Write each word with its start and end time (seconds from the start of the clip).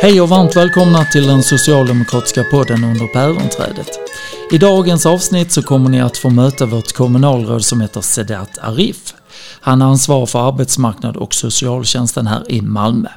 Hej 0.00 0.20
och 0.20 0.28
varmt 0.28 0.56
välkomna 0.56 1.04
till 1.04 1.26
den 1.26 1.42
socialdemokratiska 1.42 2.44
podden 2.44 2.84
under 2.84 3.06
päronträdet. 3.06 3.88
I 4.52 4.58
dagens 4.58 5.06
avsnitt 5.06 5.52
så 5.52 5.62
kommer 5.62 5.90
ni 5.90 6.00
att 6.00 6.16
få 6.16 6.30
möta 6.30 6.66
vårt 6.66 6.92
kommunalråd 6.92 7.64
som 7.64 7.80
heter 7.80 8.00
Sedat 8.00 8.58
Arif. 8.58 9.14
Han 9.60 9.82
ansvarar 9.82 10.26
för 10.26 10.48
arbetsmarknad 10.48 11.16
och 11.16 11.34
socialtjänsten 11.34 12.26
här 12.26 12.52
i 12.52 12.62
Malmö. 12.62 13.08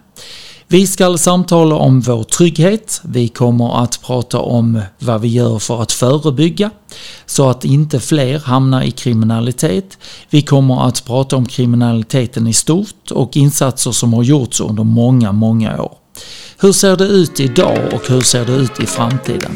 Vi 0.68 0.88
ska 0.88 1.18
samtala 1.18 1.76
om 1.76 2.02
vår 2.02 2.24
trygghet. 2.24 3.02
Vi 3.04 3.28
kommer 3.28 3.84
att 3.84 4.02
prata 4.02 4.40
om 4.40 4.82
vad 5.00 5.22
vi 5.22 5.28
gör 5.28 5.60
för 5.60 5.82
att 5.82 5.92
förebygga 5.92 6.72
så 7.26 7.50
att 7.50 7.66
inte 7.66 8.00
fler 8.00 8.40
hamnar 8.40 8.82
i 8.82 8.92
kriminalitet. 8.92 9.98
Vi 10.30 10.42
kommer 10.42 10.88
att 10.88 11.06
prata 11.06 11.36
om 11.36 11.46
kriminaliteten 11.46 12.48
i 12.48 12.54
stort 12.54 13.12
och 13.12 13.38
insatser 13.38 13.92
som 13.92 14.14
har 14.14 14.24
gjorts 14.24 14.62
under 14.62 14.84
många, 14.84 15.32
många 15.32 15.82
år. 15.82 15.96
Hur 16.62 16.72
ser 16.72 16.96
det 16.96 17.06
ut 17.06 17.40
idag 17.40 17.80
och 17.94 18.08
hur 18.08 18.22
ser 18.22 18.46
det 18.46 18.54
ut 18.54 18.80
i 18.80 18.86
framtiden? 18.86 19.52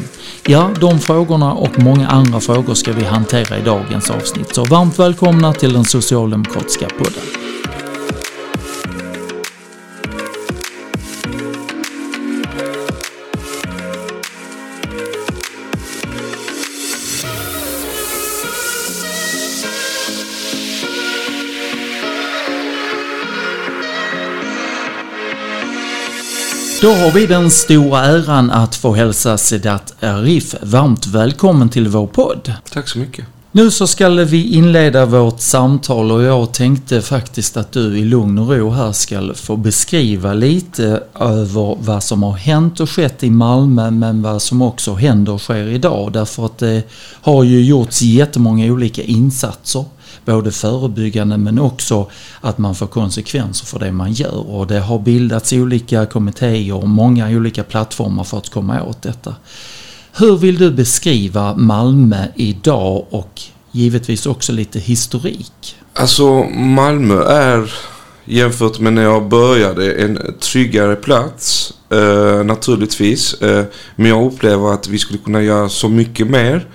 Ja, 0.46 0.70
de 0.80 0.98
frågorna 0.98 1.52
och 1.52 1.78
många 1.78 2.08
andra 2.08 2.40
frågor 2.40 2.74
ska 2.74 2.92
vi 2.92 3.04
hantera 3.04 3.58
i 3.58 3.62
dagens 3.62 4.10
avsnitt. 4.10 4.54
Så 4.54 4.64
varmt 4.64 4.98
välkomna 4.98 5.52
till 5.52 5.72
den 5.72 5.84
socialdemokratiska 5.84 6.88
podden. 6.88 7.22
Då 26.84 26.90
har 26.90 27.10
vi 27.10 27.26
den 27.26 27.50
stora 27.50 28.00
äran 28.00 28.50
att 28.50 28.74
få 28.74 28.94
hälsa 28.94 29.38
Sedat 29.38 29.94
Arif 30.02 30.54
varmt 30.62 31.06
välkommen 31.06 31.68
till 31.68 31.88
vår 31.88 32.06
podd. 32.06 32.52
Tack 32.72 32.88
så 32.88 32.98
mycket. 32.98 33.24
Nu 33.52 33.70
så 33.70 33.86
ska 33.86 34.08
vi 34.08 34.54
inleda 34.54 35.06
vårt 35.06 35.40
samtal 35.40 36.12
och 36.12 36.22
jag 36.22 36.54
tänkte 36.54 37.02
faktiskt 37.02 37.56
att 37.56 37.72
du 37.72 37.98
i 37.98 38.04
lugn 38.04 38.38
och 38.38 38.48
ro 38.48 38.70
här 38.70 38.92
ska 38.92 39.34
få 39.34 39.56
beskriva 39.56 40.32
lite 40.32 41.02
över 41.20 41.76
vad 41.80 42.02
som 42.02 42.22
har 42.22 42.32
hänt 42.32 42.80
och 42.80 42.90
skett 42.90 43.22
i 43.22 43.30
Malmö 43.30 43.90
men 43.90 44.22
vad 44.22 44.42
som 44.42 44.62
också 44.62 44.94
händer 44.94 45.32
och 45.32 45.40
sker 45.40 45.68
idag 45.68 46.12
därför 46.12 46.46
att 46.46 46.58
det 46.58 46.82
har 47.20 47.44
ju 47.44 47.64
gjorts 47.64 48.02
jättemånga 48.02 48.72
olika 48.72 49.02
insatser 49.02 49.84
både 50.24 50.52
förebyggande 50.52 51.36
men 51.36 51.58
också 51.58 52.10
att 52.40 52.58
man 52.58 52.74
får 52.74 52.86
konsekvenser 52.86 53.66
för 53.66 53.78
det 53.78 53.92
man 53.92 54.12
gör. 54.12 54.50
Och 54.50 54.66
det 54.66 54.80
har 54.80 54.98
bildats 54.98 55.52
olika 55.52 56.06
kommittéer 56.06 56.74
och 56.74 56.88
många 56.88 57.28
olika 57.28 57.64
plattformar 57.64 58.24
för 58.24 58.38
att 58.38 58.48
komma 58.48 58.82
åt 58.82 59.02
detta. 59.02 59.34
Hur 60.16 60.36
vill 60.36 60.58
du 60.58 60.70
beskriva 60.70 61.54
Malmö 61.54 62.26
idag 62.34 63.06
och 63.10 63.40
givetvis 63.72 64.26
också 64.26 64.52
lite 64.52 64.78
historik? 64.78 65.76
Alltså 65.94 66.44
Malmö 66.44 67.22
är 67.22 67.72
jämfört 68.24 68.78
med 68.78 68.92
när 68.92 69.02
jag 69.02 69.28
började 69.28 69.92
en 69.92 70.34
tryggare 70.40 70.96
plats 70.96 71.72
eh, 71.90 72.44
naturligtvis. 72.44 73.34
Eh, 73.34 73.64
men 73.96 74.10
jag 74.10 74.32
upplever 74.32 74.72
att 74.72 74.88
vi 74.88 74.98
skulle 74.98 75.18
kunna 75.18 75.42
göra 75.42 75.68
så 75.68 75.88
mycket 75.88 76.26
mer. 76.26 76.66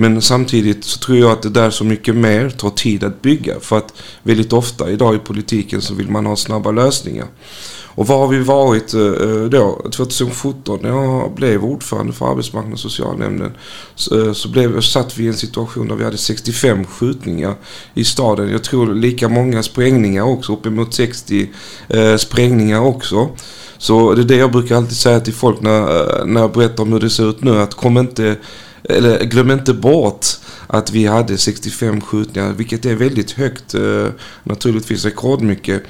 Men 0.00 0.22
samtidigt 0.22 0.84
så 0.84 0.98
tror 0.98 1.18
jag 1.18 1.30
att 1.30 1.42
det 1.42 1.50
där 1.50 1.70
så 1.70 1.84
mycket 1.84 2.16
mer 2.16 2.50
tar 2.50 2.70
tid 2.70 3.04
att 3.04 3.22
bygga. 3.22 3.60
För 3.60 3.78
att 3.78 3.94
väldigt 4.22 4.52
ofta 4.52 4.90
idag 4.90 5.14
i 5.14 5.18
politiken 5.18 5.82
så 5.82 5.94
vill 5.94 6.10
man 6.10 6.26
ha 6.26 6.36
snabba 6.36 6.70
lösningar. 6.70 7.26
Och 7.94 8.06
var 8.06 8.18
har 8.18 8.28
vi 8.28 8.38
varit 8.38 8.94
eh, 8.94 9.00
eh, 9.00 9.44
då? 9.44 9.90
2017 9.92 10.78
när 10.82 10.88
jag 10.88 11.34
blev 11.34 11.64
ordförande 11.64 12.12
för 12.12 12.30
arbetsmarknads 12.30 12.84
och 12.84 12.90
socialnämnden 12.90 13.52
så, 13.94 14.26
eh, 14.26 14.32
så 14.32 14.48
blev, 14.48 14.80
satt 14.80 15.18
vi 15.18 15.24
i 15.24 15.28
en 15.28 15.34
situation 15.34 15.88
där 15.88 15.94
vi 15.94 16.04
hade 16.04 16.18
65 16.18 16.84
skjutningar 16.84 17.54
i 17.94 18.04
staden. 18.04 18.50
Jag 18.50 18.64
tror 18.64 18.94
lika 18.94 19.28
många 19.28 19.62
sprängningar 19.62 20.22
också, 20.22 20.52
uppemot 20.52 20.94
60 20.94 21.50
eh, 21.88 22.16
sprängningar 22.16 22.80
också. 22.80 23.28
Så 23.78 24.14
det 24.14 24.22
är 24.22 24.24
det 24.24 24.36
jag 24.36 24.52
brukar 24.52 24.76
alltid 24.76 24.96
säga 24.96 25.20
till 25.20 25.34
folk 25.34 25.60
när, 25.60 26.24
när 26.24 26.40
jag 26.40 26.52
berättar 26.52 26.82
om 26.82 26.92
hur 26.92 27.00
det 27.00 27.10
ser 27.10 27.30
ut 27.30 27.42
nu. 27.42 27.58
Att 27.58 27.74
kom 27.74 27.98
inte 27.98 28.36
eller 28.90 29.24
glöm 29.24 29.50
inte 29.50 29.74
bort 29.74 30.26
att 30.66 30.90
vi 30.90 31.06
hade 31.06 31.38
65 31.38 32.00
skjutningar, 32.00 32.52
vilket 32.52 32.86
är 32.86 32.94
väldigt 32.94 33.30
högt, 33.30 33.74
eh, 33.74 34.08
naturligtvis 34.44 35.04
rekordmycket. 35.04 35.82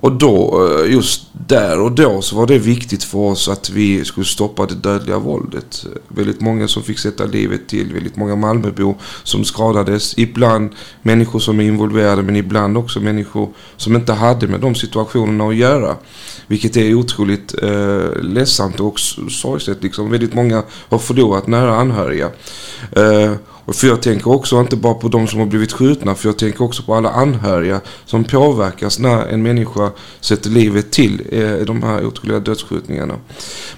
Och 0.00 0.12
då, 0.12 0.66
eh, 0.66 0.92
just 0.92 1.22
där 1.32 1.80
och 1.80 1.92
då 1.92 2.22
så 2.22 2.36
var 2.36 2.46
det 2.46 2.58
viktigt 2.58 3.04
för 3.04 3.18
oss 3.18 3.48
att 3.48 3.70
vi 3.70 4.04
skulle 4.04 4.26
stoppa 4.26 4.66
det 4.66 4.74
dödliga 4.74 5.18
våldet. 5.18 5.86
Väldigt 6.08 6.40
många 6.40 6.68
som 6.68 6.82
fick 6.82 6.98
sätta 6.98 7.24
livet 7.24 7.68
till, 7.68 7.92
väldigt 7.92 8.16
många 8.16 8.36
Malmöbor 8.36 8.94
som 9.22 9.44
skadades. 9.44 10.18
Ibland 10.18 10.70
människor 11.02 11.38
som 11.38 11.60
är 11.60 11.64
involverade 11.64 12.22
men 12.22 12.36
ibland 12.36 12.78
också 12.78 13.00
människor 13.00 13.48
som 13.76 13.96
inte 13.96 14.12
hade 14.12 14.46
med 14.46 14.60
de 14.60 14.74
situationerna 14.74 15.48
att 15.48 15.56
göra. 15.56 15.96
Vilket 16.46 16.76
är 16.76 16.94
otroligt 16.94 17.62
eh, 17.62 18.22
ledsamt 18.22 18.80
och 18.80 19.00
sorgset. 19.30 19.82
Liksom. 19.82 20.10
Väldigt 20.10 20.34
många 20.34 20.62
har 20.88 20.98
förlorat 20.98 21.46
nära 21.46 21.74
anhöriga. 21.74 22.30
Eh, 22.92 23.32
för 23.72 23.86
jag 23.86 24.02
tänker 24.02 24.30
också 24.30 24.60
inte 24.60 24.76
bara 24.76 24.94
på 24.94 25.08
de 25.08 25.26
som 25.26 25.40
har 25.40 25.46
blivit 25.46 25.72
skjutna, 25.72 26.14
för 26.14 26.28
jag 26.28 26.38
tänker 26.38 26.64
också 26.64 26.82
på 26.82 26.94
alla 26.94 27.10
anhöriga 27.10 27.80
som 28.04 28.24
påverkas 28.24 28.98
när 28.98 29.26
en 29.26 29.42
människa 29.42 29.90
sätter 30.20 30.50
livet 30.50 30.90
till 30.90 31.22
eh, 31.32 31.56
i 31.56 31.64
de 31.64 31.82
här 31.82 32.06
otroliga 32.06 32.40
dödsskjutningarna. 32.40 33.14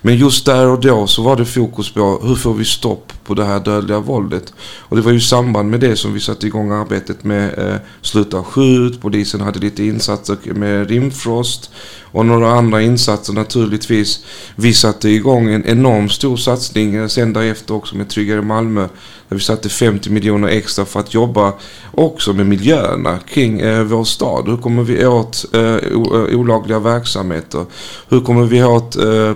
Men 0.03 0.17
just 0.17 0.47
där 0.47 0.67
och 0.67 0.81
då 0.81 1.07
så 1.07 1.23
var 1.23 1.37
det 1.37 1.45
fokus 1.45 1.93
på 1.93 2.21
hur 2.23 2.35
får 2.35 2.55
vi 2.55 2.65
stopp 2.65 3.13
på 3.31 3.35
det 3.35 3.45
här 3.45 3.61
dödliga 3.61 4.01
våldet. 4.01 4.53
Och 4.79 4.97
det 4.97 5.03
var 5.03 5.11
ju 5.11 5.19
i 5.19 5.21
samband 5.21 5.71
med 5.71 5.81
det 5.81 5.97
som 5.97 6.13
vi 6.15 6.21
satte 6.21 6.47
igång 6.47 6.71
arbetet 6.71 7.25
med 7.25 7.59
eh, 7.59 7.77
Sluta 8.03 8.43
skjut, 8.43 9.01
polisen 9.01 9.41
hade 9.41 9.59
lite 9.59 9.85
insatser 9.85 10.37
med 10.45 10.91
rimfrost 10.91 11.71
och 12.13 12.27
några 12.27 12.51
andra 12.51 12.83
insatser 12.83 13.33
naturligtvis. 13.33 14.25
Vi 14.57 14.75
satte 14.75 15.09
igång 15.09 15.49
en 15.49 15.67
enorm 15.67 16.09
stor 16.09 16.37
satsning 16.37 16.95
eh, 16.95 17.07
sen 17.07 17.33
därefter 17.33 17.75
också 17.75 17.97
med 17.97 18.09
Tryggare 18.09 18.43
Malmö 18.43 18.89
där 19.29 19.37
vi 19.37 19.41
satte 19.43 19.69
50 19.69 20.11
miljoner 20.11 20.49
extra 20.49 20.85
för 20.85 21.01
att 21.01 21.15
jobba 21.15 21.53
också 21.93 22.33
med 22.33 22.47
miljöerna 22.47 23.19
kring 23.19 23.61
eh, 23.61 23.85
vår 23.85 24.05
stad. 24.05 24.49
Hur 24.49 24.57
kommer 24.57 24.83
vi 24.83 25.07
åt 25.07 25.45
eh, 25.53 25.61
eh 25.61 26.39
olagliga 26.39 26.79
verksamheter? 26.79 27.65
Hur 28.09 28.21
kommer 28.21 28.45
vi 28.45 28.65
åt 28.65 28.97
eh, 28.97 29.33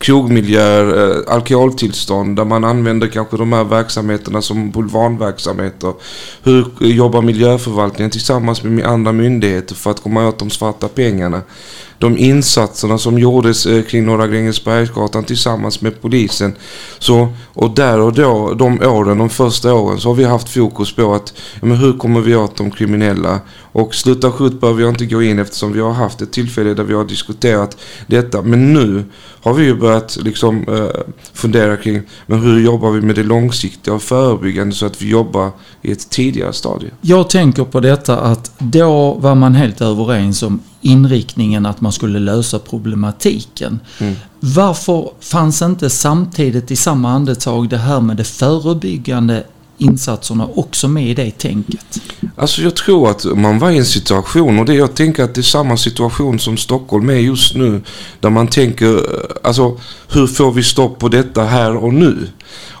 krogmiljöer, 0.00 1.10
eh, 1.10 1.34
alkoholtillstånd 1.34 2.36
där 2.36 2.44
man 2.44 2.64
använder 2.64 3.06
kanske 3.06 3.36
de 3.36 3.52
här 3.52 3.64
verksamheterna 3.64 4.42
som 4.42 4.70
bulvanverksamheter. 4.70 5.92
Hur 6.42 6.66
jobbar 6.80 7.22
miljöförvaltningen 7.22 8.10
tillsammans 8.10 8.62
med 8.62 8.86
andra 8.86 9.12
myndigheter 9.12 9.74
för 9.74 9.90
att 9.90 10.02
komma 10.02 10.28
åt 10.28 10.38
de 10.38 10.50
svarta 10.50 10.88
pengarna? 10.88 11.42
De 12.00 12.18
insatserna 12.18 12.98
som 12.98 13.18
gjordes 13.18 13.66
eh, 13.66 13.82
kring 13.82 14.06
Norra 14.06 14.26
Grängesbergsgatan 14.26 15.24
tillsammans 15.24 15.80
med 15.80 16.02
polisen. 16.02 16.54
Så, 16.98 17.28
och 17.44 17.70
där 17.74 18.00
och 18.00 18.12
då, 18.12 18.54
de 18.54 18.80
åren, 18.80 19.18
de 19.18 19.30
första 19.30 19.74
åren, 19.74 20.00
så 20.00 20.08
har 20.08 20.14
vi 20.14 20.24
haft 20.24 20.48
fokus 20.48 20.92
på 20.92 21.14
att 21.14 21.32
ja, 21.60 21.66
men 21.66 21.76
hur 21.76 21.92
kommer 21.92 22.20
vi 22.20 22.36
åt 22.36 22.56
de 22.56 22.70
kriminella? 22.70 23.40
Och 23.72 23.94
sluta 23.94 24.32
skjut 24.32 24.60
behöver 24.60 24.82
jag 24.82 24.90
inte 24.90 25.06
gå 25.06 25.22
in 25.22 25.38
eftersom 25.38 25.72
vi 25.72 25.80
har 25.80 25.92
haft 25.92 26.22
ett 26.22 26.32
tillfälle 26.32 26.74
där 26.74 26.84
vi 26.84 26.94
har 26.94 27.04
diskuterat 27.04 27.76
detta. 28.06 28.42
Men 28.42 28.72
nu 28.72 29.04
har 29.42 29.54
vi 29.54 29.64
ju 29.64 29.74
börjat 29.74 30.18
liksom 30.20 30.64
eh, 30.68 31.00
fundera 31.32 31.76
kring 31.76 32.02
men 32.26 32.40
hur 32.40 32.60
jobbar 32.60 32.90
vi 32.90 33.00
med 33.00 33.14
det 33.14 33.22
långsiktiga 33.22 33.94
och 33.94 34.02
förebyggande 34.02 34.74
så 34.74 34.86
att 34.86 35.02
vi 35.02 35.08
jobbar 35.08 35.50
i 35.82 35.92
ett 35.92 36.10
tidigare 36.10 36.52
stadie. 36.52 36.90
Jag 37.00 37.30
tänker 37.30 37.64
på 37.64 37.80
detta 37.80 38.20
att 38.20 38.52
då 38.58 39.14
var 39.14 39.34
man 39.34 39.54
helt 39.54 39.80
överens 39.80 40.42
om 40.42 40.62
inriktningen 40.80 41.66
att 41.66 41.80
man 41.80 41.92
skulle 41.92 42.18
lösa 42.18 42.58
problematiken. 42.58 43.80
Mm. 43.98 44.14
Varför 44.40 45.10
fanns 45.20 45.62
inte 45.62 45.90
samtidigt 45.90 46.70
i 46.70 46.76
samma 46.76 47.10
andetag 47.10 47.68
det 47.68 47.78
här 47.78 48.00
med 48.00 48.16
det 48.16 48.24
förebyggande 48.24 49.44
insatserna 49.80 50.48
också 50.54 50.88
med 50.88 51.08
i 51.08 51.14
det 51.14 51.30
tänket? 51.30 52.00
Alltså 52.36 52.62
jag 52.62 52.76
tror 52.76 53.10
att 53.10 53.24
man 53.24 53.58
var 53.58 53.70
i 53.70 53.78
en 53.78 53.84
situation 53.84 54.58
och 54.58 54.64
det 54.64 54.74
jag 54.74 54.94
tänker 54.94 55.24
att 55.24 55.34
det 55.34 55.40
är 55.40 55.42
samma 55.42 55.76
situation 55.76 56.38
som 56.38 56.56
Stockholm 56.56 57.10
är 57.10 57.14
just 57.14 57.54
nu. 57.54 57.82
Där 58.20 58.30
man 58.30 58.48
tänker, 58.48 58.94
eh, 58.94 59.00
alltså 59.42 59.78
hur 60.08 60.26
får 60.26 60.52
vi 60.52 60.62
stopp 60.62 60.98
på 60.98 61.08
detta 61.08 61.44
här 61.44 61.76
och 61.76 61.94
nu? 61.94 62.28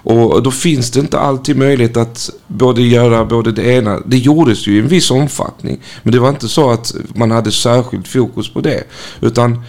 Och 0.02 0.42
då 0.42 0.50
finns 0.50 0.90
det 0.90 1.00
inte 1.00 1.18
alltid 1.18 1.56
möjlighet 1.56 1.96
att 1.96 2.30
både 2.46 2.82
göra 2.82 3.24
både 3.24 3.52
det 3.52 3.62
ena. 3.62 4.00
Det 4.06 4.18
gjordes 4.18 4.66
ju 4.66 4.76
i 4.76 4.78
en 4.78 4.88
viss 4.88 5.10
omfattning. 5.10 5.80
Men 6.02 6.12
det 6.12 6.18
var 6.18 6.28
inte 6.28 6.48
så 6.48 6.70
att 6.70 6.94
man 7.14 7.30
hade 7.30 7.52
särskilt 7.52 8.08
fokus 8.08 8.52
på 8.52 8.60
det. 8.60 8.84
Utan 9.20 9.62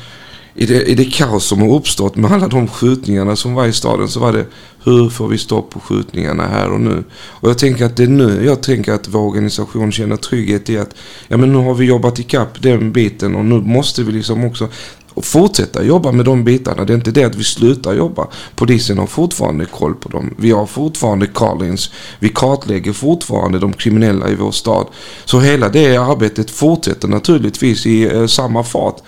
i 0.54 0.66
det, 0.66 0.84
i 0.84 0.96
det 0.96 1.06
kaos 1.06 1.46
som 1.46 1.62
har 1.62 1.76
uppstått 1.76 2.16
med 2.16 2.32
alla 2.32 2.48
de 2.48 2.68
skjutningarna 2.68 3.36
som 3.36 3.54
var 3.54 3.66
i 3.66 3.74
staden 3.74 4.08
så 4.08 4.20
var 4.20 4.34
det 4.34 4.46
hur 4.84 5.10
får 5.10 5.28
vi 5.28 5.38
stopp 5.38 5.70
på 5.70 5.80
skjutningarna 5.80 6.48
här 6.48 6.72
och 6.72 6.82
nu? 6.82 7.04
Och 7.14 7.50
jag 7.50 7.58
tänker 7.58 7.86
att 7.86 7.98
det 7.98 8.04
är 8.04 8.08
nu 8.08 8.46
jag 8.46 8.64
tänker 8.64 8.94
att 8.94 9.08
vår 9.08 9.20
organisation 9.20 9.92
känner 9.92 10.16
trygghet 10.16 10.70
i 10.70 10.78
att 10.78 10.96
ja 11.28 11.38
men 11.38 11.52
nu 11.52 11.58
har 11.58 11.74
vi 11.74 11.86
jobbat 11.86 12.20
ikapp 12.20 12.62
den 12.62 12.92
biten 12.92 13.36
och 13.36 13.46
nu 13.46 13.62
måste 13.62 14.04
vi 14.04 14.12
liksom 14.12 14.44
också 14.44 14.70
och 15.14 15.26
fortsätta 15.26 15.84
jobba 15.84 16.12
med 16.12 16.26
de 16.26 16.44
bitarna. 16.44 16.86
Det 16.86 16.94
är 16.94 16.96
inte 16.96 17.12
det 17.12 17.24
att 17.24 17.36
vi 17.36 17.44
slutar 17.44 17.94
jobba. 17.94 18.28
Polisen 18.56 18.98
har 18.98 19.08
fortfarande 19.08 19.66
koll 19.66 19.96
på 19.96 20.10
dem. 20.10 20.36
Vi 20.38 20.52
har 20.52 20.66
fortfarande 20.66 21.28
Carlins. 21.28 21.92
Vi 22.20 22.30
kartlägger 22.30 22.94
fortfarande 22.94 23.60
de 23.60 23.74
kriminella 23.74 24.30
i 24.30 24.36
vår 24.36 24.52
stad. 24.52 24.88
Så 25.26 25.40
hela 25.40 25.70
det 25.70 25.98
arbetet 25.98 26.52
fortsätter 26.52 27.08
naturligtvis 27.08 27.86
i 27.86 28.04
eh, 28.04 28.26
samma 28.26 28.64
fart. 28.64 29.02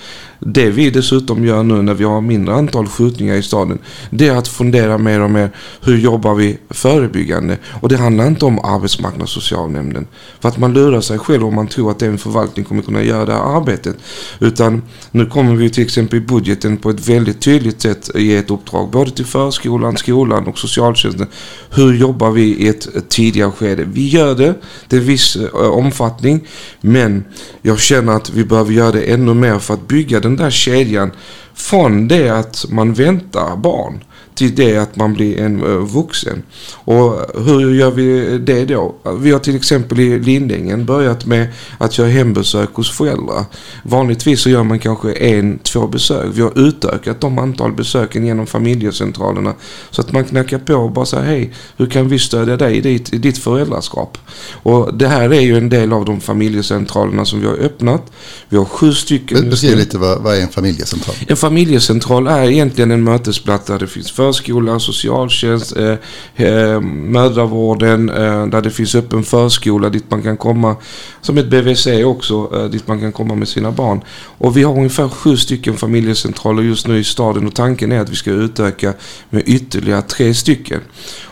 Det 0.46 0.70
vi 0.70 0.90
dessutom 0.90 1.46
gör 1.46 1.64
nu 1.64 1.82
när 1.82 1.94
vi 1.94 2.04
har 2.04 2.22
mindre 2.22 2.56
antal 2.56 2.88
skjutningar 2.88 3.36
i 3.36 3.44
staden, 3.44 3.80
det 4.10 4.28
är 4.28 4.36
att 4.36 4.48
fundera 4.48 4.98
mer 4.98 5.22
och 5.22 5.32
mer 5.32 5.50
hur 5.82 5.98
jobbar 5.98 6.36
vi 6.36 6.58
förebyggande? 6.70 7.58
Och 7.82 7.90
det 7.90 7.98
handlar 7.98 8.28
inte 8.28 8.46
om 8.46 8.60
arbetsmarknads 8.60 9.38
och 9.38 9.44
socialnämnden. 9.44 10.08
För 10.40 10.50
att 10.50 10.58
man 10.58 10.74
lurar 10.74 11.02
sig 11.02 11.20
själv 11.20 11.46
om 11.46 11.56
man 11.56 11.68
tror 11.68 11.92
att 11.92 12.02
en 12.02 12.18
förvaltning 12.18 12.66
kommer 12.66 12.82
kunna 12.82 13.04
göra 13.04 13.26
det 13.26 13.34
här 13.34 13.58
arbetet. 13.58 13.96
Utan 14.40 14.82
nu 15.12 15.26
kommer 15.26 15.56
vi 15.56 15.70
till 15.70 15.84
exempel 15.84 16.20
i 16.20 16.22
budgeten 16.22 16.78
på 16.78 16.90
ett 16.90 17.10
väldigt 17.10 17.42
tydligt 17.42 17.82
sätt 17.82 18.10
ge 18.16 18.38
ett 18.38 18.52
uppdrag 18.52 18.90
både 18.90 19.12
till 19.12 19.26
förskolan, 19.26 19.98
skolan 19.98 20.48
och 20.48 20.58
socialtjänsten. 20.58 21.28
Hur 21.70 21.94
jobbar 21.94 22.32
vi 22.32 22.44
i 22.44 22.68
ett 22.68 23.10
tidigare 23.10 23.52
skede? 23.52 23.84
Vi 23.94 24.08
gör 24.08 24.36
det 24.36 24.56
till 24.88 25.00
viss 25.00 25.36
eh, 25.36 25.54
omfattning 25.54 26.48
men 26.82 27.24
jag 27.62 27.80
känner 27.80 28.14
att 28.14 28.30
vi 28.30 28.46
behöver 28.46 28.72
göra 28.72 28.92
det 28.92 29.02
ännu 29.02 29.34
mer 29.34 29.60
för 29.60 29.74
att 29.74 29.88
bygga 29.88 30.20
den 30.20 30.33
den 30.36 30.46
där 30.46 30.52
kedjan 30.52 31.12
från 31.54 32.08
det 32.08 32.30
att 32.30 32.66
man 32.70 32.94
väntar 32.94 33.56
barn 33.58 34.04
till 34.36 34.56
det 34.56 34.78
att 34.78 34.96
man 34.96 35.14
blir 35.14 35.40
en 35.40 35.64
uh, 35.64 35.78
vuxen. 35.78 36.44
Och 36.74 37.26
hur 37.46 37.74
gör 37.76 37.92
vi 37.92 38.38
det 38.38 38.66
då? 38.66 38.96
Vi 39.20 39.32
har 39.32 39.40
till 39.40 39.56
exempel 39.56 40.00
i 40.00 40.20
Lindängen 40.20 40.86
börjat 40.86 41.26
med 41.26 41.48
att 41.78 41.98
göra 41.98 42.10
hembesök 42.10 42.70
hos 42.74 42.92
föräldrar. 42.92 43.46
Vanligtvis 43.84 44.42
så 44.42 44.50
gör 44.50 44.64
man 44.64 44.80
kanske 44.80 45.14
en, 45.14 45.60
två 45.60 45.88
besök. 45.88 46.26
Vi 46.34 46.42
har 46.42 46.68
utökat 46.68 47.22
de 47.22 47.40
antal 47.40 47.74
besöken 47.74 48.26
genom 48.26 48.48
familjecentralerna. 48.48 49.54
Så 49.92 50.02
att 50.02 50.12
man 50.12 50.24
knackar 50.24 50.60
på 50.60 50.74
och 50.74 50.92
bara 50.92 51.06
säger 51.06 51.24
hej, 51.24 51.54
hur 51.78 51.86
kan 51.86 52.08
vi 52.08 52.20
stödja 52.20 52.58
dig 52.58 52.78
i 52.78 52.82
ditt, 52.82 53.22
ditt 53.22 53.38
föräldraskap? 53.38 54.18
Och 54.52 54.98
det 54.98 55.08
här 55.08 55.34
är 55.34 55.42
ju 55.42 55.58
en 55.58 55.70
del 55.70 55.94
av 55.94 56.06
de 56.06 56.22
familjecentralerna 56.22 57.26
som 57.26 57.42
vi 57.42 57.48
har 57.48 57.58
öppnat. 57.58 58.12
Vi 58.50 58.58
har 58.58 58.66
sju 58.66 58.94
stycken. 58.94 59.50
Beskriv 59.50 59.78
lite 59.78 59.98
vad, 59.98 60.22
vad 60.22 60.38
är 60.38 60.42
en 60.42 60.50
familjecentral? 60.50 61.16
En 61.28 61.38
familjecentral 61.38 62.28
är 62.28 62.50
egentligen 62.50 62.92
en 62.92 63.04
mötesplats 63.04 63.68
där 63.68 63.80
det 63.80 63.88
finns 63.88 64.12
förskola, 64.24 64.80
socialtjänst, 64.80 65.78
eh, 65.78 65.96
eh, 66.36 66.82
mödravården, 66.82 68.10
eh, 68.10 68.48
där 68.48 68.62
det 68.62 68.70
finns 68.70 68.96
öppen 68.96 69.24
förskola 69.24 69.90
dit 69.90 70.12
man 70.12 70.22
kan 70.22 70.38
komma, 70.38 70.76
som 71.22 71.38
ett 71.38 71.50
BVC 71.50 71.88
också, 72.04 72.50
eh, 72.54 72.66
dit 72.66 72.88
man 72.88 73.00
kan 73.00 73.12
komma 73.12 73.36
med 73.36 73.48
sina 73.48 73.72
barn. 73.72 74.02
Och 74.38 74.58
vi 74.58 74.64
har 74.64 74.78
ungefär 74.78 75.10
sju 75.10 75.38
stycken 75.38 75.78
familjecentraler 75.78 76.64
just 76.64 76.88
nu 76.88 77.00
i 77.00 77.04
staden 77.04 77.48
och 77.48 77.56
tanken 77.56 77.92
är 77.92 78.00
att 78.00 78.10
vi 78.10 78.16
ska 78.16 78.32
utöka 78.32 78.94
med 79.30 79.44
ytterligare 79.46 80.02
tre 80.02 80.34
stycken. 80.34 80.82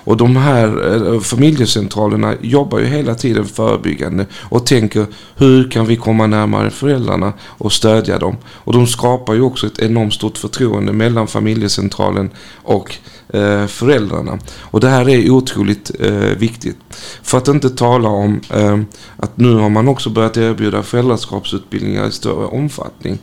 Och 0.04 0.18
de 0.18 0.36
här 0.36 0.94
eh, 0.94 1.20
familjecentralerna 1.20 2.36
jobbar 2.42 2.80
ju 2.80 2.86
hela 2.86 3.16
tiden 3.16 3.46
förebyggande 3.46 4.26
och 4.34 4.66
tänker 4.66 5.06
hur 5.36 5.72
kan 5.72 5.86
vi 5.86 5.96
komma 5.96 6.28
närmare 6.28 6.70
föräldrarna 6.70 7.34
och 7.42 7.74
stödja 7.74 8.20
dem. 8.20 8.38
Och 8.48 8.74
de 8.74 8.88
skapar 8.88 9.34
ju 9.34 9.42
också 9.42 9.68
ett 9.68 9.80
enormt 9.80 10.14
stort 10.14 10.38
förtroende 10.38 10.94
mellan 10.94 11.28
familjecentralen 11.28 12.30
och 12.56 12.96
eh, 13.34 13.68
föräldrarna. 13.68 14.40
Och 14.60 14.80
det 14.80 14.90
här 14.90 15.10
är 15.10 15.30
otroligt 15.30 15.92
eh, 16.00 16.12
viktigt. 16.14 16.78
För 17.24 17.38
att 17.38 17.48
inte 17.48 17.70
tala 17.70 18.10
om 18.10 18.42
eh, 18.50 18.80
att 19.18 19.38
nu 19.38 19.56
har 19.56 19.70
man 19.70 19.88
också 19.88 20.10
börjat 20.10 20.38
erbjuda 20.38 20.84
föräldraskapsutbildningar 20.84 22.08
i 22.08 22.12
större 22.12 22.46
omfattning. 22.46 23.20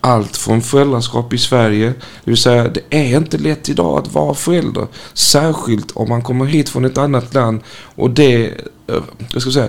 Allt 0.00 0.36
från 0.36 0.62
föräldraskap 0.62 1.32
i 1.32 1.38
Sverige, 1.38 1.86
det 2.24 2.30
vill 2.30 2.36
säga 2.36 2.68
det 2.68 2.82
är 2.90 3.16
inte 3.16 3.38
lätt 3.38 3.68
idag 3.68 3.98
att 3.98 4.12
vara 4.12 4.34
förälder. 4.34 4.86
Särskilt 5.12 5.90
om 5.94 6.08
man 6.08 6.22
kommer 6.22 6.44
hit 6.44 6.68
från 6.68 6.84
ett 6.84 6.98
annat 6.98 7.34
land 7.34 7.60
och 7.94 8.10
det, 8.10 8.44
eh, 8.86 9.02
jag 9.32 9.42
ska 9.42 9.50
säga, 9.50 9.68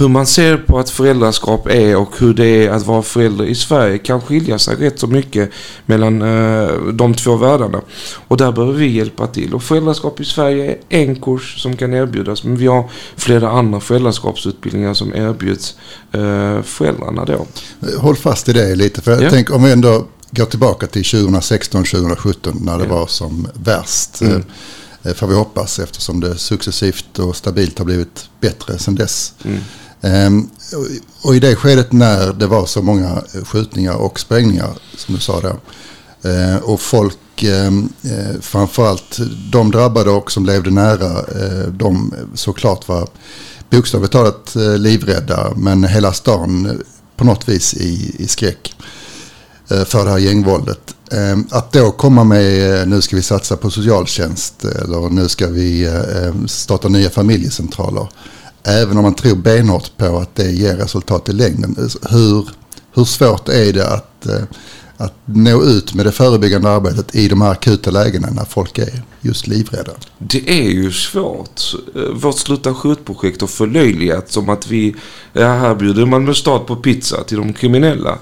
hur 0.00 0.08
man 0.08 0.26
ser 0.26 0.56
på 0.56 0.78
att 0.78 0.90
föräldraskap 0.90 1.66
är 1.66 1.96
och 1.96 2.18
hur 2.18 2.34
det 2.34 2.46
är 2.46 2.70
att 2.70 2.86
vara 2.86 3.02
förälder 3.02 3.44
i 3.44 3.54
Sverige 3.54 3.98
kan 3.98 4.20
skilja 4.20 4.58
sig 4.58 4.76
rätt 4.76 4.98
så 4.98 5.06
mycket 5.06 5.50
mellan 5.86 6.22
eh, 6.22 6.68
de 6.92 7.14
två 7.14 7.36
världarna. 7.36 7.80
Och 8.28 8.36
där 8.36 8.52
behöver 8.52 8.72
vi 8.72 8.86
hjälpa 8.86 9.26
till. 9.26 9.54
Och 9.54 9.62
föräldraskap 9.62 10.20
i 10.20 10.24
Sverige 10.24 10.78
är 10.88 11.02
en 11.02 11.20
kurs 11.20 11.62
som 11.62 11.76
kan 11.76 11.94
erbjudas 11.94 12.44
men 12.44 12.56
vi 12.56 12.66
har 12.66 12.90
flera 13.16 13.50
andra 13.50 13.80
föräldraskapsutbildningar 13.80 14.94
som 14.94 15.14
erbjuds 15.14 15.74
eh, 16.12 16.62
föräldrarna 16.62 17.24
då. 17.24 17.46
Håll 17.98 18.16
fast 18.16 18.48
i 18.48 18.52
det 18.52 18.74
lite 18.74 19.02
för 19.02 19.10
jag 19.12 19.22
ja. 19.22 19.30
tänker 19.30 19.54
om 19.54 19.62
vi 19.62 19.72
ändå 19.72 20.06
går 20.30 20.46
tillbaka 20.46 20.86
till 20.86 21.02
2016-2017 21.02 22.56
när 22.60 22.78
det 22.78 22.84
ja. 22.84 22.94
var 22.94 23.06
som 23.06 23.48
värst. 23.54 24.20
Mm. 24.20 24.44
Eh, 25.02 25.14
får 25.14 25.26
vi 25.26 25.34
hoppas 25.34 25.78
eftersom 25.78 26.20
det 26.20 26.38
successivt 26.38 27.18
och 27.18 27.36
stabilt 27.36 27.78
har 27.78 27.84
blivit 27.84 28.28
bättre 28.40 28.78
sedan 28.78 28.94
dess. 28.94 29.32
Mm. 29.44 29.60
Ehm, 30.02 30.48
och 31.22 31.36
i 31.36 31.40
det 31.40 31.56
skedet 31.56 31.92
när 31.92 32.32
det 32.32 32.46
var 32.46 32.66
så 32.66 32.82
många 32.82 33.22
skjutningar 33.44 33.94
och 33.94 34.20
sprängningar 34.20 34.70
som 34.96 35.14
du 35.14 35.20
sa 35.20 35.40
där. 35.40 35.56
Eh, 36.22 36.56
och 36.56 36.80
folk, 36.80 37.42
ehm, 37.42 37.88
eh, 38.02 38.40
framförallt 38.40 39.18
de 39.52 39.70
drabbade 39.70 40.10
och 40.10 40.32
som 40.32 40.46
levde 40.46 40.70
nära, 40.70 41.18
eh, 41.18 41.66
de 41.68 42.14
såklart 42.34 42.88
var 42.88 43.08
bokstavligt 43.70 44.12
talat 44.12 44.54
livrädda. 44.78 45.52
Men 45.56 45.84
hela 45.84 46.12
stan 46.12 46.82
på 47.16 47.24
något 47.24 47.48
vis 47.48 47.74
i, 47.74 48.16
i 48.18 48.26
skräck 48.26 48.74
för 49.68 50.04
det 50.04 50.10
här 50.10 50.18
gängvåldet. 50.18 50.94
Ehm, 51.12 51.46
att 51.50 51.72
då 51.72 51.90
komma 51.90 52.24
med 52.24 52.88
nu 52.88 53.02
ska 53.02 53.16
vi 53.16 53.22
satsa 53.22 53.56
på 53.56 53.70
socialtjänst 53.70 54.64
eller 54.64 55.10
nu 55.10 55.28
ska 55.28 55.46
vi 55.46 55.90
starta 56.46 56.88
nya 56.88 57.10
familjecentraler. 57.10 58.08
Även 58.64 58.96
om 58.96 59.02
man 59.02 59.14
tror 59.14 59.36
benhårt 59.36 59.96
på 59.96 60.18
att 60.18 60.34
det 60.34 60.50
ger 60.50 60.76
resultat 60.76 61.28
i 61.28 61.32
längden. 61.32 61.76
Hur, 62.10 62.48
hur 62.94 63.04
svårt 63.04 63.48
är 63.48 63.72
det 63.72 63.88
att, 63.88 64.26
eh, 64.26 64.42
att 64.96 65.14
nå 65.24 65.62
ut 65.62 65.94
med 65.94 66.06
det 66.06 66.12
förebyggande 66.12 66.70
arbetet 66.70 67.14
i 67.14 67.28
de 67.28 67.40
här 67.40 67.50
akuta 67.50 67.90
lägena 67.90 68.28
när 68.30 68.44
folk 68.44 68.78
är 68.78 69.02
just 69.20 69.46
livrädda? 69.46 69.92
Det 70.18 70.50
är 70.50 70.70
ju 70.70 70.92
svårt. 70.92 71.60
Eh, 71.94 72.02
vårt 72.02 72.38
Sluta 72.38 72.74
skjutprojekt 72.74 73.40
har 73.40 73.48
förlöjligats 73.48 74.34
som 74.34 74.48
att 74.48 74.66
vi, 74.66 74.94
ja, 75.32 75.52
här 75.52 75.74
bjuder 75.74 76.06
man 76.06 76.34
stad 76.34 76.66
på 76.66 76.76
pizza 76.76 77.24
till 77.24 77.36
de 77.36 77.52
kriminella. 77.52 78.18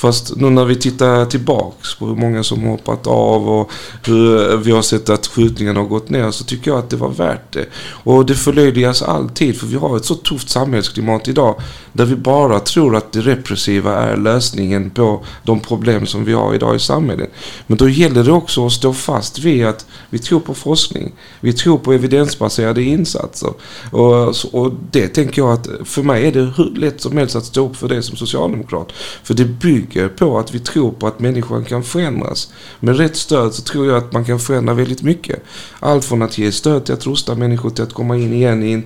Fast 0.00 0.36
nu 0.36 0.50
när 0.50 0.64
vi 0.64 0.76
tittar 0.76 1.24
tillbaks 1.24 1.94
på 1.94 2.06
hur 2.06 2.14
många 2.14 2.42
som 2.42 2.62
hoppat 2.62 3.06
av 3.06 3.48
och 3.48 3.70
hur 4.06 4.56
vi 4.56 4.70
har 4.70 4.82
sett 4.82 5.10
att 5.10 5.26
skjutningarna 5.26 5.80
har 5.80 5.86
gått 5.86 6.10
ner 6.10 6.30
så 6.30 6.44
tycker 6.44 6.70
jag 6.70 6.78
att 6.78 6.90
det 6.90 6.96
var 6.96 7.08
värt 7.08 7.52
det. 7.52 7.66
Och 8.04 8.26
det 8.26 8.34
förlöjligas 8.34 9.02
alltid 9.02 9.60
för 9.60 9.66
vi 9.66 9.76
har 9.76 9.96
ett 9.96 10.04
så 10.04 10.14
tufft 10.14 10.50
samhällsklimat 10.50 11.28
idag 11.28 11.54
där 11.92 12.04
vi 12.04 12.16
bara 12.16 12.60
tror 12.60 12.96
att 12.96 13.12
det 13.12 13.20
repressiva 13.20 13.94
är 13.94 14.16
lösningen 14.16 14.90
på 14.90 15.24
de 15.42 15.60
problem 15.60 16.06
som 16.06 16.24
vi 16.24 16.32
har 16.32 16.54
idag 16.54 16.76
i 16.76 16.78
samhället. 16.78 17.30
Men 17.66 17.78
då 17.78 17.88
gäller 17.88 18.24
det 18.24 18.32
också 18.32 18.66
att 18.66 18.72
stå 18.72 18.92
fast 18.92 19.38
vid 19.38 19.66
att 19.66 19.86
vi 20.10 20.18
tror 20.18 20.40
på 20.40 20.54
forskning. 20.54 21.12
Vi 21.40 21.52
tror 21.52 21.78
på 21.78 21.92
evidensbaserade 21.92 22.82
insatser. 22.82 23.50
Och, 23.90 24.34
och 24.52 24.72
det 24.90 25.08
tänker 25.08 25.42
jag 25.42 25.52
att 25.52 25.68
för 25.84 26.02
mig 26.02 26.26
är 26.26 26.32
det 26.32 26.52
hur 26.56 26.74
lätt 26.76 27.00
som 27.00 27.16
helst 27.16 27.36
att 27.36 27.44
stå 27.44 27.66
upp 27.66 27.76
för 27.76 27.88
det 27.88 28.02
som 28.02 28.16
socialdemokrat. 28.16 28.92
För 29.22 29.34
det 29.34 29.44
bygger 29.44 29.89
på 30.16 30.38
att 30.38 30.54
vi 30.54 30.58
tror 30.58 30.92
på 30.92 31.06
att 31.06 31.20
människan 31.20 31.64
kan 31.64 31.82
förändras. 31.82 32.52
Med 32.80 32.96
rätt 32.96 33.16
stöd 33.16 33.54
så 33.54 33.62
tror 33.62 33.86
jag 33.86 33.96
att 33.96 34.12
man 34.12 34.24
kan 34.24 34.38
förändra 34.38 34.74
väldigt 34.74 35.02
mycket. 35.02 35.42
Allt 35.80 36.04
från 36.04 36.22
att 36.22 36.38
ge 36.38 36.52
stöd 36.52 36.84
till 36.84 36.94
att 36.94 37.06
rusta 37.06 37.34
människor 37.34 37.70
till 37.70 37.84
att 37.84 37.92
komma 37.92 38.16
in 38.16 38.32
igen 38.32 38.82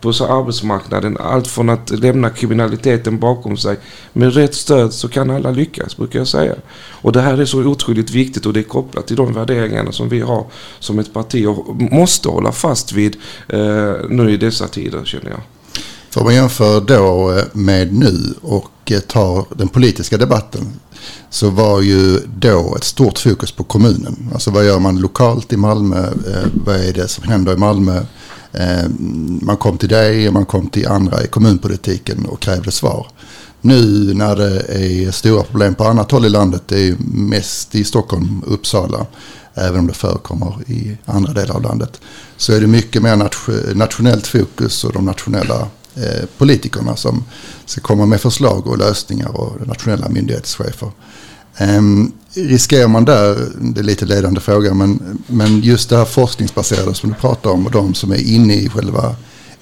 på 0.00 0.08
arbetsmarknaden. 0.08 1.16
Allt 1.20 1.46
från 1.46 1.70
att 1.70 1.90
lämna 1.90 2.30
kriminaliteten 2.30 3.18
bakom 3.18 3.56
sig. 3.56 3.76
Med 4.12 4.34
rätt 4.34 4.54
stöd 4.54 4.92
så 4.92 5.08
kan 5.08 5.30
alla 5.30 5.50
lyckas, 5.50 5.96
brukar 5.96 6.18
jag 6.18 6.28
säga. 6.28 6.54
Och 7.02 7.12
det 7.12 7.20
här 7.20 7.38
är 7.38 7.44
så 7.44 7.58
otroligt 7.58 8.10
viktigt 8.10 8.46
och 8.46 8.52
det 8.52 8.60
är 8.60 8.64
kopplat 8.64 9.06
till 9.06 9.16
de 9.16 9.32
värderingarna 9.32 9.92
som 9.92 10.08
vi 10.08 10.20
har 10.20 10.46
som 10.78 10.98
ett 10.98 11.12
parti 11.12 11.46
och 11.46 11.76
måste 11.76 12.28
hålla 12.28 12.52
fast 12.52 12.92
vid 12.92 13.16
eh, 13.48 13.94
nu 14.08 14.30
i 14.30 14.36
dessa 14.36 14.68
tider, 14.68 15.04
känner 15.04 15.30
jag. 15.30 15.40
För 16.10 16.24
man 16.24 16.34
jämför 16.34 16.80
då 16.80 17.32
eh, 17.38 17.44
med 17.52 17.94
nu 17.94 18.34
och 18.42 18.70
tar 19.08 19.44
den 19.56 19.68
politiska 19.68 20.18
debatten 20.18 20.62
så 21.30 21.50
var 21.50 21.80
ju 21.80 22.20
då 22.38 22.74
ett 22.76 22.84
stort 22.84 23.18
fokus 23.18 23.52
på 23.52 23.64
kommunen. 23.64 24.30
Alltså 24.32 24.50
vad 24.50 24.66
gör 24.66 24.78
man 24.78 25.00
lokalt 25.00 25.52
i 25.52 25.56
Malmö? 25.56 26.06
Eh, 26.06 26.48
vad 26.64 26.76
är 26.76 26.92
det 26.92 27.08
som 27.08 27.24
händer 27.24 27.52
i 27.52 27.56
Malmö? 27.56 28.02
Eh, 28.52 28.88
man 29.40 29.56
kom 29.56 29.78
till 29.78 29.88
dig 29.88 30.28
och 30.28 30.34
man 30.34 30.46
kom 30.46 30.68
till 30.68 30.88
andra 30.88 31.22
i 31.22 31.26
kommunpolitiken 31.26 32.26
och 32.26 32.40
krävde 32.40 32.70
svar. 32.70 33.06
Nu 33.60 34.14
när 34.14 34.36
det 34.36 34.60
är 34.60 35.10
stora 35.10 35.42
problem 35.42 35.74
på 35.74 35.84
annat 35.84 36.10
håll 36.10 36.26
i 36.26 36.28
landet, 36.28 36.62
det 36.66 36.88
är 36.88 36.96
mest 37.14 37.74
i 37.74 37.84
Stockholm, 37.84 38.42
och 38.46 38.52
Uppsala, 38.52 39.06
även 39.54 39.80
om 39.80 39.86
det 39.86 39.92
förekommer 39.92 40.54
i 40.66 40.98
andra 41.04 41.32
delar 41.32 41.54
av 41.54 41.62
landet, 41.62 42.00
så 42.36 42.52
är 42.52 42.60
det 42.60 42.66
mycket 42.66 43.02
mer 43.02 43.16
nationellt 43.74 44.26
fokus 44.26 44.84
och 44.84 44.92
de 44.92 45.04
nationella 45.04 45.68
Eh, 45.96 46.24
politikerna 46.38 46.96
som 46.96 47.24
ska 47.66 47.80
komma 47.80 48.06
med 48.06 48.20
förslag 48.20 48.66
och 48.66 48.78
lösningar 48.78 49.36
och 49.36 49.66
nationella 49.66 50.08
myndighetschefer. 50.08 50.90
Um, 51.60 52.12
riskerar 52.34 52.88
man 52.88 53.04
där, 53.04 53.48
det 53.60 53.80
är 53.80 53.84
lite 53.84 54.04
ledande 54.04 54.40
fråga, 54.40 54.74
men, 54.74 55.18
men 55.26 55.60
just 55.60 55.90
det 55.90 55.96
här 55.96 56.04
forskningsbaserade 56.04 56.94
som 56.94 57.10
du 57.10 57.16
pratar 57.16 57.50
om 57.50 57.66
och 57.66 57.72
de 57.72 57.94
som 57.94 58.12
är 58.12 58.28
inne 58.28 58.54
i 58.54 58.68
själva 58.68 59.16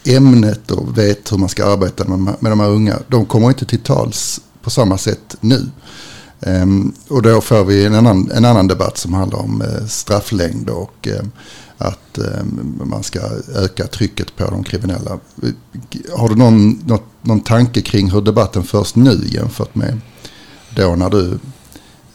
ämnet 0.04 0.70
och 0.70 0.98
vet 0.98 1.32
hur 1.32 1.38
man 1.38 1.48
ska 1.48 1.66
arbeta 1.72 2.04
med, 2.04 2.36
med 2.40 2.52
de 2.52 2.60
här 2.60 2.70
unga, 2.70 2.98
de 3.08 3.26
kommer 3.26 3.48
inte 3.48 3.66
till 3.66 3.80
tals 3.80 4.40
på 4.62 4.70
samma 4.70 4.98
sätt 4.98 5.36
nu. 5.40 5.66
Um, 6.40 6.94
och 7.08 7.22
då 7.22 7.40
får 7.40 7.64
vi 7.64 7.84
en 7.84 7.94
annan, 7.94 8.30
en 8.30 8.44
annan 8.44 8.68
debatt 8.68 8.98
som 8.98 9.14
handlar 9.14 9.38
om 9.38 9.62
uh, 9.62 9.86
strafflängd 9.86 10.70
och 10.70 11.08
uh, 11.10 11.28
att 11.84 12.18
eh, 12.18 12.44
man 12.84 13.02
ska 13.02 13.20
öka 13.54 13.86
trycket 13.86 14.36
på 14.36 14.44
de 14.44 14.64
kriminella. 14.64 15.18
Har 16.16 16.28
du 16.28 16.34
någon, 16.34 16.70
något, 16.70 17.04
någon 17.22 17.40
tanke 17.40 17.80
kring 17.80 18.10
hur 18.10 18.20
debatten 18.20 18.62
förs 18.62 18.94
nu 18.94 19.20
jämfört 19.26 19.74
med 19.74 20.00
då 20.76 20.94
när 20.96 21.10
du 21.10 21.38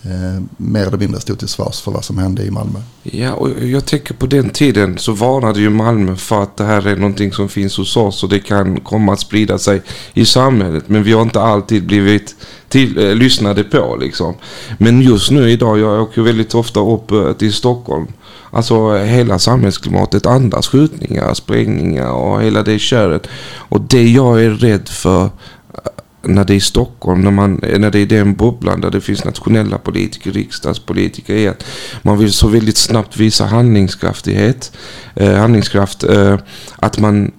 eh, 0.03 0.43
mer 0.57 0.87
eller 0.87 0.97
mindre 0.97 1.21
stod 1.21 1.39
till 1.39 1.47
svars 1.47 1.81
för 1.81 1.91
vad 1.91 2.05
som 2.05 2.17
hände 2.17 2.43
i 2.43 2.51
Malmö. 2.51 2.79
Ja, 3.03 3.33
och 3.33 3.63
jag 3.63 3.85
tänker 3.85 4.13
på 4.13 4.25
den 4.25 4.49
tiden 4.49 4.97
så 4.97 5.11
varnade 5.11 5.59
ju 5.59 5.69
Malmö 5.69 6.15
för 6.15 6.43
att 6.43 6.57
det 6.57 6.63
här 6.63 6.87
är 6.87 6.95
någonting 6.95 7.31
som 7.31 7.49
finns 7.49 7.77
hos 7.77 7.97
oss 7.97 8.23
och 8.23 8.29
det 8.29 8.39
kan 8.39 8.79
komma 8.79 9.13
att 9.13 9.19
sprida 9.19 9.57
sig 9.57 9.81
i 10.13 10.25
samhället. 10.25 10.83
Men 10.87 11.03
vi 11.03 11.13
har 11.13 11.21
inte 11.21 11.41
alltid 11.41 11.85
blivit 11.85 12.35
till, 12.69 12.97
eh, 12.97 13.15
lyssnade 13.15 13.63
på 13.63 13.97
liksom. 14.01 14.35
Men 14.77 15.01
just 15.01 15.31
nu 15.31 15.51
idag, 15.51 15.79
jag 15.79 16.01
åker 16.01 16.21
väldigt 16.21 16.55
ofta 16.55 16.79
upp 16.79 17.11
eh, 17.11 17.33
till 17.33 17.53
Stockholm. 17.53 18.07
Alltså 18.51 18.97
hela 18.97 19.39
samhällsklimatet 19.39 20.25
andas 20.25 20.67
skjutningar, 20.67 21.33
sprängningar 21.33 22.11
och 22.11 22.41
hela 22.41 22.63
det 22.63 22.79
köret. 22.79 23.27
Och 23.55 23.81
det 23.81 24.09
jag 24.09 24.43
är 24.43 24.49
rädd 24.49 24.89
för 24.89 25.23
eh, 25.23 25.29
när 26.21 26.45
det 26.45 26.53
är 26.53 26.57
i 26.57 26.59
Stockholm, 26.59 27.21
när, 27.21 27.31
man, 27.31 27.63
eh, 27.63 27.79
när 27.79 27.91
det 27.91 27.99
är 27.99 28.05
den 28.05 28.33
bubblan 28.35 28.81
där 28.81 28.91
det 28.91 29.01
finns 29.01 29.25
nationella 29.25 29.77
politiker, 29.77 30.31
riksdagspolitiker, 30.31 31.35
är 31.35 31.49
att 31.49 31.65
man 32.01 32.17
vill 32.17 32.33
så 32.33 32.47
väldigt 32.47 32.77
snabbt 32.77 33.17
visa 33.17 33.45
handlingskraftighet, 33.45 34.71
eh, 35.15 35.33
handlingskraft, 35.33 36.03
eh, 36.03 36.37
att 36.75 36.99
man 36.99 37.31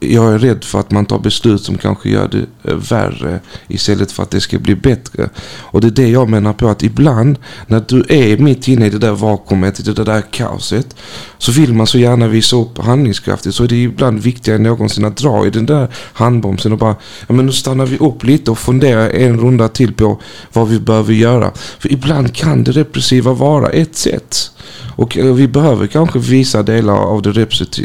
jag 0.00 0.34
är 0.34 0.38
rädd 0.38 0.64
för 0.64 0.80
att 0.80 0.90
man 0.90 1.06
tar 1.06 1.18
beslut 1.18 1.62
som 1.62 1.78
kanske 1.78 2.10
gör 2.10 2.28
det 2.28 2.70
eh, 2.70 2.76
värre 2.76 3.40
istället 3.68 4.12
för 4.12 4.22
att 4.22 4.30
det 4.30 4.40
ska 4.40 4.58
bli 4.58 4.74
bättre. 4.74 5.28
Och 5.60 5.80
det 5.80 5.86
är 5.86 5.90
det 5.90 6.08
jag 6.08 6.28
menar 6.28 6.52
på 6.52 6.68
att 6.68 6.82
ibland 6.82 7.38
när 7.66 7.84
du 7.88 8.04
är 8.08 8.36
mitt 8.36 8.68
inne 8.68 8.86
i 8.86 8.90
det 8.90 8.98
där 8.98 9.12
vakuumet, 9.12 9.80
i 9.80 9.82
det 9.82 10.04
där 10.04 10.22
kaoset 10.30 10.96
så 11.38 11.52
vill 11.52 11.74
man 11.74 11.86
så 11.86 11.98
gärna 11.98 12.28
visa 12.28 12.56
upp 12.56 12.78
handlingskraftigt 12.78 13.56
så 13.56 13.64
är 13.64 13.68
det 13.68 13.82
ibland 13.82 14.20
viktigare 14.20 14.56
än 14.56 14.62
någonsin 14.62 15.04
att 15.04 15.16
dra 15.16 15.46
i 15.46 15.50
den 15.50 15.66
där 15.66 15.88
handbromsen 16.12 16.72
och 16.72 16.78
bara 16.78 16.96
ja 17.26 17.34
men 17.34 17.46
nu 17.46 17.52
stannar 17.52 17.86
vi 17.86 17.98
upp 17.98 18.24
lite 18.24 18.50
och 18.50 18.58
funderar 18.58 19.10
en 19.10 19.40
runda 19.40 19.68
till 19.68 19.94
på 19.94 20.20
vad 20.52 20.68
vi 20.68 20.80
behöver 20.80 21.12
göra. 21.12 21.50
För 21.78 21.92
ibland 21.92 22.34
kan 22.34 22.64
det 22.64 22.72
repressiva 22.72 23.32
vara 23.32 23.68
ett 23.68 23.96
sätt. 23.96 24.50
Och 24.96 25.18
eh, 25.18 25.34
vi 25.34 25.48
behöver 25.48 25.86
kanske 25.86 26.18
visa 26.18 26.62
delar 26.62 26.94
av 26.94 27.22
det 27.22 27.32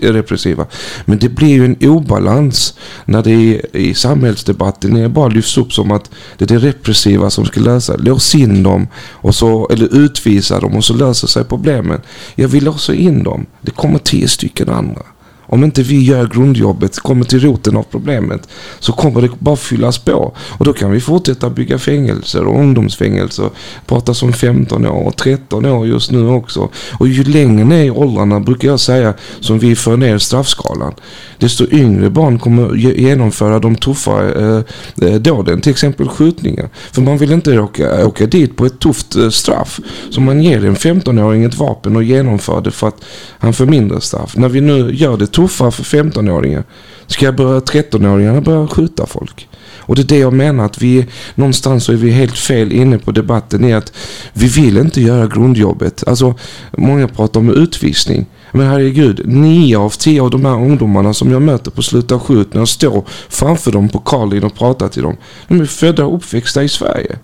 repressiva. 0.02 0.66
Men 1.06 1.20
det 1.20 1.30
blir 1.30 1.50
ju 1.50 1.66
en 1.66 1.76
obalans 2.06 2.74
när 3.06 3.24
det 3.24 3.32
är, 3.32 3.76
i 3.76 3.94
samhällsdebatten 3.94 4.94
när 4.94 5.08
bara 5.08 5.28
lyfts 5.28 5.58
upp 5.58 5.74
som 5.74 5.92
att 5.92 6.10
det 6.38 6.46
är 6.52 6.60
det 6.60 6.68
repressiva 6.68 7.30
som 7.30 7.46
ska 7.46 7.60
lösa. 7.60 7.96
Lås 7.98 8.36
in 8.36 8.64
dem 8.64 8.88
och 8.96 9.36
så, 9.36 9.68
eller 9.70 9.96
utvisa 9.96 10.60
dem 10.60 10.76
och 10.76 10.86
så 10.86 10.94
löser 10.94 11.28
sig 11.28 11.44
problemen. 11.44 12.02
Jag 12.36 12.48
vill 12.48 12.64
låsa 12.64 12.94
in 12.94 13.24
dem. 13.24 13.46
Det 13.62 13.72
kommer 13.72 14.00
tio 14.00 14.28
stycken 14.28 14.70
andra. 14.70 15.02
Om 15.48 15.64
inte 15.64 15.84
vi 15.84 16.04
gör 16.04 16.28
grundjobbet, 16.28 17.00
kommer 17.00 17.26
till 17.26 17.40
roten 17.40 17.78
av 17.78 17.84
problemet, 17.84 18.50
så 18.80 18.92
kommer 18.94 19.22
det 19.22 19.30
bara 19.40 19.56
fyllas 19.56 19.98
på. 19.98 20.34
Och 20.38 20.66
då 20.66 20.74
kan 20.74 20.92
vi 20.92 21.00
fortsätta 21.00 21.50
bygga 21.50 21.78
fängelser 21.78 22.46
och 22.46 22.60
ungdomsfängelser. 22.60 23.50
Prata 23.86 24.14
som 24.14 24.34
15 24.34 24.86
år 24.86 25.08
och 25.08 25.18
13 25.18 25.66
år 25.66 25.88
just 25.88 26.12
nu 26.12 26.28
också. 26.28 26.70
Och 27.00 27.08
ju 27.08 27.24
längre 27.24 27.66
ner 27.66 27.84
i 27.84 27.92
åldrarna 27.92 28.40
brukar 28.40 28.68
jag 28.68 28.80
säga 28.80 29.14
som 29.40 29.60
vi 29.60 29.76
för 29.76 29.98
ner 29.98 30.18
straffskalan. 30.18 30.94
Desto 31.38 31.66
yngre 31.72 32.10
barn 32.10 32.40
kommer 32.40 32.76
genomföra 32.76 33.60
de 33.60 33.76
tuffa 33.76 34.40
eh, 34.40 34.62
eh, 35.02 35.16
dåden. 35.16 35.62
Till 35.62 35.72
exempel 35.72 36.08
skjutningar. 36.10 36.70
För 36.92 37.02
man 37.02 37.18
vill 37.18 37.32
inte 37.32 37.60
åka, 37.60 38.08
åka 38.08 38.26
dit 38.26 38.56
på 38.56 38.66
ett 38.66 38.80
tufft 38.80 39.16
eh, 39.16 39.30
straff. 39.30 39.80
Så 40.10 40.22
man 40.22 40.42
ger 40.42 40.66
en 40.66 40.76
15-åring 40.76 41.44
ett 41.44 41.56
vapen 41.56 41.96
och 41.96 42.04
genomför 42.04 42.62
det 42.62 42.72
för 42.72 42.88
att 42.88 43.06
han 43.40 43.54
får 43.54 43.66
mindre 43.66 44.02
straff. 44.02 44.38
När 44.38 44.50
vi 44.50 44.62
nu 44.62 44.92
gör 44.94 45.18
det 45.18 45.28
tuffare 45.36 45.72
för 45.72 45.84
15-åringar. 45.84 46.64
Ska 47.08 47.26
jag 47.26 47.36
börja 47.36 47.60
13-åringarna 47.60 48.42
börja 48.42 48.68
skjuta 48.68 49.06
folk? 49.06 49.48
Och 49.78 49.96
det 49.96 50.02
är 50.02 50.08
det 50.08 50.18
jag 50.18 50.34
menar 50.34 50.66
att 50.66 50.82
vi 50.82 51.06
någonstans 51.36 51.84
så 51.84 51.92
är 51.92 51.96
vi 51.96 52.12
helt 52.12 52.38
fel 52.38 52.72
inne 52.72 52.98
på 52.98 53.12
debatten 53.12 53.66
i 53.66 53.74
att 53.74 53.94
vi 54.34 54.48
vill 54.48 54.78
inte 54.78 55.02
göra 55.02 55.28
grundjobbet. 55.28 56.04
Alltså 56.08 56.36
många 56.72 57.08
pratar 57.08 57.40
om 57.40 57.50
utvisning. 57.50 58.26
Men 58.52 58.68
herregud, 58.68 59.22
nio 59.26 59.78
av 59.78 59.90
tio 59.90 60.22
av 60.22 60.30
de 60.30 60.46
här 60.46 60.56
ungdomarna 60.56 61.14
som 61.14 61.32
jag 61.32 61.42
möter 61.42 61.72
på 61.72 61.82
Sluta 61.82 62.20
skjut 62.20 62.54
när 62.54 62.62
jag 62.62 62.68
står 62.68 63.04
framför 63.30 63.72
dem 63.72 63.90
på 63.90 64.00
Karlin 64.00 64.44
och 64.44 64.56
pratar 64.56 64.88
till 64.88 65.04
dem. 65.04 65.18
De 65.48 65.62
är 65.62 65.66
födda 65.66 66.06
och 66.06 66.16
uppväxta 66.16 66.64
i 66.64 66.70
Sverige. 66.70 67.16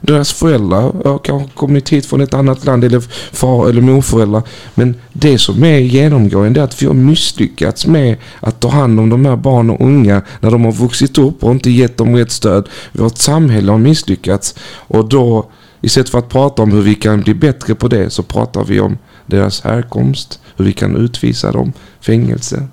Deras 0.00 0.32
föräldrar 0.32 0.92
har 1.04 1.18
kanske 1.18 1.48
kommit 1.54 1.88
hit 1.88 2.06
från 2.06 2.20
ett 2.20 2.34
annat 2.34 2.64
land 2.64 2.84
eller 2.84 3.00
far 3.32 3.68
eller 3.68 3.80
morföräldrar. 3.80 4.42
Men 4.74 4.94
det 5.12 5.38
som 5.38 5.64
är 5.64 5.78
genomgående 5.78 6.60
är 6.60 6.64
att 6.64 6.82
vi 6.82 6.86
har 6.86 6.94
misslyckats 6.94 7.86
med 7.86 8.16
att 8.40 8.60
ta 8.60 8.68
hand 8.68 9.00
om 9.00 9.08
de 9.08 9.24
här 9.24 9.36
barn 9.36 9.70
och 9.70 9.80
unga 9.80 10.22
när 10.40 10.50
de 10.50 10.64
har 10.64 10.72
vuxit 10.72 11.18
upp 11.18 11.44
och 11.44 11.50
inte 11.50 11.70
gett 11.70 11.96
dem 11.96 12.16
rätt 12.16 12.30
stöd. 12.30 12.68
Vårt 12.92 13.18
samhälle 13.18 13.72
har 13.72 13.78
misslyckats 13.78 14.54
och 14.72 15.08
då 15.08 15.50
istället 15.80 16.08
för 16.08 16.18
att 16.18 16.28
prata 16.28 16.62
om 16.62 16.72
hur 16.72 16.82
vi 16.82 16.94
kan 16.94 17.20
bli 17.20 17.34
bättre 17.34 17.74
på 17.74 17.88
det 17.88 18.10
så 18.10 18.22
pratar 18.22 18.64
vi 18.64 18.80
om 18.80 18.98
deras 19.26 19.60
härkomst, 19.60 20.40
hur 20.56 20.64
vi 20.64 20.72
kan 20.72 20.96
utvisa 20.96 21.52
dem, 21.52 21.72
fängelse, 22.00 22.68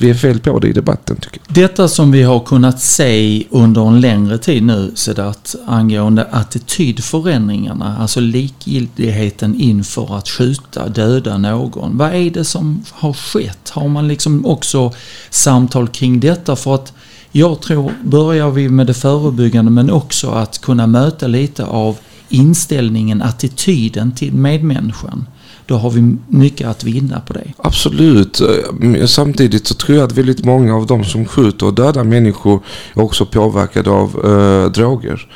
vi 0.00 0.10
är 0.10 0.14
fel 0.14 0.40
på 0.40 0.58
det 0.58 0.68
i 0.68 0.72
debatten 0.72 1.16
tycker 1.16 1.40
jag. 1.46 1.54
Detta 1.54 1.88
som 1.88 2.12
vi 2.12 2.22
har 2.22 2.40
kunnat 2.40 2.80
se 2.80 3.44
under 3.50 3.88
en 3.88 4.00
längre 4.00 4.38
tid 4.38 4.62
nu 4.62 4.92
Sedat 4.94 5.54
angående 5.66 6.24
attitydförändringarna, 6.24 7.96
alltså 7.98 8.20
likgiltigheten 8.20 9.60
inför 9.60 10.16
att 10.16 10.28
skjuta, 10.28 10.88
döda 10.88 11.38
någon. 11.38 11.96
Vad 11.96 12.14
är 12.14 12.30
det 12.30 12.44
som 12.44 12.84
har 12.90 13.12
skett? 13.12 13.70
Har 13.70 13.88
man 13.88 14.08
liksom 14.08 14.46
också 14.46 14.92
samtal 15.30 15.88
kring 15.88 16.20
detta? 16.20 16.56
För 16.56 16.74
att 16.74 16.92
jag 17.32 17.60
tror, 17.60 17.92
börjar 18.04 18.50
vi 18.50 18.68
med 18.68 18.86
det 18.86 18.94
förebyggande 18.94 19.70
men 19.70 19.90
också 19.90 20.30
att 20.30 20.58
kunna 20.60 20.86
möta 20.86 21.26
lite 21.26 21.64
av 21.64 21.96
inställningen, 22.28 23.22
attityden 23.22 24.12
till 24.12 24.32
medmänniskan 24.32 25.26
då 25.70 25.76
har 25.76 25.90
vi 25.90 26.16
mycket 26.28 26.68
att 26.68 26.84
vinna 26.84 27.20
på 27.20 27.32
det. 27.32 27.44
Absolut. 27.56 28.40
Eh, 28.40 29.06
samtidigt 29.06 29.66
så 29.66 29.74
tror 29.74 29.98
jag 29.98 30.04
att 30.04 30.12
väldigt 30.12 30.44
många 30.44 30.76
av 30.76 30.86
de 30.86 31.04
som 31.04 31.24
skjuter 31.24 31.66
och 31.66 31.74
dödar 31.74 32.04
människor 32.04 32.60
är 32.94 33.02
också 33.02 33.26
påverkade 33.26 33.90
av 33.90 34.08
äh, 34.24 34.72
droger. 34.72 35.28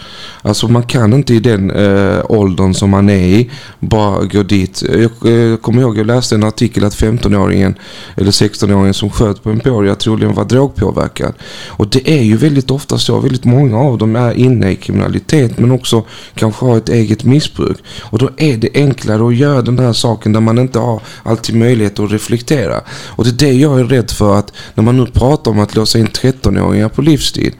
Alltså 0.42 0.68
man 0.68 0.82
kan 0.82 1.12
inte 1.12 1.34
i 1.34 1.40
den 1.40 1.70
äh, 1.70 2.22
åldern 2.28 2.74
som 2.74 2.90
man 2.90 3.08
är 3.08 3.26
i 3.26 3.50
bara 3.80 4.24
gå 4.24 4.42
dit. 4.42 4.82
Jag, 4.92 5.32
jag 5.32 5.62
kommer 5.62 5.82
ihåg 5.82 5.98
jag 5.98 6.06
läste 6.06 6.34
en 6.34 6.44
artikel 6.44 6.84
att 6.84 6.94
15-åringen 6.94 7.74
eller 8.16 8.30
16-åringen 8.30 8.92
som 8.92 9.10
sköt 9.10 9.42
på 9.42 9.50
Emporia 9.50 9.94
troligen 9.94 10.34
var 10.34 10.44
drogpåverkad. 10.44 11.34
Och 11.68 11.88
det 11.88 12.10
är 12.10 12.22
ju 12.22 12.36
väldigt 12.36 12.70
ofta 12.70 12.98
så. 12.98 13.20
Väldigt 13.20 13.44
många 13.44 13.78
av 13.78 13.98
dem 13.98 14.16
är 14.16 14.34
inne 14.34 14.70
i 14.70 14.76
kriminalitet 14.76 15.58
men 15.58 15.70
också 15.70 16.04
kanske 16.34 16.66
har 16.66 16.76
ett 16.76 16.88
eget 16.88 17.24
missbruk. 17.24 17.78
Och 18.02 18.18
då 18.18 18.30
är 18.36 18.56
det 18.56 18.70
enklare 18.74 19.26
att 19.26 19.36
göra 19.36 19.62
den 19.62 19.78
här 19.78 19.92
saken 19.92 20.23
saken 20.24 20.32
där 20.32 20.40
man 20.40 20.58
inte 20.58 20.78
har 20.78 21.00
alltid 21.22 21.56
möjlighet 21.56 21.98
att 21.98 22.10
reflektera. 22.10 22.80
Och 23.16 23.24
det 23.24 23.30
är 23.30 23.48
det 23.48 23.52
jag 23.52 23.80
är 23.80 23.84
rädd 23.84 24.10
för 24.10 24.38
att 24.38 24.52
när 24.74 24.84
man 24.84 24.96
nu 24.96 25.06
pratar 25.06 25.50
om 25.50 25.60
att 25.60 25.74
låsa 25.74 25.98
in 25.98 26.06
13-åringar 26.06 26.88
på 26.88 27.02
livstid. 27.02 27.52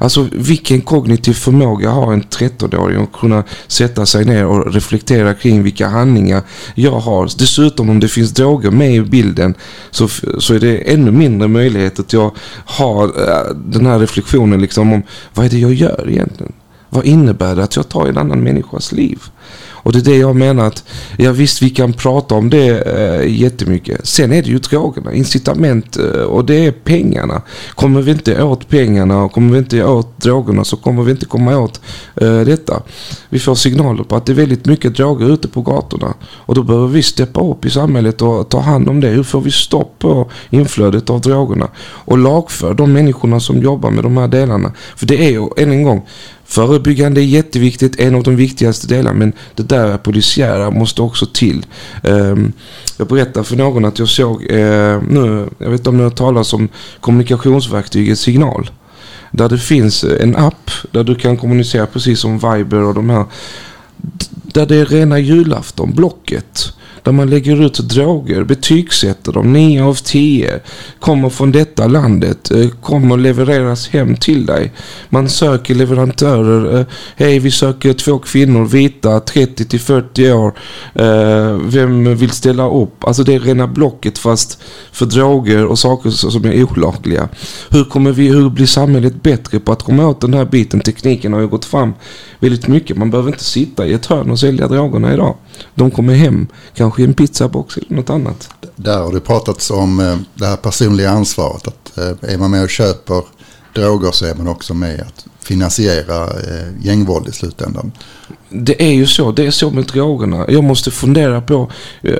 Alltså 0.00 0.28
vilken 0.32 0.80
kognitiv 0.80 1.34
förmåga 1.34 1.90
har 1.90 2.12
en 2.12 2.22
13-åring 2.22 3.02
att 3.02 3.12
kunna 3.12 3.44
sätta 3.68 4.06
sig 4.06 4.24
ner 4.24 4.46
och 4.46 4.74
reflektera 4.74 5.34
kring 5.34 5.62
vilka 5.62 5.88
handlingar 5.88 6.42
jag 6.74 7.00
har. 7.00 7.28
Dessutom 7.38 7.90
om 7.90 8.00
det 8.00 8.08
finns 8.08 8.32
droger 8.32 8.70
med 8.70 8.94
i 8.94 9.00
bilden 9.00 9.54
så, 9.90 10.08
så 10.38 10.54
är 10.54 10.60
det 10.60 10.92
ännu 10.92 11.10
mindre 11.10 11.48
möjlighet 11.48 11.98
att 11.98 12.12
jag 12.12 12.30
har 12.66 13.04
eh, 13.04 13.54
den 13.54 13.86
här 13.86 13.98
reflektionen 13.98 14.60
liksom 14.60 14.92
om 14.92 15.02
vad 15.34 15.46
är 15.46 15.50
det 15.50 15.58
jag 15.58 15.74
gör 15.74 16.08
egentligen? 16.08 16.52
Vad 16.94 17.04
innebär 17.04 17.56
det 17.56 17.62
att 17.64 17.76
jag 17.76 17.88
tar 17.88 18.06
en 18.08 18.18
annan 18.18 18.40
människas 18.40 18.92
liv? 18.92 19.18
Och 19.82 19.92
det 19.92 19.98
är 19.98 20.02
det 20.02 20.16
jag 20.16 20.36
menar 20.36 20.66
att, 20.66 20.84
ja 21.16 21.32
visst 21.32 21.62
vi 21.62 21.70
kan 21.70 21.92
prata 21.92 22.34
om 22.34 22.50
det 22.50 22.80
eh, 22.80 23.40
jättemycket. 23.40 24.06
Sen 24.06 24.32
är 24.32 24.42
det 24.42 24.48
ju 24.48 24.58
drogerna, 24.58 25.12
incitament 25.12 25.96
eh, 25.96 26.22
och 26.22 26.44
det 26.44 26.66
är 26.66 26.72
pengarna. 26.72 27.42
Kommer 27.74 28.02
vi 28.02 28.10
inte 28.10 28.42
åt 28.42 28.68
pengarna 28.68 29.22
och 29.22 29.32
kommer 29.32 29.52
vi 29.52 29.58
inte 29.58 29.84
åt 29.84 30.20
drogerna 30.20 30.64
så 30.64 30.76
kommer 30.76 31.02
vi 31.02 31.10
inte 31.10 31.26
komma 31.26 31.58
åt 31.58 31.80
eh, 32.14 32.40
detta. 32.40 32.82
Vi 33.28 33.38
får 33.38 33.54
signaler 33.54 34.04
på 34.04 34.16
att 34.16 34.26
det 34.26 34.32
är 34.32 34.34
väldigt 34.34 34.66
mycket 34.66 34.96
droger 34.96 35.32
ute 35.32 35.48
på 35.48 35.62
gatorna. 35.62 36.14
Och 36.32 36.54
då 36.54 36.62
behöver 36.62 36.88
vi 36.88 37.02
steppa 37.02 37.40
upp 37.40 37.64
i 37.64 37.70
samhället 37.70 38.22
och 38.22 38.48
ta 38.48 38.60
hand 38.60 38.88
om 38.88 39.00
det. 39.00 39.08
Hur 39.08 39.22
får 39.22 39.40
vi 39.40 39.50
stopp 39.50 39.98
på 39.98 40.30
inflödet 40.50 41.10
av 41.10 41.20
drogerna? 41.20 41.68
Och 41.78 42.18
lagför 42.18 42.74
de 42.74 42.92
människorna 42.92 43.40
som 43.40 43.62
jobbar 43.62 43.90
med 43.90 44.04
de 44.04 44.16
här 44.16 44.28
delarna. 44.28 44.72
För 44.96 45.06
det 45.06 45.24
är 45.26 45.30
ju, 45.30 45.48
än 45.56 45.72
en 45.72 45.82
gång, 45.82 46.06
Förebyggande 46.52 47.20
är 47.20 47.24
jätteviktigt, 47.24 48.00
en 48.00 48.14
av 48.14 48.22
de 48.22 48.36
viktigaste 48.36 48.86
delarna. 48.86 49.18
Men 49.18 49.32
det 49.54 49.62
där 49.62 49.98
polisiära 49.98 50.70
måste 50.70 51.02
också 51.02 51.26
till. 51.26 51.66
Ehm, 52.02 52.52
jag 52.96 53.06
berättade 53.06 53.44
för 53.44 53.56
någon 53.56 53.84
att 53.84 53.98
jag 53.98 54.08
såg, 54.08 54.42
eh, 54.50 55.02
nu, 55.08 55.48
jag 55.58 55.70
vet 55.70 55.80
inte 55.80 55.90
om 55.90 55.96
ni 55.96 56.02
har 56.02 56.10
talat 56.10 56.52
om 56.52 56.68
kommunikationsverktyget 57.00 58.18
Signal. 58.18 58.70
Där 59.30 59.48
det 59.48 59.58
finns 59.58 60.04
eh, 60.04 60.22
en 60.22 60.36
app 60.36 60.70
där 60.90 61.04
du 61.04 61.14
kan 61.14 61.36
kommunicera 61.36 61.86
precis 61.86 62.20
som 62.20 62.38
Viber 62.38 62.82
och 62.82 62.94
de 62.94 63.10
här. 63.10 63.24
Där 64.42 64.66
det 64.66 64.76
är 64.76 64.86
rena 64.86 65.18
julafton, 65.18 65.92
Blocket. 65.94 66.72
Där 67.02 67.12
man 67.12 67.30
lägger 67.30 67.62
ut 67.66 67.78
droger, 67.78 68.44
betygsätter 68.44 69.32
dem 69.32 69.52
9 69.52 69.84
av 69.84 69.94
10. 69.94 70.60
Kommer 71.00 71.28
från 71.28 71.52
detta 71.52 71.86
landet, 71.86 72.50
eh, 72.50 72.68
kommer 72.68 73.16
levereras 73.16 73.88
hem 73.88 74.16
till 74.16 74.46
dig. 74.46 74.72
Man 75.08 75.28
söker 75.28 75.74
leverantörer. 75.74 76.78
Eh, 76.78 76.86
hej, 77.16 77.38
vi 77.38 77.50
söker 77.50 77.92
två 77.92 78.18
kvinnor, 78.18 78.64
vita, 78.64 79.20
30 79.20 79.64
till 79.64 79.80
40 79.80 80.32
år. 80.32 80.52
Eh, 80.94 81.58
vem 81.64 82.16
vill 82.16 82.30
ställa 82.30 82.70
upp? 82.70 83.04
Alltså 83.04 83.22
det 83.22 83.34
är 83.34 83.40
rena 83.40 83.66
blocket 83.66 84.18
fast 84.18 84.62
för 84.92 85.06
droger 85.06 85.66
och 85.66 85.78
saker 85.78 86.10
som 86.10 86.44
är 86.44 86.64
olagliga. 86.64 87.28
Hur 87.70 87.84
kommer 87.84 88.12
vi, 88.12 88.28
hur 88.28 88.50
blir 88.50 88.66
samhället 88.66 89.22
bättre 89.22 89.60
på 89.60 89.72
att 89.72 89.82
komma 89.82 90.06
åt 90.06 90.20
den 90.20 90.34
här 90.34 90.44
biten? 90.44 90.80
Tekniken 90.80 91.32
har 91.32 91.40
ju 91.40 91.48
gått 91.48 91.64
fram 91.64 91.94
väldigt 92.40 92.68
mycket. 92.68 92.96
Man 92.96 93.10
behöver 93.10 93.30
inte 93.30 93.44
sitta 93.44 93.86
i 93.86 93.92
ett 93.92 94.06
hörn 94.06 94.30
och 94.30 94.38
sälja 94.38 94.68
drogerna 94.68 95.14
idag. 95.14 95.36
De 95.74 95.90
kommer 95.90 96.14
hem, 96.14 96.46
kanske 96.74 97.02
i 97.02 97.04
en 97.04 97.14
pizzabox 97.14 97.76
eller 97.76 97.96
något 97.96 98.10
annat. 98.10 98.50
Där 98.76 98.98
har 98.98 99.12
det 99.12 99.20
pratats 99.20 99.70
om 99.70 100.00
eh, 100.00 100.16
det 100.34 100.46
här 100.46 100.56
personliga 100.56 101.10
ansvaret. 101.10 101.68
Att 101.68 101.98
eh, 101.98 102.32
är 102.32 102.38
man 102.38 102.50
med 102.50 102.62
och 102.62 102.70
köper 102.70 103.22
droger 103.74 104.10
så 104.12 104.26
är 104.26 104.34
man 104.34 104.48
också 104.48 104.74
med 104.74 105.00
att 105.00 105.26
finansiera 105.40 106.24
eh, 106.24 106.86
gängvåld 106.86 107.28
i 107.28 107.32
slutändan. 107.32 107.92
Det 108.48 108.82
är 108.82 108.92
ju 108.92 109.06
så, 109.06 109.32
det 109.32 109.46
är 109.46 109.50
så 109.50 109.70
med 109.70 109.84
drogerna. 109.84 110.44
Jag 110.48 110.64
måste 110.64 110.90
fundera 110.90 111.40
på 111.40 111.70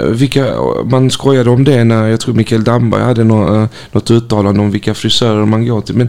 vilka, 0.09 0.55
man 0.85 1.11
skojade 1.11 1.51
om 1.51 1.65
det 1.65 1.85
när 1.85 2.09
jag 2.09 2.21
tror 2.21 2.35
Mikael 2.35 2.65
Damberg 2.65 3.03
hade 3.03 3.25
något, 3.25 3.71
något 3.93 4.11
uttalande 4.11 4.61
om 4.61 4.71
vilka 4.71 4.95
frisörer 4.95 5.45
man 5.45 5.67
går 5.67 5.81
till. 5.81 5.97
Men 5.97 6.09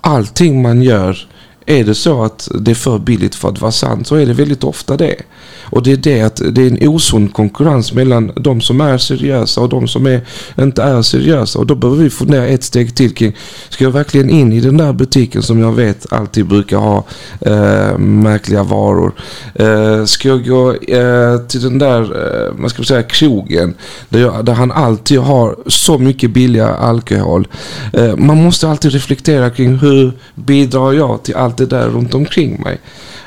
allting 0.00 0.62
man 0.62 0.82
gör 0.82 1.28
är 1.66 1.84
det 1.84 1.94
så 1.94 2.24
att 2.24 2.48
det 2.60 2.70
är 2.70 2.74
för 2.74 2.98
billigt 2.98 3.34
för 3.34 3.48
att 3.48 3.60
vara 3.60 3.72
sant 3.72 4.06
så 4.06 4.14
är 4.16 4.26
det 4.26 4.32
väldigt 4.32 4.64
ofta 4.64 4.96
det. 4.96 5.16
Och 5.62 5.82
det 5.82 5.92
är 5.92 5.96
det 5.96 6.22
att 6.22 6.40
det 6.50 6.62
är 6.62 6.66
en 6.66 6.88
osund 6.88 7.32
konkurrens 7.32 7.92
mellan 7.92 8.32
de 8.36 8.60
som 8.60 8.80
är 8.80 8.98
seriösa 8.98 9.60
och 9.60 9.68
de 9.68 9.88
som 9.88 10.06
är, 10.06 10.20
inte 10.58 10.82
är 10.82 11.02
seriösa. 11.02 11.58
Och 11.58 11.66
då 11.66 11.74
behöver 11.74 12.02
vi 12.02 12.10
fundera 12.10 12.46
ett 12.46 12.64
steg 12.64 12.94
till 12.94 13.14
kring, 13.14 13.36
ska 13.68 13.84
jag 13.84 13.90
verkligen 13.90 14.30
in 14.30 14.52
i 14.52 14.60
den 14.60 14.76
där 14.76 14.92
butiken 14.92 15.42
som 15.42 15.60
jag 15.60 15.72
vet 15.72 16.12
alltid 16.12 16.46
brukar 16.46 16.76
ha 16.76 17.04
eh, 17.40 17.98
märkliga 17.98 18.62
varor? 18.62 19.12
Eh, 19.54 20.04
ska 20.04 20.28
jag 20.28 20.46
gå 20.46 20.72
eh, 20.72 21.38
till 21.48 21.62
den 21.62 21.78
där, 21.78 22.00
eh, 22.02 22.52
vad 22.58 22.70
ska 22.70 22.80
man 22.80 22.86
säga, 22.86 23.02
krogen 23.02 23.74
där, 24.08 24.20
jag, 24.20 24.44
där 24.44 24.52
han 24.52 24.72
alltid 24.72 25.18
har 25.18 25.56
så 25.66 25.98
mycket 25.98 26.30
billiga 26.30 26.68
alkohol? 26.68 27.48
Eh, 27.92 28.16
man 28.16 28.42
måste 28.42 28.68
alltid 28.68 28.92
reflektera 28.92 29.50
kring 29.50 29.78
hur 29.78 30.12
bidrar 30.34 30.92
jag 30.92 31.22
till 31.22 31.34
allt 31.34 31.53
det 31.56 31.66
där 31.66 31.88
runt 31.88 32.14
omkring 32.14 32.62
mig? 32.62 32.80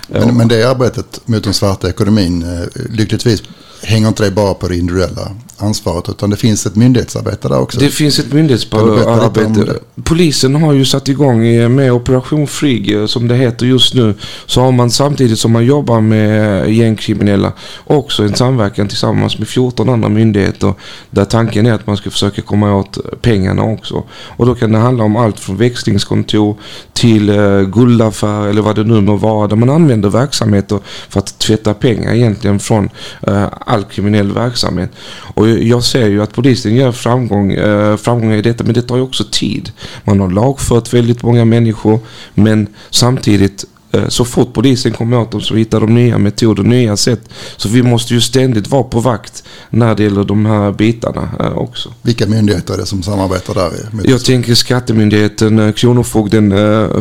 Men, 0.08 0.38
men 0.38 0.48
det 0.48 0.64
arbetet 0.64 1.22
mot 1.26 1.44
den 1.44 1.54
svarta 1.54 1.90
ekonomin, 1.90 2.44
eh, 2.44 2.68
lyckligtvis 2.90 3.44
hänger 3.84 4.08
inte 4.08 4.24
det 4.24 4.32
bara 4.32 4.54
på 4.54 4.68
det 4.68 4.78
individuella 4.78 5.36
ansvaret 5.58 6.10
utan 6.10 6.30
det 6.30 6.38
finns 6.38 6.66
ett 6.66 6.76
myndighetsarbete 6.76 7.48
där 7.48 7.60
också. 7.60 7.80
Det 7.80 7.90
finns 7.90 8.20
ett 8.20 8.34
myndighetsarbete. 8.34 9.80
Polisen 10.04 10.56
har 10.56 10.74
ju 10.74 10.86
satt 10.86 11.08
igång 11.08 11.42
med 11.76 11.92
Operation 11.92 12.48
Frig 12.48 12.96
eh, 12.96 13.06
som 13.06 13.28
det 13.28 13.36
heter 13.36 13.66
just 13.66 13.94
nu. 13.94 14.14
Så 14.46 14.62
har 14.62 14.72
man 14.72 14.92
samtidigt 14.92 15.40
som 15.40 15.52
man 15.52 15.66
jobbar 15.66 16.02
med 16.02 16.70
gängkriminella 16.74 17.54
också 17.84 18.24
en 18.24 18.36
samverkan 18.36 18.88
tillsammans 18.88 19.40
med 19.40 19.48
14 19.48 19.90
andra 19.90 20.10
myndigheter 20.10 20.74
där 21.10 21.26
tanken 21.26 21.66
är 21.66 21.74
att 21.74 21.88
man 21.88 21.98
ska 21.98 22.10
försöka 22.10 22.42
komma 22.42 22.76
åt 22.76 23.22
pengarna 23.22 23.64
också. 23.64 24.04
Och 24.12 24.46
då 24.46 24.56
kan 24.56 24.72
det 24.72 24.78
handla 24.78 25.04
om 25.04 25.16
allt 25.16 25.40
från 25.40 25.58
växlingskontor 25.58 26.58
till 26.94 27.32
guldaffär 27.74 28.48
eller 28.48 28.62
vad 28.62 28.76
det 28.76 28.84
nu 28.84 29.02
må 29.02 29.16
vara 29.16 29.48
där 29.48 29.56
man 29.56 29.70
använder 29.70 30.10
verksamheter 30.10 30.80
för 31.10 31.20
att 31.20 31.40
tvätta 31.40 31.74
pengar 31.74 32.14
egentligen 32.14 32.60
från 32.60 32.90
all 33.60 33.84
kriminell 33.84 34.32
verksamhet. 34.32 34.92
Och 35.34 35.47
jag 35.50 35.84
ser 35.84 36.08
ju 36.08 36.24
att 36.24 36.34
polisen 36.34 36.76
gör 36.76 36.92
framgång, 36.92 37.52
eh, 37.52 37.98
framgångar 37.98 38.38
i 38.38 38.42
detta 38.42 38.64
men 38.64 38.74
det 38.74 38.82
tar 38.82 38.96
ju 38.96 39.02
också 39.02 39.24
tid. 39.32 39.72
Man 40.04 40.20
har 40.20 40.32
lagfört 40.32 40.94
väldigt 40.94 41.24
många 41.24 41.46
människor 41.46 42.00
men 42.34 42.68
samtidigt 42.90 43.66
så 44.08 44.26
fort 44.26 44.54
polisen 44.54 44.94
kommer 44.94 45.20
åt 45.20 45.32
dem 45.32 45.42
så 45.42 45.56
hittar 45.56 45.80
de 45.80 45.94
nya 45.96 46.18
metoder, 46.18 46.64
nya 46.64 46.98
sätt. 46.98 47.22
Så 47.58 47.70
vi 47.70 47.84
måste 47.84 48.14
ju 48.14 48.22
ständigt 48.22 48.68
vara 48.68 48.84
på 48.84 49.00
vakt 49.00 49.44
när 49.70 49.96
det 49.96 50.04
gäller 50.04 50.24
de 50.24 50.46
här 50.46 50.72
bitarna 50.72 51.30
eh, 51.40 51.58
också. 51.58 51.90
Vilka 52.02 52.28
myndigheter 52.28 52.74
är 52.74 52.78
det 52.78 52.86
som 52.86 53.04
samarbetar 53.04 53.54
där? 53.54 53.72
Jag 54.04 54.26
tänker 54.26 54.56
Skattemyndigheten, 54.56 55.60
eh, 55.60 55.72
Kronofogden 55.72 56.54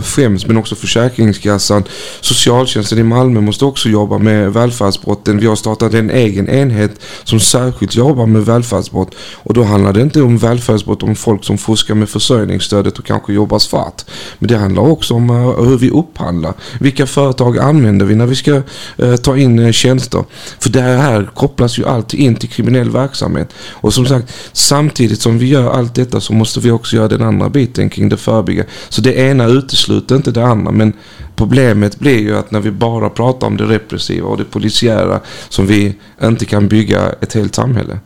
främst, 0.02 0.46
men 0.46 0.56
också 0.56 0.74
Försäkringskassan. 0.74 1.84
Socialtjänsten 2.20 2.98
i 2.98 3.02
Malmö 3.02 3.40
måste 3.40 3.64
också 3.64 3.88
jobba 3.88 4.18
med 4.18 4.52
välfärdsbrotten. 4.52 5.38
Vi 5.38 5.46
har 5.46 5.56
startat 5.56 5.94
en 5.94 6.10
egen 6.10 6.48
enhet 6.48 7.00
som 7.24 7.40
särskilt 7.40 7.94
jobbar 7.94 8.26
med 8.26 8.44
välfärdsbrott. 8.44 9.14
Och 9.34 9.54
då 9.54 9.62
handlar 9.62 9.92
det 9.92 10.00
inte 10.00 10.22
om 10.22 10.38
välfärdsbrott 10.38 11.02
om 11.02 11.16
folk 11.16 11.44
som 11.44 11.58
fuskar 11.58 11.94
med 11.94 12.08
försörjningsstödet 12.08 12.98
och 12.98 13.04
kanske 13.04 13.32
jobbar 13.32 13.58
svart. 13.58 14.04
Men 14.38 14.48
det 14.48 14.56
handlar 14.56 14.82
också 14.82 15.14
om 15.14 15.30
hur 15.68 15.78
vi 15.78 15.90
upphandlar 15.90 16.54
vilka 16.86 17.06
företag 17.06 17.58
använder 17.58 18.06
vi 18.06 18.14
när 18.14 18.26
vi 18.26 18.36
ska 18.36 18.62
eh, 18.96 19.16
ta 19.16 19.36
in 19.36 19.58
eh, 19.58 19.72
tjänster? 19.72 20.24
För 20.58 20.70
det 20.70 20.80
här 20.80 21.30
kopplas 21.34 21.78
ju 21.78 21.86
alltid 21.86 22.20
in 22.20 22.36
till 22.36 22.48
kriminell 22.48 22.90
verksamhet. 22.90 23.48
Och 23.72 23.94
som 23.94 24.06
sagt, 24.06 24.34
samtidigt 24.52 25.20
som 25.20 25.38
vi 25.38 25.46
gör 25.46 25.70
allt 25.70 25.94
detta 25.94 26.20
så 26.20 26.32
måste 26.32 26.60
vi 26.60 26.70
också 26.70 26.96
göra 26.96 27.08
den 27.08 27.22
andra 27.22 27.48
biten 27.48 27.90
kring 27.90 28.08
det 28.08 28.16
förebyggande. 28.16 28.70
Så 28.88 29.00
det 29.00 29.14
ena 29.14 29.46
utesluter 29.46 30.16
inte 30.16 30.30
det 30.30 30.44
andra. 30.46 30.72
Men 30.72 30.92
problemet 31.36 31.98
blir 31.98 32.18
ju 32.18 32.36
att 32.36 32.50
när 32.50 32.60
vi 32.60 32.70
bara 32.70 33.10
pratar 33.10 33.46
om 33.46 33.56
det 33.56 33.64
repressiva 33.64 34.28
och 34.28 34.38
det 34.38 34.44
polisiära 34.44 35.20
som 35.48 35.66
vi 35.66 35.94
inte 36.22 36.44
kan 36.44 36.68
bygga 36.68 37.12
ett 37.20 37.34
helt 37.34 37.54
samhälle. 37.54 37.98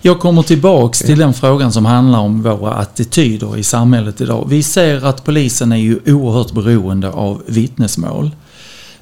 Jag 0.00 0.20
kommer 0.20 0.42
tillbaks 0.42 0.98
till 0.98 1.18
den 1.18 1.34
frågan 1.34 1.72
som 1.72 1.84
handlar 1.84 2.18
om 2.18 2.42
våra 2.42 2.74
attityder 2.74 3.56
i 3.56 3.62
samhället 3.62 4.20
idag. 4.20 4.46
Vi 4.48 4.62
ser 4.62 5.04
att 5.04 5.24
polisen 5.24 5.72
är 5.72 5.76
ju 5.76 5.98
oerhört 6.06 6.52
beroende 6.52 7.10
av 7.10 7.42
vittnesmål. 7.46 8.30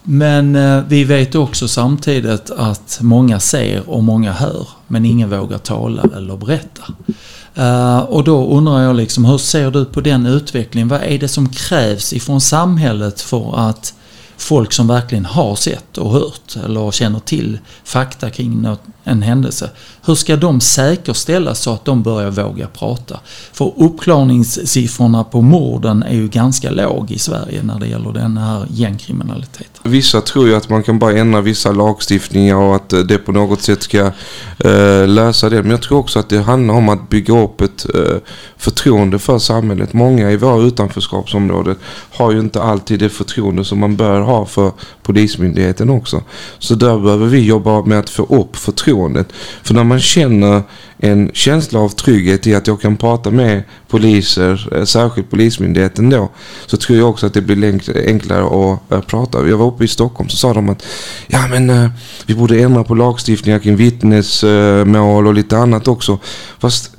Men 0.02 0.56
eh, 0.56 0.82
vi 0.88 1.04
vet 1.04 1.34
också 1.34 1.68
samtidigt 1.68 2.50
att 2.50 2.98
många 3.00 3.40
ser 3.40 3.90
och 3.90 4.04
många 4.04 4.32
hör 4.32 4.68
men 4.86 5.04
ingen 5.04 5.30
vågar 5.30 5.58
tala 5.58 6.02
eller 6.16 6.36
berätta. 6.36 6.82
Eh, 7.54 7.98
och 7.98 8.24
då 8.24 8.46
undrar 8.46 8.82
jag 8.82 8.96
liksom, 8.96 9.24
hur 9.24 9.38
ser 9.38 9.70
du 9.70 9.84
på 9.84 10.00
den 10.00 10.26
utvecklingen? 10.26 10.88
Vad 10.88 11.02
är 11.02 11.18
det 11.18 11.28
som 11.28 11.48
krävs 11.48 12.12
ifrån 12.12 12.40
samhället 12.40 13.20
för 13.20 13.68
att 13.68 13.94
folk 14.36 14.72
som 14.72 14.86
verkligen 14.86 15.24
har 15.24 15.56
sett 15.56 15.98
och 15.98 16.10
hört 16.10 16.56
eller 16.64 16.90
känner 16.90 17.18
till 17.18 17.58
fakta 17.84 18.30
kring 18.30 18.62
något, 18.62 18.82
en 19.04 19.22
händelse. 19.22 19.70
Hur 20.02 20.14
ska 20.14 20.36
de 20.36 20.60
säkerställas 20.60 21.60
så 21.60 21.72
att 21.72 21.84
de 21.84 22.02
börjar 22.02 22.30
våga 22.30 22.66
prata? 22.66 23.20
För 23.52 23.72
uppklarningssiffrorna 23.76 25.24
på 25.24 25.42
morden 25.42 26.02
är 26.02 26.14
ju 26.14 26.28
ganska 26.28 26.70
låg 26.70 27.10
i 27.10 27.18
Sverige 27.18 27.62
när 27.62 27.78
det 27.78 27.86
gäller 27.86 28.12
den 28.12 28.36
här 28.36 28.66
gängkriminaliteten. 28.70 29.73
Vissa 29.86 30.20
tror 30.20 30.48
ju 30.48 30.54
att 30.54 30.68
man 30.68 30.82
kan 30.82 30.98
bara 30.98 31.12
ändra 31.12 31.40
vissa 31.40 31.72
lagstiftningar 31.72 32.56
och 32.56 32.76
att 32.76 32.92
eh, 32.92 33.00
det 33.00 33.18
på 33.18 33.32
något 33.32 33.62
sätt 33.62 33.82
ska 33.82 33.98
eh, 34.58 35.08
lösa 35.08 35.50
det. 35.50 35.62
Men 35.62 35.70
jag 35.70 35.82
tror 35.82 35.98
också 35.98 36.18
att 36.18 36.28
det 36.28 36.38
handlar 36.38 36.74
om 36.74 36.88
att 36.88 37.08
bygga 37.08 37.38
upp 37.38 37.60
ett 37.60 37.86
eh, 37.94 38.16
förtroende 38.56 39.18
för 39.18 39.38
samhället. 39.38 39.92
Många 39.92 40.30
i 40.30 40.36
våra 40.36 40.62
utanförskapsområden 40.62 41.76
har 42.10 42.32
ju 42.32 42.40
inte 42.40 42.62
alltid 42.62 43.00
det 43.00 43.08
förtroende 43.08 43.64
som 43.64 43.78
man 43.78 43.96
bör 43.96 44.20
ha 44.20 44.46
för 44.46 44.72
Polismyndigheten 45.02 45.90
också. 45.90 46.22
Så 46.58 46.74
där 46.74 46.98
behöver 46.98 47.26
vi 47.26 47.40
jobba 47.40 47.82
med 47.82 47.98
att 47.98 48.10
få 48.10 48.22
upp 48.22 48.56
förtroendet. 48.56 49.32
För 49.62 49.74
när 49.74 49.84
man 49.84 50.00
känner 50.00 50.62
en 50.98 51.30
känsla 51.34 51.80
av 51.80 51.88
trygghet 51.88 52.46
i 52.46 52.54
att 52.54 52.66
jag 52.66 52.80
kan 52.80 52.96
prata 52.96 53.30
med 53.30 53.62
poliser, 53.88 54.68
eh, 54.72 54.84
särskilt 54.84 55.30
Polismyndigheten 55.30 56.10
då, 56.10 56.28
så 56.66 56.76
tror 56.76 56.98
jag 56.98 57.10
också 57.10 57.26
att 57.26 57.34
det 57.34 57.40
blir 57.40 57.80
enklare 58.06 58.44
att 58.44 58.92
eh, 58.92 59.00
prata. 59.00 59.48
Jag 59.48 59.56
var 59.56 59.70
uppe 59.74 59.84
i 59.84 59.88
Stockholm 59.88 60.28
så 60.28 60.36
sa 60.36 60.54
de 60.54 60.68
att 60.68 60.82
ja 61.26 61.48
men 61.48 61.70
eh, 61.70 61.90
vi 62.26 62.34
borde 62.34 62.60
ändra 62.60 62.84
på 62.84 62.94
lagstiftningar 62.94 63.58
kring 63.58 63.76
vittnesmål 63.76 65.26
och 65.26 65.34
lite 65.34 65.58
annat 65.58 65.88
också. 65.88 66.18
Fast 66.58 66.93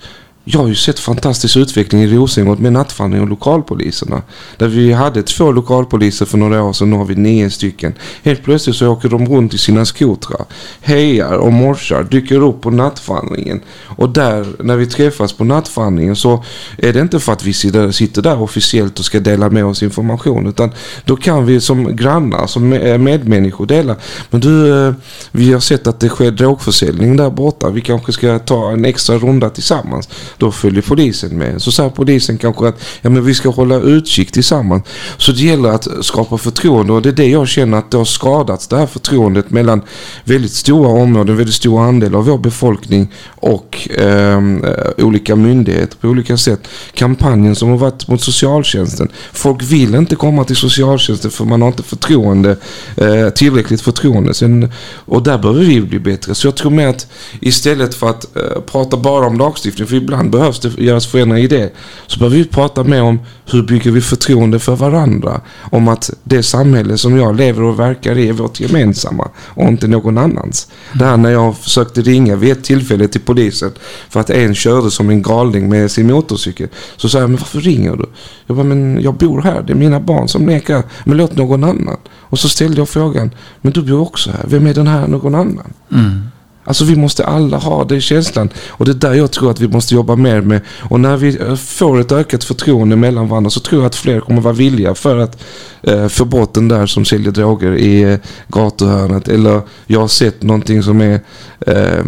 jag 0.48 0.60
har 0.60 0.68
ju 0.68 0.76
sett 0.76 1.00
fantastisk 1.00 1.58
utveckling 1.58 2.02
i 2.02 2.08
Rosengård 2.08 2.60
med 2.60 2.74
nattvandring 2.74 3.22
och 3.22 3.30
lokalpoliserna. 3.30 4.22
Där 4.58 4.68
vi 4.68 4.94
hade 4.94 5.24
två 5.24 5.52
lokalpoliser 5.52 6.26
för 6.26 6.38
några 6.38 6.64
år 6.64 6.74
sedan, 6.74 6.90
nu 6.90 6.96
har 6.96 7.06
vi 7.06 7.16
nio 7.16 7.50
stycken. 7.50 7.94
Helt 8.24 8.44
plötsligt 8.44 8.76
så 8.76 8.88
åker 8.88 9.10
de 9.10 9.26
runt 9.26 9.54
i 9.54 9.58
sina 9.58 9.86
skotrar, 9.86 10.46
hejar 10.82 11.34
och 11.34 11.54
morsar, 11.54 12.04
dyker 12.04 12.44
upp 12.44 12.62
på 12.62 12.72
nattvandringen. 12.72 13.62
Och 13.86 14.10
där, 14.10 14.46
när 14.60 14.76
vi 14.76 14.88
träffas 14.88 15.34
på 15.34 15.44
nattvandringen 15.44 16.16
så 16.16 16.44
är 16.78 16.94
det 16.94 17.00
inte 17.00 17.20
för 17.20 17.34
att 17.34 17.44
vi 17.44 17.54
sitter, 17.54 17.92
sitter 17.92 18.22
där 18.22 18.42
officiellt 18.42 19.00
och 19.00 19.06
ska 19.06 19.20
dela 19.20 19.50
med 19.50 19.66
oss 19.66 19.84
information. 19.84 20.48
Utan 20.48 20.72
då 21.06 21.16
kan 21.16 21.46
vi 21.46 21.62
som 21.62 21.96
grannar, 21.96 22.48
som 22.48 22.70
medmänniskor 23.04 23.66
dela. 23.66 23.96
Men 24.30 24.42
du, 24.42 24.88
eh, 24.88 24.94
vi 25.32 25.54
har 25.54 25.60
sett 25.60 25.88
att 25.88 26.00
det 26.00 26.10
sker 26.10 26.32
drogförsäljning 26.32 27.18
där 27.18 27.30
borta. 27.30 27.70
Vi 27.70 27.82
kanske 27.82 28.12
ska 28.12 28.40
ta 28.40 28.72
en 28.72 28.86
extra 28.86 29.18
runda 29.18 29.50
tillsammans. 29.50 30.10
Då 30.38 30.52
följer 30.52 30.82
polisen 30.82 31.38
med. 31.38 31.62
Så 31.62 31.72
säger 31.72 31.90
polisen 31.90 32.38
kanske 32.38 32.68
att 32.68 32.84
ja, 33.02 33.10
men 33.10 33.26
vi 33.26 33.34
ska 33.34 33.50
hålla 33.50 33.76
utkik 33.76 34.32
tillsammans. 34.32 34.84
Så 35.18 35.32
det 35.32 35.42
gäller 35.42 35.70
att 35.70 35.88
skapa 36.02 36.38
förtroende 36.38 36.94
och 36.94 37.02
det 37.02 37.10
är 37.10 37.14
det 37.14 37.28
jag 37.28 37.48
känner 37.48 37.78
att 37.78 37.92
det 37.92 37.98
har 37.98 38.06
skadats. 38.06 38.68
Det 38.68 38.78
här 38.78 38.88
förtroendet 38.88 39.50
mellan 39.50 39.82
väldigt 40.24 40.52
stora 40.52 40.90
områden, 40.90 41.38
väldigt 41.38 41.56
stor 41.56 41.82
andel 41.82 42.16
av 42.16 42.26
vår 42.26 42.38
befolkning 42.38 43.12
och 43.26 43.90
ehm, 43.98 44.64
eh, 44.64 45.06
olika 45.06 45.36
myndigheter 45.36 45.98
på 45.98 46.08
olika 46.08 46.38
sätt. 46.38 46.68
Kampanjen 46.94 47.56
som 47.56 47.70
har 47.70 47.78
varit 47.78 48.08
mot 48.08 48.22
socialtjänsten. 48.22 49.10
Folk 49.34 49.64
vill 49.64 49.96
inte 49.96 50.16
komma 50.16 50.44
till 50.44 50.56
socialtjänsten 50.56 51.32
för 51.32 51.46
man 51.46 51.62
har 51.62 51.68
inte 51.68 51.84
förtroende, 51.84 52.58
eh, 52.98 53.30
tillräckligt 53.30 53.82
förtroende. 53.82 54.34
Sen, 54.34 54.72
och 55.06 55.24
där 55.24 55.38
behöver 55.38 55.62
vi 55.62 55.82
bli 55.82 56.00
bättre. 56.00 56.36
Så 56.36 56.48
jag 56.48 56.56
tror 56.56 56.72
med 56.72 56.90
att 56.90 57.08
istället 57.40 57.96
för 57.96 58.10
att 58.10 58.36
eh, 58.38 58.62
prata 58.66 58.98
bara 58.98 59.26
om 59.26 59.38
lagstiftning, 59.38 59.88
för 59.88 59.96
ibland 59.96 60.25
behövs 60.32 60.60
det 60.60 60.78
göras 60.78 61.08
förändringar 61.08 61.44
i 61.44 61.48
det. 61.48 61.74
Så 62.08 62.20
behöver 62.20 62.38
vi 62.38 62.46
prata 62.46 62.84
mer 62.84 63.02
om 63.02 63.20
hur 63.46 63.64
bygger 63.64 63.92
vi 63.92 64.02
förtroende 64.02 64.60
för 64.60 64.76
varandra. 64.76 65.42
Om 65.72 65.88
att 65.88 66.10
det 66.24 66.44
samhälle 66.44 66.98
som 66.98 67.18
jag 67.18 67.36
lever 67.36 67.62
och 67.62 67.80
verkar 67.80 68.18
i 68.18 68.30
är 68.30 68.34
vårt 68.34 68.60
gemensamma 68.60 69.30
och 69.38 69.68
inte 69.68 69.88
någon 69.88 70.18
annans. 70.18 70.68
Det 70.94 71.06
här 71.06 71.18
när 71.18 71.32
jag 71.32 71.58
försökte 71.58 72.02
ringa 72.02 72.36
vid 72.36 72.52
ett 72.52 72.64
tillfälle 72.64 73.08
till 73.08 73.22
polisen 73.22 73.72
för 74.10 74.20
att 74.20 74.30
en 74.30 74.56
körde 74.56 74.92
som 74.92 75.10
en 75.10 75.22
galning 75.22 75.70
med 75.70 75.92
sin 75.92 76.08
motorcykel. 76.08 76.68
Så 76.98 77.10
sa 77.10 77.20
jag, 77.20 77.30
men 77.30 77.38
varför 77.38 77.60
ringer 77.60 77.96
du? 77.96 78.06
Jag 78.48 78.58
bara, 78.58 78.68
men 78.68 79.02
jag 79.02 79.14
bor 79.14 79.42
här. 79.42 79.64
Det 79.68 79.74
är 79.74 79.78
mina 79.78 80.00
barn 80.00 80.28
som 80.28 80.48
leker. 80.48 80.84
Men 81.04 81.18
låt 81.18 81.36
någon 81.36 81.64
annan. 81.64 81.98
Och 82.20 82.40
så 82.40 82.50
ställde 82.50 82.78
jag 82.78 82.90
frågan, 82.90 83.32
men 83.62 83.74
du 83.74 83.82
bor 83.82 84.02
också 84.02 84.32
här. 84.32 84.46
Vem 84.48 84.68
är 84.68 84.74
den 84.74 84.88
här 84.88 85.08
någon 85.08 85.36
annan? 85.36 85.74
Mm. 85.92 86.22
Alltså 86.66 86.86
vi 86.86 86.96
måste 86.96 87.26
alla 87.26 87.58
ha 87.58 87.84
den 87.84 88.02
känslan. 88.02 88.50
Och 88.70 88.86
det 88.86 88.92
är 88.92 89.10
där 89.10 89.14
jag 89.14 89.32
tror 89.32 89.52
att 89.52 89.60
vi 89.60 89.68
måste 89.68 89.96
jobba 89.96 90.16
mer 90.16 90.42
med. 90.42 90.62
Och 90.82 91.00
när 91.00 91.18
vi 91.18 91.42
eh, 91.42 91.56
får 91.56 92.00
ett 92.00 92.12
ökat 92.12 92.44
förtroende 92.44 92.96
mellan 92.96 93.28
varandra 93.28 93.50
så 93.50 93.60
tror 93.60 93.82
jag 93.82 93.88
att 93.88 93.96
fler 93.96 94.20
kommer 94.20 94.42
vara 94.42 94.54
villiga 94.54 94.96
för 94.96 95.18
att 95.18 95.42
eh, 95.82 96.08
få 96.08 96.26
bort 96.26 96.54
den 96.54 96.68
där 96.68 96.86
som 96.86 97.06
säljer 97.06 97.32
droger 97.32 97.76
i 97.76 98.02
eh, 98.02 98.18
gatuhörnet. 98.48 99.28
Eller 99.28 99.62
jag 99.88 100.00
har 100.00 100.08
sett 100.08 100.44
någonting 100.44 100.84
som 100.84 101.02
är 101.02 101.20
eh, 101.68 102.06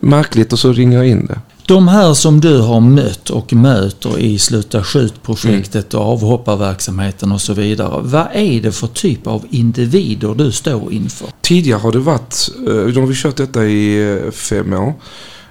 märkligt 0.00 0.52
och 0.52 0.58
så 0.58 0.72
ringer 0.72 0.96
jag 0.96 1.08
in 1.08 1.26
det. 1.26 1.38
De 1.70 1.88
här 1.88 2.14
som 2.14 2.40
du 2.40 2.60
har 2.60 2.80
mött 2.80 3.30
och 3.30 3.52
möter 3.52 4.18
i 4.18 4.38
Sluta 4.38 4.84
skjut-projektet 4.84 5.94
och 5.94 6.00
avhopparverksamheten 6.00 7.32
och 7.32 7.40
så 7.40 7.54
vidare. 7.54 8.00
Vad 8.02 8.26
är 8.32 8.62
det 8.62 8.72
för 8.72 8.86
typ 8.86 9.26
av 9.26 9.46
individer 9.50 10.34
du 10.34 10.52
står 10.52 10.92
inför? 10.92 11.28
Tidigare 11.40 11.78
har 11.78 11.92
det 11.92 11.98
varit, 11.98 12.48
de 12.56 12.92
nu 12.92 13.00
har 13.00 13.06
vi 13.06 13.14
kört 13.14 13.36
detta 13.36 13.64
i 13.64 14.12
eh, 14.12 14.30
fem 14.30 14.72
år. 14.72 14.94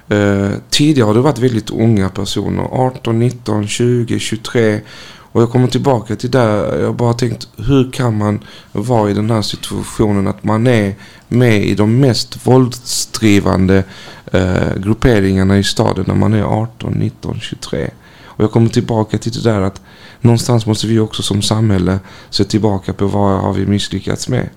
Eh, 0.08 0.50
tidigare 0.70 1.06
har 1.06 1.14
det 1.14 1.20
varit 1.20 1.38
väldigt 1.38 1.70
unga 1.70 2.08
personer, 2.08 2.62
18, 2.62 3.18
19, 3.18 3.68
20, 3.68 4.18
23 4.18 4.80
och 5.32 5.42
jag 5.42 5.50
kommer 5.50 5.68
tillbaka 5.68 6.16
till 6.16 6.30
där. 6.30 6.78
Jag 6.78 6.86
har 6.86 6.92
bara 6.92 7.14
tänkt 7.14 7.48
hur 7.56 7.92
kan 7.92 8.18
man 8.18 8.44
vara 8.72 9.10
i 9.10 9.14
den 9.14 9.30
här 9.30 9.42
situationen 9.42 10.26
att 10.26 10.44
man 10.44 10.66
är 10.66 10.94
med 11.28 11.64
i 11.64 11.74
de 11.74 12.00
mest 12.00 12.46
våldsdrivande 12.46 13.84
eh, 14.32 14.74
grupperingarna 14.76 15.58
i 15.58 15.64
staden 15.64 16.04
när 16.08 16.14
man 16.14 16.34
är 16.34 16.42
18, 16.42 16.92
19, 16.92 17.40
23. 17.40 17.90
Och 18.24 18.44
jag 18.44 18.52
kommer 18.52 18.68
tillbaka 18.68 19.18
till 19.18 19.32
det 19.32 19.42
där 19.42 19.60
att 19.60 19.80
någonstans 20.20 20.66
måste 20.66 20.86
vi 20.86 20.98
också 20.98 21.22
som 21.22 21.42
samhälle 21.42 21.98
se 22.30 22.44
tillbaka 22.44 22.92
på 22.92 23.06
vad 23.06 23.40
har 23.40 23.52
vi 23.52 23.66
misslyckats 23.66 24.28
med. 24.28 24.48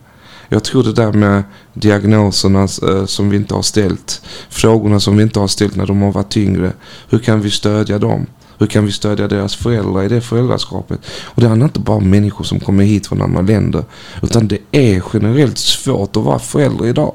Jag 0.50 0.64
tror 0.64 0.84
det 0.84 0.94
där 0.94 1.12
med 1.12 1.44
diagnoserna 1.74 2.62
eh, 2.62 3.06
som 3.06 3.30
vi 3.30 3.38
inte 3.38 3.54
har 3.54 3.62
ställt, 3.62 4.22
frågorna 4.50 5.00
som 5.00 5.18
vi 5.18 5.24
inte 5.24 5.40
har 5.40 5.48
ställt 5.48 5.76
när 5.76 5.86
de 5.86 6.02
har 6.02 6.12
varit 6.12 6.30
tyngre, 6.30 6.74
Hur 7.10 7.20
kan 7.20 7.42
vi 7.42 7.52
stödja 7.52 8.00
dem? 8.00 8.26
Hur 8.64 8.68
kan 8.68 8.86
vi 8.86 8.92
stödja 8.92 9.28
deras 9.28 9.56
föräldrar 9.56 10.04
i 10.04 10.08
det 10.08 10.22
föräldraskapet? 10.22 11.00
Och 11.24 11.42
det 11.42 11.48
handlar 11.48 11.66
inte 11.66 11.80
bara 11.80 11.98
om 11.98 12.10
människor 12.10 12.44
som 12.44 12.60
kommer 12.60 12.84
hit 12.84 13.08
från 13.08 13.22
andra 13.22 13.42
länder. 13.42 13.84
Utan 14.22 14.48
det 14.48 14.58
är 14.72 15.04
generellt 15.14 15.58
svårt 15.58 16.18
att 16.18 16.24
vara 16.24 16.40
förälder 16.40 16.86
idag. 16.86 17.14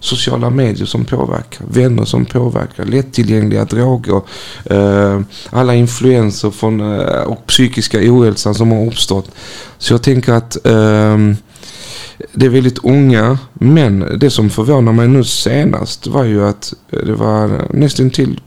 Sociala 0.00 0.50
medier 0.50 0.86
som 0.86 1.04
påverkar, 1.04 1.66
vänner 1.68 2.04
som 2.04 2.24
påverkar, 2.24 2.84
lättillgängliga 2.84 3.64
droger, 3.64 4.20
eh, 4.64 5.20
alla 5.50 5.74
influenser 5.74 6.50
från, 6.50 6.80
eh, 6.80 7.22
och 7.22 7.46
psykiska 7.46 7.98
ohälsan 8.02 8.54
som 8.54 8.72
har 8.72 8.86
uppstått. 8.86 9.30
Så 9.78 9.92
jag 9.92 10.02
tänker 10.02 10.32
att 10.32 10.66
eh, 10.66 11.18
det 12.32 12.46
är 12.46 12.50
väldigt 12.50 12.84
unga, 12.84 13.38
men 13.52 14.18
det 14.18 14.30
som 14.30 14.50
förvånar 14.50 14.92
mig 14.92 15.08
nu 15.08 15.24
senast 15.24 16.06
var 16.06 16.24
ju 16.24 16.46
att 16.46 16.74
det 16.90 17.14
var 17.14 17.66
nästan 17.72 18.10
till 18.10 18.40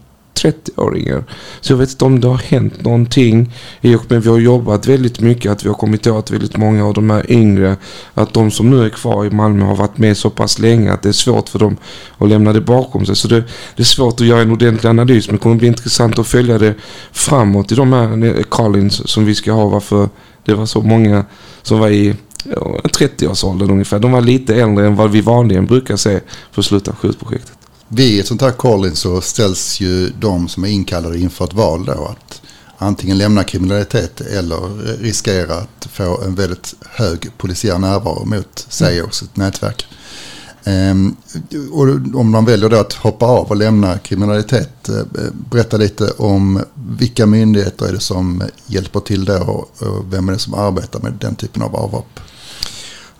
30-åringar. 0.44 1.24
Så 1.60 1.72
jag 1.72 1.78
vet 1.78 1.90
inte 1.90 2.04
om 2.04 2.20
det 2.20 2.28
har 2.28 2.38
hänt 2.38 2.82
någonting 2.82 3.52
i 3.80 3.94
och 3.94 4.02
med 4.08 4.22
vi 4.22 4.28
har 4.28 4.38
jobbat 4.38 4.86
väldigt 4.86 5.20
mycket, 5.20 5.52
att 5.52 5.64
vi 5.64 5.68
har 5.68 5.74
kommit 5.74 6.06
åt 6.06 6.30
väldigt 6.30 6.56
många 6.56 6.86
av 6.86 6.94
de 6.94 7.10
här 7.10 7.32
yngre. 7.32 7.76
Att 8.14 8.34
de 8.34 8.50
som 8.50 8.70
nu 8.70 8.84
är 8.84 8.88
kvar 8.88 9.24
i 9.24 9.30
Malmö 9.30 9.64
har 9.64 9.76
varit 9.76 9.98
med 9.98 10.16
så 10.16 10.30
pass 10.30 10.58
länge 10.58 10.92
att 10.92 11.02
det 11.02 11.08
är 11.08 11.12
svårt 11.12 11.48
för 11.48 11.58
dem 11.58 11.76
att 12.18 12.28
lämna 12.28 12.52
det 12.52 12.60
bakom 12.60 13.06
sig. 13.06 13.16
Så 13.16 13.28
det, 13.28 13.44
det 13.76 13.82
är 13.82 13.84
svårt 13.84 14.20
att 14.20 14.26
göra 14.26 14.42
en 14.42 14.52
ordentlig 14.52 14.88
analys 14.88 15.28
men 15.28 15.36
det 15.36 15.42
kommer 15.42 15.56
bli 15.56 15.68
intressant 15.68 16.18
att 16.18 16.26
följa 16.26 16.58
det 16.58 16.74
framåt 17.12 17.72
i 17.72 17.74
de 17.74 17.92
här 17.92 18.24
eh, 18.24 18.42
Collins 18.42 19.08
som 19.08 19.24
vi 19.24 19.34
ska 19.34 19.52
ha. 19.52 19.68
Varför 19.68 20.08
det 20.44 20.54
var 20.54 20.66
så 20.66 20.82
många 20.82 21.24
som 21.62 21.78
var 21.78 21.88
i 21.88 22.14
30-årsåldern 22.82 23.70
ungefär. 23.70 23.98
De 23.98 24.12
var 24.12 24.20
lite 24.20 24.54
äldre 24.54 24.86
än 24.86 24.96
vad 24.96 25.10
vi 25.10 25.20
vanligen 25.20 25.66
brukar 25.66 25.96
se 25.96 26.20
för 26.52 26.60
att 26.62 26.66
sluta 26.66 26.92
skjutprojektet 26.92 27.59
vid 27.92 28.20
ett 28.20 28.26
sånt 28.26 28.40
här 28.40 28.52
call-in 28.52 28.96
så 28.96 29.20
ställs 29.20 29.80
ju 29.80 30.10
de 30.10 30.48
som 30.48 30.64
är 30.64 30.68
inkallade 30.68 31.18
inför 31.18 31.44
ett 31.44 31.54
val 31.54 31.84
då 31.84 31.92
att 32.04 32.42
antingen 32.78 33.18
lämna 33.18 33.44
kriminalitet 33.44 34.20
eller 34.20 34.96
riskera 34.98 35.54
att 35.54 35.88
få 35.92 36.22
en 36.22 36.34
väldigt 36.34 36.74
hög 36.90 37.30
polisiär 37.38 37.78
närvaro 37.78 38.24
mot 38.24 38.66
sig 38.68 38.96
mm. 38.96 39.08
och 39.08 39.14
sitt 39.14 39.36
nätverk. 39.36 39.86
Um, 40.64 41.16
och 41.72 41.82
om 42.20 42.30
man 42.30 42.44
väljer 42.44 42.68
då 42.68 42.76
att 42.76 42.92
hoppa 42.92 43.26
av 43.26 43.46
och 43.46 43.56
lämna 43.56 43.98
kriminalitet, 43.98 44.88
uh, 44.88 45.02
berätta 45.50 45.76
lite 45.76 46.10
om 46.10 46.62
vilka 46.74 47.26
myndigheter 47.26 47.86
är 47.86 47.92
det 47.92 48.00
som 48.00 48.42
hjälper 48.66 49.00
till 49.00 49.24
då 49.24 49.68
och 49.78 50.12
vem 50.12 50.28
är 50.28 50.32
det 50.32 50.38
som 50.38 50.54
arbetar 50.54 51.00
med 51.00 51.12
den 51.12 51.34
typen 51.34 51.62
av 51.62 51.76
avhopp? 51.76 52.20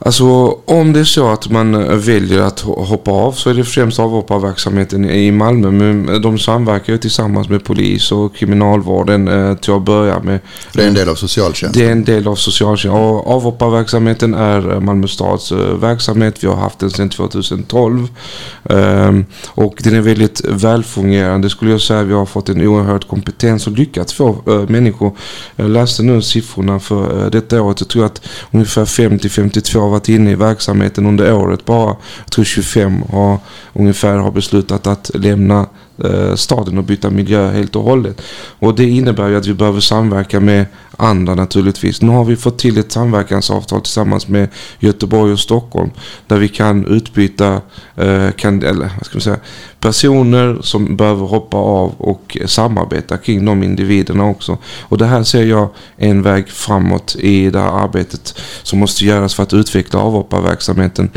Alltså 0.02 0.24
om 0.64 0.92
det 0.92 1.00
är 1.00 1.04
så 1.04 1.28
att 1.28 1.50
man 1.50 1.74
eh, 1.74 1.94
väljer 1.94 2.40
att 2.40 2.60
hoppa 2.60 3.10
av 3.10 3.32
så 3.32 3.50
är 3.50 3.54
det 3.54 3.64
främst 3.64 3.98
avhopparverksamheten 3.98 5.10
i 5.10 5.30
Malmö. 5.30 5.70
Men 5.70 6.22
de 6.22 6.38
samverkar 6.38 6.92
ju 6.92 6.98
tillsammans 6.98 7.48
med 7.48 7.64
polis 7.64 8.12
och 8.12 8.36
kriminalvården 8.36 9.28
eh, 9.28 9.56
till 9.56 9.72
att 9.72 9.82
börja 9.82 10.20
med. 10.20 10.40
Det 10.72 10.82
är 10.82 10.88
en 10.88 10.94
del 10.94 11.08
av 11.08 11.14
socialtjänsten? 11.14 11.82
Det 11.82 11.88
är 11.88 11.92
en 11.92 12.04
del 12.04 12.28
av 12.28 12.34
socialtjänsten. 12.34 13.02
Och 13.02 13.30
avhopparverksamheten 13.30 14.34
är 14.34 14.72
eh, 14.72 14.80
Malmö 14.80 15.08
stads 15.08 15.52
verksamhet. 15.52 16.44
Vi 16.44 16.48
har 16.48 16.56
haft 16.56 16.78
den 16.78 16.90
sedan 16.90 17.08
2012. 17.08 18.08
Ehm, 18.64 19.24
och 19.48 19.74
den 19.84 19.94
är 19.94 20.00
väldigt 20.00 20.40
välfungerande 20.44 21.50
skulle 21.50 21.70
jag 21.70 21.80
säga. 21.80 22.02
Vi 22.02 22.14
har 22.14 22.26
fått 22.26 22.48
en 22.48 22.66
oerhörd 22.66 23.08
kompetens 23.08 23.66
och 23.66 23.72
lyckats 23.72 24.12
få 24.12 24.36
människor. 24.68 25.16
Jag 25.56 25.70
läste 25.70 26.02
nu 26.02 26.22
siffrorna 26.22 26.80
för 26.80 27.30
detta 27.30 27.62
året. 27.62 27.80
Jag 27.80 27.88
tror 27.88 28.04
att 28.04 28.22
ungefär 28.50 28.84
50-52 28.84 29.89
har 29.89 29.89
varit 29.90 30.08
inne 30.08 30.30
i 30.30 30.34
verksamheten 30.34 31.06
under 31.06 31.32
året 31.34 31.64
bara. 31.64 31.96
Jag 32.18 32.30
tror 32.30 32.44
25 32.44 33.02
har 33.02 33.38
ungefär 33.72 34.16
har 34.16 34.30
beslutat 34.30 34.86
att 34.86 35.10
lämna 35.14 35.66
Eh, 36.04 36.34
staden 36.34 36.78
och 36.78 36.84
byta 36.84 37.10
miljö 37.10 37.50
helt 37.50 37.76
och 37.76 37.82
hållet. 37.82 38.22
Och 38.58 38.74
det 38.74 38.84
innebär 38.84 39.28
ju 39.28 39.36
att 39.36 39.46
vi 39.46 39.54
behöver 39.54 39.80
samverka 39.80 40.40
med 40.40 40.66
andra 40.96 41.34
naturligtvis. 41.34 42.02
Nu 42.02 42.08
har 42.08 42.24
vi 42.24 42.36
fått 42.36 42.58
till 42.58 42.78
ett 42.78 42.92
samverkansavtal 42.92 43.80
tillsammans 43.80 44.28
med 44.28 44.48
Göteborg 44.78 45.32
och 45.32 45.40
Stockholm 45.40 45.90
där 46.26 46.38
vi 46.38 46.48
kan 46.48 46.86
utbyta 46.86 47.60
eh, 47.96 48.30
kan, 48.30 48.62
eller, 48.62 48.90
vad 48.96 49.06
ska 49.06 49.14
man 49.14 49.20
säga, 49.20 49.36
personer 49.80 50.58
som 50.62 50.96
behöver 50.96 51.26
hoppa 51.26 51.56
av 51.56 51.94
och 51.98 52.36
samarbeta 52.46 53.16
kring 53.16 53.44
de 53.44 53.62
individerna 53.62 54.24
också. 54.24 54.58
Och 54.80 54.98
det 54.98 55.06
här 55.06 55.22
ser 55.22 55.44
jag 55.44 55.68
en 55.96 56.22
väg 56.22 56.48
framåt 56.48 57.16
i 57.18 57.50
det 57.50 57.60
här 57.60 57.84
arbetet 57.84 58.40
som 58.62 58.78
måste 58.78 59.04
göras 59.04 59.34
för 59.34 59.42
att 59.42 59.52
utveckla 59.52 60.00
avhopparverksamheten. 60.00 61.10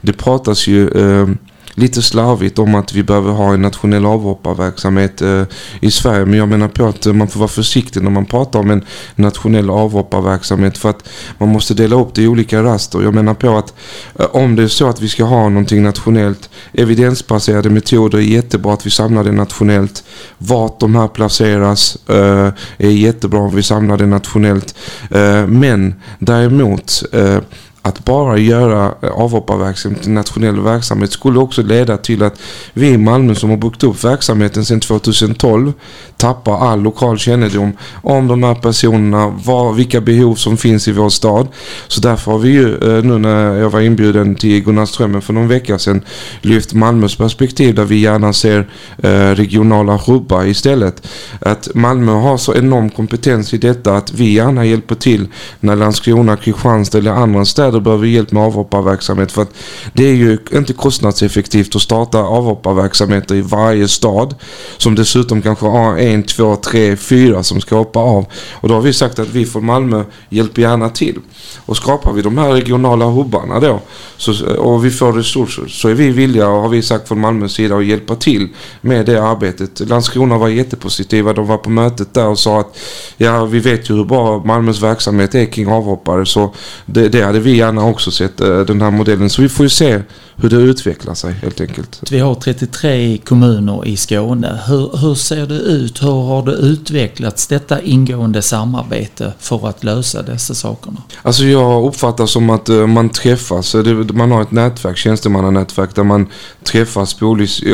Det 0.00 0.12
pratas 0.12 0.66
ju 0.66 0.88
eh, 0.88 1.28
lite 1.74 2.02
slarvigt 2.02 2.58
om 2.58 2.74
att 2.74 2.92
vi 2.92 3.02
behöver 3.02 3.32
ha 3.32 3.54
en 3.54 3.62
nationell 3.62 4.06
avhopparverksamhet 4.06 5.22
eh, 5.22 5.42
i 5.80 5.90
Sverige. 5.90 6.24
Men 6.24 6.38
jag 6.38 6.48
menar 6.48 6.68
på 6.68 6.86
att 6.86 7.06
eh, 7.06 7.12
man 7.12 7.28
får 7.28 7.40
vara 7.40 7.48
försiktig 7.48 8.02
när 8.02 8.10
man 8.10 8.26
pratar 8.26 8.58
om 8.58 8.70
en 8.70 8.84
nationell 9.14 9.70
avhopparverksamhet 9.70 10.78
för 10.78 10.90
att 10.90 11.08
man 11.38 11.48
måste 11.48 11.74
dela 11.74 11.96
upp 11.96 12.14
det 12.14 12.22
i 12.22 12.28
olika 12.28 12.62
raster. 12.62 13.02
Jag 13.02 13.14
menar 13.14 13.34
på 13.34 13.56
att 13.58 13.74
eh, 14.18 14.26
om 14.32 14.56
det 14.56 14.62
är 14.62 14.68
så 14.68 14.88
att 14.88 15.00
vi 15.00 15.08
ska 15.08 15.24
ha 15.24 15.48
någonting 15.48 15.82
nationellt, 15.82 16.50
evidensbaserade 16.72 17.70
metoder 17.70 18.18
är 18.18 18.22
jättebra 18.22 18.72
att 18.74 18.86
vi 18.86 18.90
samlar 18.90 19.24
det 19.24 19.32
nationellt. 19.32 20.04
Vart 20.38 20.80
de 20.80 20.94
här 20.94 21.08
placeras 21.08 21.98
eh, 22.08 22.52
är 22.78 22.90
jättebra 22.90 23.40
om 23.40 23.54
vi 23.54 23.62
samlar 23.62 23.96
det 23.96 24.06
nationellt. 24.06 24.74
Eh, 25.10 25.46
men 25.46 25.94
däremot 26.18 27.02
eh, 27.12 27.38
att 27.82 28.04
bara 28.04 28.38
göra 28.38 28.94
eh, 29.02 29.10
avhopparverksamhet 29.10 30.02
till 30.02 30.10
nationell 30.10 30.60
verksamhet 30.60 31.12
skulle 31.12 31.38
också 31.38 31.62
leda 31.62 31.96
till 31.96 32.22
att 32.22 32.40
vi 32.72 32.88
i 32.88 32.98
Malmö 32.98 33.34
som 33.34 33.50
har 33.50 33.56
byggt 33.56 33.84
upp 33.84 34.04
verksamheten 34.04 34.64
sedan 34.64 34.80
2012 34.80 35.72
tappar 36.16 36.58
all 36.58 36.80
lokal 36.80 37.18
kännedom 37.18 37.72
om 38.02 38.28
de 38.28 38.42
här 38.42 38.54
personerna, 38.54 39.28
var, 39.44 39.72
vilka 39.72 40.00
behov 40.00 40.34
som 40.34 40.56
finns 40.56 40.88
i 40.88 40.92
vår 40.92 41.08
stad. 41.08 41.48
Så 41.88 42.00
därför 42.00 42.32
har 42.32 42.38
vi 42.38 42.48
ju 42.48 42.74
eh, 42.74 43.04
nu 43.04 43.18
när 43.18 43.54
jag 43.54 43.70
var 43.70 43.80
inbjuden 43.80 44.34
till 44.34 44.64
Gunnarströmmen 44.64 45.22
för 45.22 45.32
någon 45.32 45.48
vecka 45.48 45.78
sedan 45.78 46.04
lyft 46.40 46.74
Malmös 46.74 47.16
perspektiv 47.16 47.74
där 47.74 47.84
vi 47.84 48.00
gärna 48.00 48.32
ser 48.32 48.68
eh, 48.98 49.10
regionala 49.10 49.96
hubbar 49.96 50.44
istället. 50.44 51.06
Att 51.40 51.74
Malmö 51.74 52.12
har 52.12 52.36
så 52.36 52.54
enorm 52.54 52.90
kompetens 52.90 53.54
i 53.54 53.58
detta 53.58 53.96
att 53.96 54.12
vi 54.12 54.32
gärna 54.32 54.64
hjälper 54.64 54.94
till 54.94 55.28
när 55.60 55.76
Landskrona, 55.76 56.36
Kristianstad 56.36 56.98
eller 56.98 57.10
andra 57.10 57.44
städer 57.44 57.69
behöver 57.78 58.06
hjälp 58.06 58.32
med 58.32 58.42
avhopparverksamhet 58.42 59.32
för 59.32 59.42
att 59.42 59.54
det 59.92 60.04
är 60.04 60.14
ju 60.14 60.38
inte 60.52 60.72
kostnadseffektivt 60.72 61.76
att 61.76 61.82
starta 61.82 62.18
avhopparverksamheter 62.18 63.34
i 63.34 63.40
varje 63.40 63.88
stad 63.88 64.34
som 64.76 64.94
dessutom 64.94 65.42
kanske 65.42 65.66
har 65.66 65.96
en 65.96 66.20
en, 66.20 66.26
två, 66.26 66.56
tre, 66.56 66.96
fyra 66.96 67.42
som 67.42 67.60
ska 67.60 67.76
hoppa 67.76 68.00
av. 68.00 68.26
Och 68.52 68.68
då 68.68 68.74
har 68.74 68.80
vi 68.80 68.92
sagt 68.92 69.18
att 69.18 69.28
vi 69.28 69.46
från 69.46 69.64
Malmö 69.64 70.04
hjälper 70.28 70.62
gärna 70.62 70.88
till. 70.88 71.18
Och 71.66 71.76
skapar 71.76 72.12
vi 72.12 72.22
de 72.22 72.38
här 72.38 72.52
regionala 72.52 73.04
hubbarna 73.04 73.60
då 73.60 73.80
så, 74.16 74.56
och 74.56 74.84
vi 74.84 74.90
får 74.90 75.12
resurser 75.12 75.66
så 75.68 75.88
är 75.88 75.94
vi 75.94 76.10
villiga 76.10 76.48
och 76.48 76.62
har 76.62 76.68
vi 76.68 76.82
sagt 76.82 77.08
från 77.08 77.20
Malmös 77.20 77.52
sida 77.52 77.76
att 77.76 77.84
hjälpa 77.84 78.14
till 78.14 78.48
med 78.80 79.06
det 79.06 79.22
arbetet. 79.22 79.80
Landskrona 79.80 80.38
var 80.38 80.48
jättepositiva. 80.48 81.32
De 81.32 81.46
var 81.46 81.58
på 81.58 81.70
mötet 81.70 82.14
där 82.14 82.26
och 82.26 82.38
sa 82.38 82.60
att 82.60 82.78
ja, 83.16 83.44
vi 83.44 83.58
vet 83.58 83.90
ju 83.90 83.94
hur 83.94 84.04
bra 84.04 84.42
Malmös 84.44 84.82
verksamhet 84.82 85.34
är 85.34 85.46
kring 85.46 85.68
avhoppare 85.68 86.26
så 86.26 86.54
det, 86.86 87.08
det 87.08 87.22
hade 87.22 87.40
vi 87.40 87.56
gärna 87.60 87.84
också 87.84 88.10
sett 88.10 88.40
eh, 88.40 88.60
den 88.60 88.80
här 88.80 88.90
modellen. 88.90 89.30
Så 89.30 89.42
vi 89.42 89.48
får 89.48 89.66
ju 89.66 89.70
se 89.70 90.02
hur 90.36 90.50
det 90.50 90.56
utvecklar 90.56 91.14
sig 91.14 91.32
helt 91.32 91.60
enkelt. 91.60 92.02
Vi 92.10 92.18
har 92.18 92.34
33 92.34 93.18
kommuner 93.18 93.86
i 93.86 93.96
Skåne. 93.96 94.60
Hur, 94.66 94.96
hur 94.96 95.14
ser 95.14 95.46
det 95.46 95.54
ut? 95.54 96.02
Hur 96.02 96.22
har 96.22 96.42
det 96.42 96.52
utvecklats 96.52 97.46
detta 97.46 97.82
ingående 97.82 98.42
samarbete 98.42 99.32
för 99.38 99.68
att 99.68 99.84
lösa 99.84 100.22
dessa 100.22 100.54
sakerna? 100.54 101.02
Alltså 101.22 101.44
jag 101.44 101.84
uppfattar 101.86 102.26
som 102.26 102.50
att 102.50 102.68
uh, 102.68 102.86
man 102.86 103.08
träffas. 103.08 103.74
man 104.12 104.30
har 104.30 104.42
ett 104.42 104.50
nätverk, 104.50 104.96
tjänstemannanätverk 104.96 105.94
där 105.94 106.04
man 106.04 106.26
träffas 106.64 107.14
på 107.14 107.26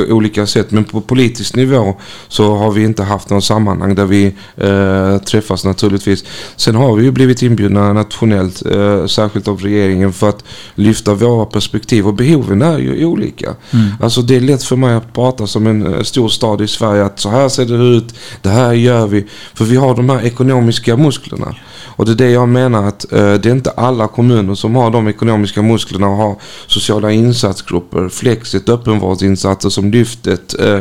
olika 0.08 0.46
sätt. 0.46 0.70
Men 0.70 0.84
på 0.84 1.00
politisk 1.00 1.56
nivå 1.56 1.96
så 2.28 2.56
har 2.56 2.70
vi 2.70 2.84
inte 2.84 3.02
haft 3.02 3.30
någon 3.30 3.42
sammanhang 3.42 3.94
där 3.94 4.06
vi 4.06 4.26
uh, 4.62 5.18
träffas 5.18 5.64
naturligtvis. 5.64 6.24
Sen 6.56 6.74
har 6.74 6.96
vi 6.96 7.04
ju 7.04 7.10
blivit 7.10 7.42
inbjudna 7.42 7.92
nationellt, 7.92 8.66
uh, 8.66 9.06
särskilt 9.06 9.48
av 9.48 9.60
regeringen 9.60 9.75
för 10.12 10.28
att 10.28 10.44
lyfta 10.74 11.14
våra 11.14 11.46
perspektiv 11.46 12.06
och 12.06 12.14
behoven 12.14 12.36
behoven 12.36 12.62
är 12.62 12.78
ju 12.78 13.04
olika. 13.04 13.54
Mm. 13.70 13.86
Alltså 14.00 14.22
det 14.22 14.36
är 14.36 14.40
lätt 14.40 14.62
för 14.62 14.76
mig 14.76 14.94
att 14.94 15.12
prata 15.12 15.46
som 15.46 15.66
en 15.66 15.94
eh, 15.94 16.02
stor 16.02 16.28
stad 16.28 16.60
i 16.60 16.68
Sverige 16.68 17.04
att 17.04 17.20
så 17.20 17.30
här 17.30 17.48
ser 17.48 17.64
det 17.64 17.96
ut, 17.96 18.14
det 18.42 18.48
här 18.48 18.72
gör 18.72 19.06
vi. 19.06 19.26
För 19.54 19.64
vi 19.64 19.76
har 19.76 19.94
de 19.94 20.08
här 20.10 20.22
ekonomiska 20.22 20.96
musklerna. 20.96 21.54
Och 21.96 22.06
det 22.06 22.12
är 22.12 22.16
det 22.16 22.30
jag 22.30 22.48
menar 22.48 22.88
att 22.88 23.12
eh, 23.12 23.34
det 23.34 23.46
är 23.46 23.52
inte 23.52 23.70
alla 23.70 24.08
kommuner 24.08 24.54
som 24.54 24.76
har 24.76 24.90
de 24.90 25.08
ekonomiska 25.08 25.62
musklerna 25.62 26.08
och 26.08 26.16
har 26.16 26.36
sociala 26.66 27.12
insatsgrupper, 27.12 28.08
Flexit, 28.08 28.68
öppenvårdsinsatser 28.68 29.68
som 29.68 29.90
lyftet, 29.90 30.54
eh, 30.60 30.80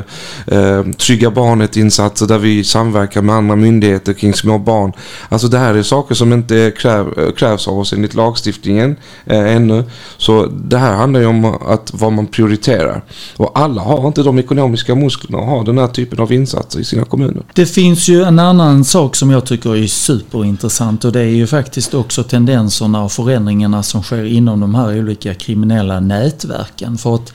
eh, 0.57 0.83
trygga 0.83 1.31
barnet-insatser 1.31 2.27
där 2.27 2.37
vi 2.37 2.63
samverkar 2.63 3.21
med 3.21 3.35
andra 3.35 3.55
myndigheter 3.55 4.13
kring 4.13 4.33
små 4.33 4.57
barn. 4.57 4.93
Alltså 5.29 5.47
det 5.47 5.57
här 5.57 5.75
är 5.75 5.83
saker 5.83 6.15
som 6.15 6.33
inte 6.33 6.71
kräv, 6.77 7.19
eh, 7.19 7.31
krävs 7.31 7.67
av 7.67 7.79
oss 7.79 7.93
enligt 7.93 8.13
lagstiftningen 8.13 8.95
eh, 9.25 9.55
ännu. 9.55 9.83
Så 10.17 10.45
det 10.45 10.77
här 10.77 10.95
handlar 10.95 11.19
ju 11.19 11.25
om 11.25 11.45
att 11.45 11.91
vad 11.93 12.13
man 12.13 12.27
prioriterar. 12.27 13.01
Och 13.37 13.59
alla 13.59 13.81
har 13.81 14.07
inte 14.07 14.23
de 14.23 14.39
ekonomiska 14.39 14.95
musklerna 14.95 15.37
att 15.37 15.49
ha 15.49 15.63
den 15.63 15.77
här 15.77 15.87
typen 15.87 16.19
av 16.19 16.33
insatser 16.33 16.79
i 16.79 16.83
sina 16.83 17.05
kommuner. 17.05 17.43
Det 17.53 17.65
finns 17.65 18.07
ju 18.07 18.23
en 18.23 18.39
annan 18.39 18.85
sak 18.85 19.15
som 19.15 19.31
jag 19.31 19.45
tycker 19.45 19.75
är 19.75 19.87
superintressant 19.87 21.04
och 21.05 21.11
det 21.11 21.19
är 21.19 21.35
ju 21.35 21.47
faktiskt 21.47 21.93
också 21.93 22.23
tendenserna 22.23 23.03
och 23.03 23.11
förändringarna 23.11 23.83
som 23.83 24.03
sker 24.03 24.23
inom 24.23 24.59
de 24.59 24.75
här 24.75 24.99
olika 24.99 25.33
kriminella 25.33 25.99
nätverken. 25.99 26.97
För 26.97 27.15
att 27.15 27.33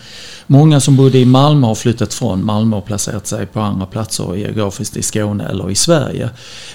Många 0.53 0.81
som 0.81 0.97
bodde 0.97 1.19
i 1.19 1.25
Malmö 1.25 1.67
har 1.67 1.75
flyttat 1.75 2.15
från 2.15 2.45
Malmö 2.45 2.77
och 2.77 2.87
placerat 2.87 3.27
sig 3.27 3.47
på 3.47 3.61
andra 3.61 3.87
platser 3.87 4.35
geografiskt 4.35 4.97
i 4.97 5.03
Skåne 5.03 5.45
eller 5.45 5.71
i 5.71 5.75
Sverige. 5.75 6.31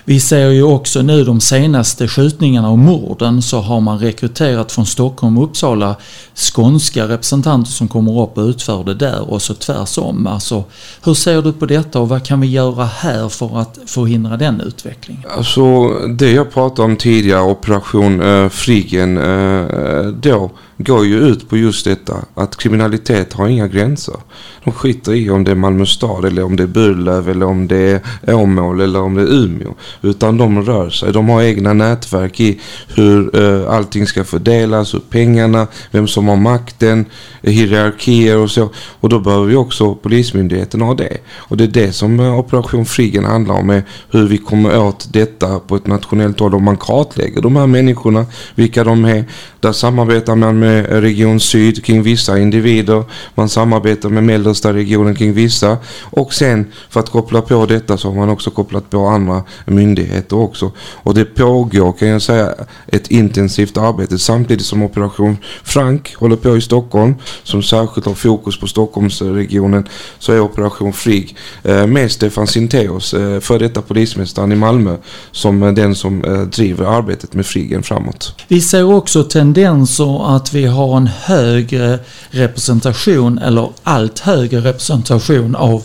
Vi 0.05 0.19
ser 0.19 0.49
ju 0.49 0.63
också 0.63 1.01
nu 1.01 1.23
de 1.23 1.41
senaste 1.41 2.07
skjutningarna 2.07 2.69
och 2.69 2.77
morden 2.77 3.41
så 3.41 3.59
har 3.59 3.81
man 3.81 3.99
rekryterat 3.99 4.71
från 4.71 4.85
Stockholm 4.85 5.37
och 5.37 5.43
Uppsala 5.43 5.95
skånska 6.35 7.07
representanter 7.07 7.71
som 7.71 7.87
kommer 7.87 8.21
upp 8.21 8.37
och 8.37 8.47
utför 8.47 8.83
det 8.83 8.93
där 8.93 9.31
och 9.31 9.41
så 9.41 9.53
tvärsom. 9.53 10.27
Alltså, 10.27 10.63
hur 11.03 11.13
ser 11.13 11.41
du 11.41 11.53
på 11.53 11.65
detta 11.65 11.99
och 11.99 12.09
vad 12.09 12.25
kan 12.25 12.41
vi 12.41 12.47
göra 12.47 12.85
här 12.85 13.29
för 13.29 13.59
att 13.59 13.79
förhindra 13.85 14.37
den 14.37 14.61
utvecklingen? 14.61 15.23
Alltså 15.37 15.89
det 16.07 16.31
jag 16.31 16.53
pratade 16.53 16.81
om 16.81 16.97
tidigare, 16.97 17.41
Operation 17.41 18.21
eh, 18.21 18.49
Frigen, 18.49 19.17
eh, 19.17 20.05
då 20.07 20.51
går 20.77 21.05
ju 21.05 21.19
ut 21.19 21.49
på 21.49 21.57
just 21.57 21.85
detta. 21.85 22.25
Att 22.35 22.57
kriminalitet 22.57 23.33
har 23.33 23.47
inga 23.47 23.67
gränser. 23.67 24.15
De 24.63 24.71
skiter 24.71 25.13
i 25.13 25.29
om 25.29 25.43
det 25.43 25.51
är 25.51 25.55
Malmö 25.55 25.85
stad 25.85 26.25
eller 26.25 26.43
om 26.43 26.55
det 26.55 26.63
är 26.63 26.67
Burlöv 26.67 27.29
eller 27.29 27.45
om 27.45 27.67
det 27.67 28.01
är 28.21 28.33
Åmål 28.33 28.81
eller 28.81 29.01
om 29.01 29.15
det 29.15 29.21
är 29.21 29.33
Umeå. 29.33 29.73
Utan 30.01 30.37
de 30.37 30.61
rör 30.61 30.89
sig. 30.89 31.13
De 31.13 31.29
har 31.29 31.41
egna 31.41 31.73
nätverk 31.73 32.39
i 32.39 32.59
hur 32.95 33.39
uh, 33.39 33.69
allting 33.69 34.07
ska 34.07 34.23
fördelas, 34.23 34.93
hur 34.93 34.99
pengarna, 34.99 35.67
vem 35.91 36.07
som 36.07 36.27
har 36.27 36.35
makten, 36.35 37.05
hierarkier 37.41 38.37
och 38.37 38.51
så. 38.51 38.69
Och 38.99 39.09
då 39.09 39.19
behöver 39.19 39.45
vi 39.45 39.55
också 39.55 39.95
Polismyndigheten 39.95 40.81
ha 40.81 40.93
det. 40.93 41.17
Och 41.35 41.57
det 41.57 41.63
är 41.63 41.67
det 41.67 41.91
som 41.91 42.19
uh, 42.19 42.39
Operation 42.39 42.85
Frigen 42.85 43.25
handlar 43.25 43.55
om. 43.55 43.69
Är 43.69 43.83
hur 44.11 44.27
vi 44.27 44.37
kommer 44.37 44.79
åt 44.79 45.13
detta 45.13 45.59
på 45.59 45.75
ett 45.75 45.87
nationellt 45.87 46.39
håll. 46.39 46.55
Om 46.55 46.63
man 46.63 46.77
kartlägger 46.77 47.41
de 47.41 47.55
här 47.55 47.67
människorna, 47.67 48.25
vilka 48.55 48.83
de 48.83 49.05
är. 49.05 49.25
Där 49.59 49.71
samarbetar 49.71 50.35
man 50.35 50.59
med 50.59 50.64
Region 51.01 51.39
Syd 51.39 51.85
kring 51.85 52.03
vissa 52.03 52.39
individer. 52.39 53.03
Man 53.35 53.49
samarbetar 53.49 54.09
med 54.09 54.23
mellersta 54.23 54.73
regionen 54.73 55.15
kring 55.15 55.33
vissa. 55.33 55.77
Och 56.01 56.33
sen 56.33 56.71
för 56.89 56.99
att 56.99 57.09
koppla 57.09 57.41
på 57.41 57.65
detta 57.65 57.97
så 57.97 58.07
har 58.07 58.15
man 58.15 58.29
också 58.29 58.49
kopplat 58.49 58.89
på 58.89 59.07
andra 59.07 59.43
myndigheter 59.65 60.37
också. 60.37 60.71
Och 60.79 61.13
det 61.13 61.25
pågår 61.25 61.91
kan 61.91 62.07
jag 62.07 62.21
säga 62.21 62.53
ett 62.87 63.11
intensivt 63.11 63.77
arbete 63.77 64.19
samtidigt 64.19 64.65
som 64.65 64.83
Operation 64.83 65.37
Frank 65.63 66.15
håller 66.15 66.35
på 66.35 66.57
i 66.57 66.61
Stockholm. 66.61 67.15
Som 67.43 67.63
särskilt 67.63 68.05
har 68.05 68.13
fokus 68.13 68.59
på 68.59 68.67
Stockholmsregionen. 68.67 69.87
Så 70.19 70.31
är 70.31 70.39
Operation 70.39 70.93
Frig 70.93 71.37
eh, 71.63 71.87
med 71.87 72.11
Stefan 72.11 72.47
Sinteos, 72.47 73.11
före 73.11 73.41
för 73.41 73.59
detta 73.59 73.81
polismästaren 73.81 74.51
i 74.51 74.55
Malmö. 74.55 74.97
Som 75.31 75.75
den 75.75 75.95
som 75.95 76.23
eh, 76.23 76.41
driver 76.41 76.85
arbetet 76.85 77.33
med 77.33 77.45
Frigen 77.45 77.83
framåt. 77.83 78.35
Vi 78.47 78.61
ser 78.61 78.83
också 78.83 79.23
tendenser 79.23 80.35
att 80.35 80.53
vi 80.55 80.65
har 80.65 80.97
en 80.97 81.07
högre 81.07 81.99
representation 82.29 83.37
eller 83.37 83.69
allt 83.83 84.19
högre 84.19 84.59
representation 84.59 85.55
av 85.55 85.83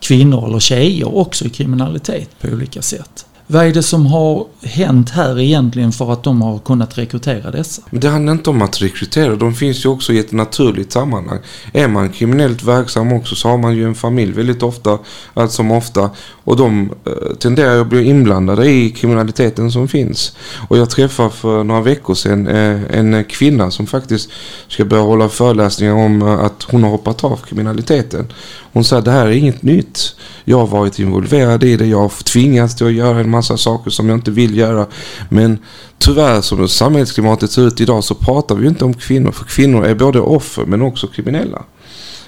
kvinnor 0.00 0.48
eller 0.48 0.60
tjejer 0.60 1.16
också 1.16 1.44
i 1.44 1.50
kriminalitet 1.50 2.28
på 2.40 2.48
olika 2.48 2.82
sätt. 2.82 3.25
Vad 3.48 3.66
är 3.66 3.72
det 3.72 3.82
som 3.82 4.06
har 4.06 4.46
hänt 4.62 5.10
här 5.10 5.38
egentligen 5.38 5.92
för 5.92 6.12
att 6.12 6.22
de 6.22 6.42
har 6.42 6.58
kunnat 6.58 6.98
rekrytera 6.98 7.50
dessa? 7.50 7.82
Men 7.90 8.00
det 8.00 8.08
handlar 8.08 8.32
inte 8.32 8.50
om 8.50 8.62
att 8.62 8.82
rekrytera. 8.82 9.36
De 9.36 9.54
finns 9.54 9.84
ju 9.84 9.88
också 9.88 10.12
i 10.12 10.18
ett 10.18 10.32
naturligt 10.32 10.92
sammanhang. 10.92 11.38
Är 11.72 11.88
man 11.88 12.08
kriminellt 12.08 12.62
verksam 12.62 13.12
också 13.12 13.34
så 13.34 13.48
har 13.48 13.58
man 13.58 13.76
ju 13.76 13.84
en 13.84 13.94
familj 13.94 14.32
väldigt 14.32 14.62
ofta. 14.62 14.98
Allt 15.34 15.52
som 15.52 15.70
ofta. 15.70 16.10
Och 16.44 16.56
de 16.56 16.90
eh, 17.06 17.36
tenderar 17.38 17.80
att 17.80 17.86
bli 17.86 18.04
inblandade 18.04 18.70
i 18.70 18.90
kriminaliteten 18.90 19.70
som 19.70 19.88
finns. 19.88 20.36
Och 20.68 20.78
jag 20.78 20.90
träffade 20.90 21.30
för 21.30 21.64
några 21.64 21.80
veckor 21.80 22.14
sedan 22.14 22.46
eh, 22.46 22.98
en 22.98 23.24
kvinna 23.24 23.70
som 23.70 23.86
faktiskt 23.86 24.30
ska 24.68 24.84
börja 24.84 25.02
hålla 25.02 25.28
föreläsningar 25.28 25.94
om 25.94 26.22
eh, 26.22 26.28
att 26.28 26.62
hon 26.62 26.82
har 26.82 26.90
hoppat 26.90 27.24
av 27.24 27.36
kriminaliteten. 27.36 28.26
Hon 28.72 28.84
sa 28.84 29.00
det 29.00 29.10
här 29.10 29.26
är 29.26 29.30
inget 29.30 29.62
nytt. 29.62 30.16
Jag 30.44 30.58
har 30.58 30.66
varit 30.66 30.98
involverad 30.98 31.64
i 31.64 31.76
det. 31.76 31.86
Jag 31.86 32.00
har 32.00 32.22
tvingats 32.22 32.76
till 32.76 32.86
att 32.86 32.92
göra 32.92 33.20
en 33.20 33.30
massa 33.36 33.56
saker 33.56 33.90
som 33.90 34.08
jag 34.08 34.16
inte 34.16 34.30
vill 34.30 34.56
göra. 34.56 34.86
Men 35.28 35.58
tyvärr 35.98 36.40
som 36.40 36.68
samhällsklimatet 36.68 37.50
ser 37.50 37.66
ut 37.66 37.80
idag 37.80 38.04
så 38.04 38.14
pratar 38.14 38.54
vi 38.54 38.68
inte 38.68 38.84
om 38.84 38.94
kvinnor. 38.94 39.32
För 39.32 39.44
kvinnor 39.44 39.84
är 39.84 39.94
både 39.94 40.20
offer 40.20 40.64
men 40.66 40.82
också 40.82 41.06
kriminella 41.06 41.62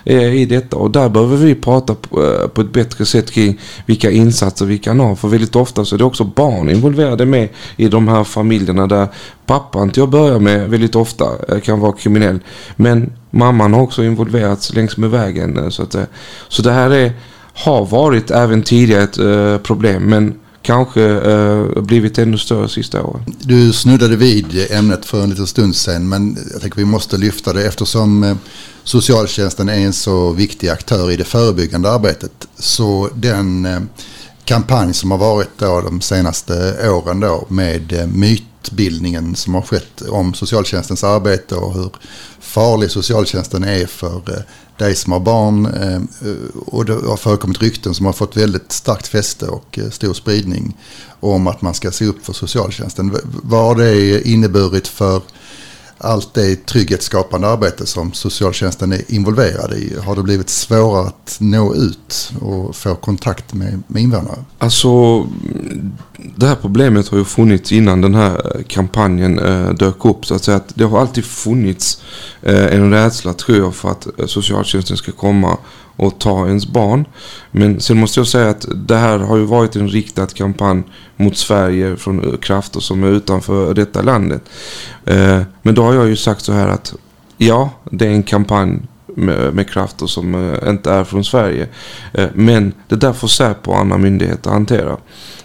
i 0.04 0.44
detta. 0.44 0.76
Och 0.76 0.90
där 0.90 1.08
behöver 1.08 1.36
vi 1.36 1.54
prata 1.54 1.94
på, 1.94 2.48
på 2.54 2.60
ett 2.60 2.72
bättre 2.72 3.06
sätt 3.06 3.30
kring 3.30 3.60
vilka 3.86 4.10
insatser 4.10 4.66
vi 4.66 4.78
kan 4.78 5.00
ha. 5.00 5.16
För 5.16 5.28
väldigt 5.28 5.56
ofta 5.56 5.84
så 5.84 5.94
är 5.94 5.98
det 5.98 6.04
också 6.04 6.24
barn 6.24 6.70
involverade 6.70 7.26
med 7.26 7.48
i 7.76 7.88
de 7.88 8.08
här 8.08 8.24
familjerna 8.24 8.86
där 8.86 9.08
pappan 9.46 9.90
till 9.90 10.02
att 10.02 10.08
börja 10.08 10.38
med 10.38 10.70
väldigt 10.70 10.96
ofta 10.96 11.24
eh, 11.48 11.60
kan 11.60 11.80
vara 11.80 11.92
kriminell. 11.92 12.40
Men 12.76 13.12
mamman 13.30 13.74
har 13.74 13.80
också 13.80 14.04
involverats 14.04 14.74
längs 14.74 14.96
med 14.96 15.10
vägen. 15.10 15.58
Eh, 15.58 15.68
så, 15.68 15.82
att, 15.82 15.96
så 16.48 16.62
det 16.62 16.72
här 16.72 16.90
är, 16.90 17.12
har 17.54 17.86
varit 17.86 18.30
även 18.30 18.62
tidigare 18.62 19.02
ett 19.54 19.62
problem. 19.62 20.02
Men 20.02 20.34
kanske 20.68 21.02
eh, 21.02 21.82
blivit 21.82 22.18
ännu 22.18 22.38
större 22.38 22.68
sista 22.68 23.02
åren. 23.02 23.22
Du 23.40 23.72
snuddade 23.72 24.16
vid 24.16 24.66
ämnet 24.70 25.06
för 25.06 25.22
en 25.22 25.30
liten 25.30 25.46
stund 25.46 25.76
sedan 25.76 26.08
men 26.08 26.38
jag 26.52 26.60
tänker 26.60 26.76
vi 26.76 26.84
måste 26.84 27.16
lyfta 27.16 27.52
det 27.52 27.66
eftersom 27.66 28.24
eh, 28.24 28.36
socialtjänsten 28.84 29.68
är 29.68 29.78
en 29.78 29.92
så 29.92 30.32
viktig 30.32 30.68
aktör 30.68 31.10
i 31.10 31.16
det 31.16 31.24
förebyggande 31.24 31.90
arbetet. 31.90 32.48
Så 32.58 33.08
den 33.14 33.66
eh, 33.66 33.80
kampanj 34.44 34.94
som 34.94 35.10
har 35.10 35.18
varit 35.18 35.58
då 35.58 35.80
de 35.80 36.00
senaste 36.00 36.88
åren 36.90 37.20
då 37.20 37.46
med 37.48 37.92
eh, 37.92 38.06
mytbildningen 38.62 39.36
som 39.36 39.54
har 39.54 39.62
skett 39.62 40.02
om 40.02 40.34
socialtjänstens 40.34 41.04
arbete 41.04 41.54
och 41.54 41.74
hur 41.74 41.90
farlig 42.40 42.90
socialtjänsten 42.90 43.64
är 43.64 43.86
för 43.86 44.16
eh, 44.16 44.42
dig 44.78 44.94
som 44.94 45.12
har 45.12 45.20
barn 45.20 45.66
eh, 45.66 46.00
och 46.66 46.84
det 46.84 46.92
har 46.92 47.16
förekommit 47.16 47.62
rykten 47.62 47.94
som 47.94 48.06
har 48.06 48.12
fått 48.12 48.36
väldigt 48.36 48.72
starkt 48.72 49.08
fäste 49.08 49.46
och 49.46 49.78
eh, 49.78 49.90
stor 49.90 50.14
spridning 50.14 50.76
om 51.20 51.46
att 51.46 51.62
man 51.62 51.74
ska 51.74 51.90
se 51.90 52.04
upp 52.04 52.24
för 52.24 52.32
socialtjänsten. 52.32 53.16
Vad 53.42 53.64
har 53.64 53.74
det 53.74 54.28
inneburit 54.28 54.88
för 54.88 55.22
allt 55.98 56.34
det 56.34 56.66
trygghetsskapande 56.66 57.48
arbete 57.48 57.86
som 57.86 58.12
socialtjänsten 58.12 58.92
är 58.92 59.02
involverad 59.08 59.72
i? 59.72 59.96
Har 60.04 60.16
det 60.16 60.22
blivit 60.22 60.48
svårare 60.48 61.06
att 61.06 61.36
nå 61.40 61.74
ut 61.74 62.32
och 62.40 62.76
få 62.76 62.94
kontakt 62.94 63.54
med, 63.54 63.82
med 63.86 64.02
invånare? 64.02 64.44
Alltså, 64.58 65.20
det 66.36 66.46
här 66.46 66.54
problemet 66.54 67.08
har 67.08 67.18
ju 67.18 67.24
funnits 67.24 67.72
innan 67.72 68.00
den 68.00 68.14
här 68.14 68.62
kampanjen 68.68 69.38
eh, 69.38 69.70
dök 69.70 70.04
upp. 70.04 70.26
Så 70.26 70.34
att 70.34 70.44
säga 70.44 70.56
att 70.56 70.72
det 70.74 70.84
har 70.84 71.00
alltid 71.00 71.24
funnits 71.24 72.02
eh, 72.42 72.74
en 72.74 72.90
rädsla 72.90 73.32
tror 73.32 73.58
jag 73.58 73.74
för 73.74 73.90
att 73.90 74.06
eh, 74.20 74.26
socialtjänsten 74.26 74.96
ska 74.96 75.12
komma 75.12 75.58
och 75.98 76.18
ta 76.18 76.46
ens 76.46 76.66
barn. 76.66 77.04
Men 77.50 77.80
sen 77.80 77.96
måste 77.96 78.20
jag 78.20 78.26
säga 78.26 78.50
att 78.50 78.66
det 78.74 78.96
här 78.96 79.18
har 79.18 79.36
ju 79.36 79.44
varit 79.44 79.76
en 79.76 79.88
riktad 79.88 80.26
kampanj 80.26 80.82
mot 81.16 81.36
Sverige 81.36 81.96
från 81.96 82.38
krafter 82.42 82.80
som 82.80 83.04
är 83.04 83.08
utanför 83.08 83.74
detta 83.74 84.02
landet. 84.02 84.42
Eh, 85.04 85.42
men 85.62 85.74
då 85.74 85.82
har 85.82 85.94
jag 85.94 86.08
ju 86.08 86.16
sagt 86.16 86.44
så 86.44 86.52
här 86.52 86.68
att 86.68 86.94
ja, 87.36 87.70
det 87.90 88.06
är 88.06 88.10
en 88.10 88.22
kampanj 88.22 88.80
med, 89.18 89.54
med 89.54 89.70
krafter 89.70 90.06
som 90.06 90.34
eh, 90.34 90.68
inte 90.68 90.90
är 90.90 91.04
från 91.04 91.24
Sverige. 91.24 91.68
Eh, 92.12 92.28
men 92.34 92.72
det 92.88 92.96
där 92.96 93.12
får 93.12 93.28
Säpo 93.28 93.70
och 93.70 93.78
andra 93.78 93.98
myndigheter 93.98 94.50
hantera. 94.50 94.96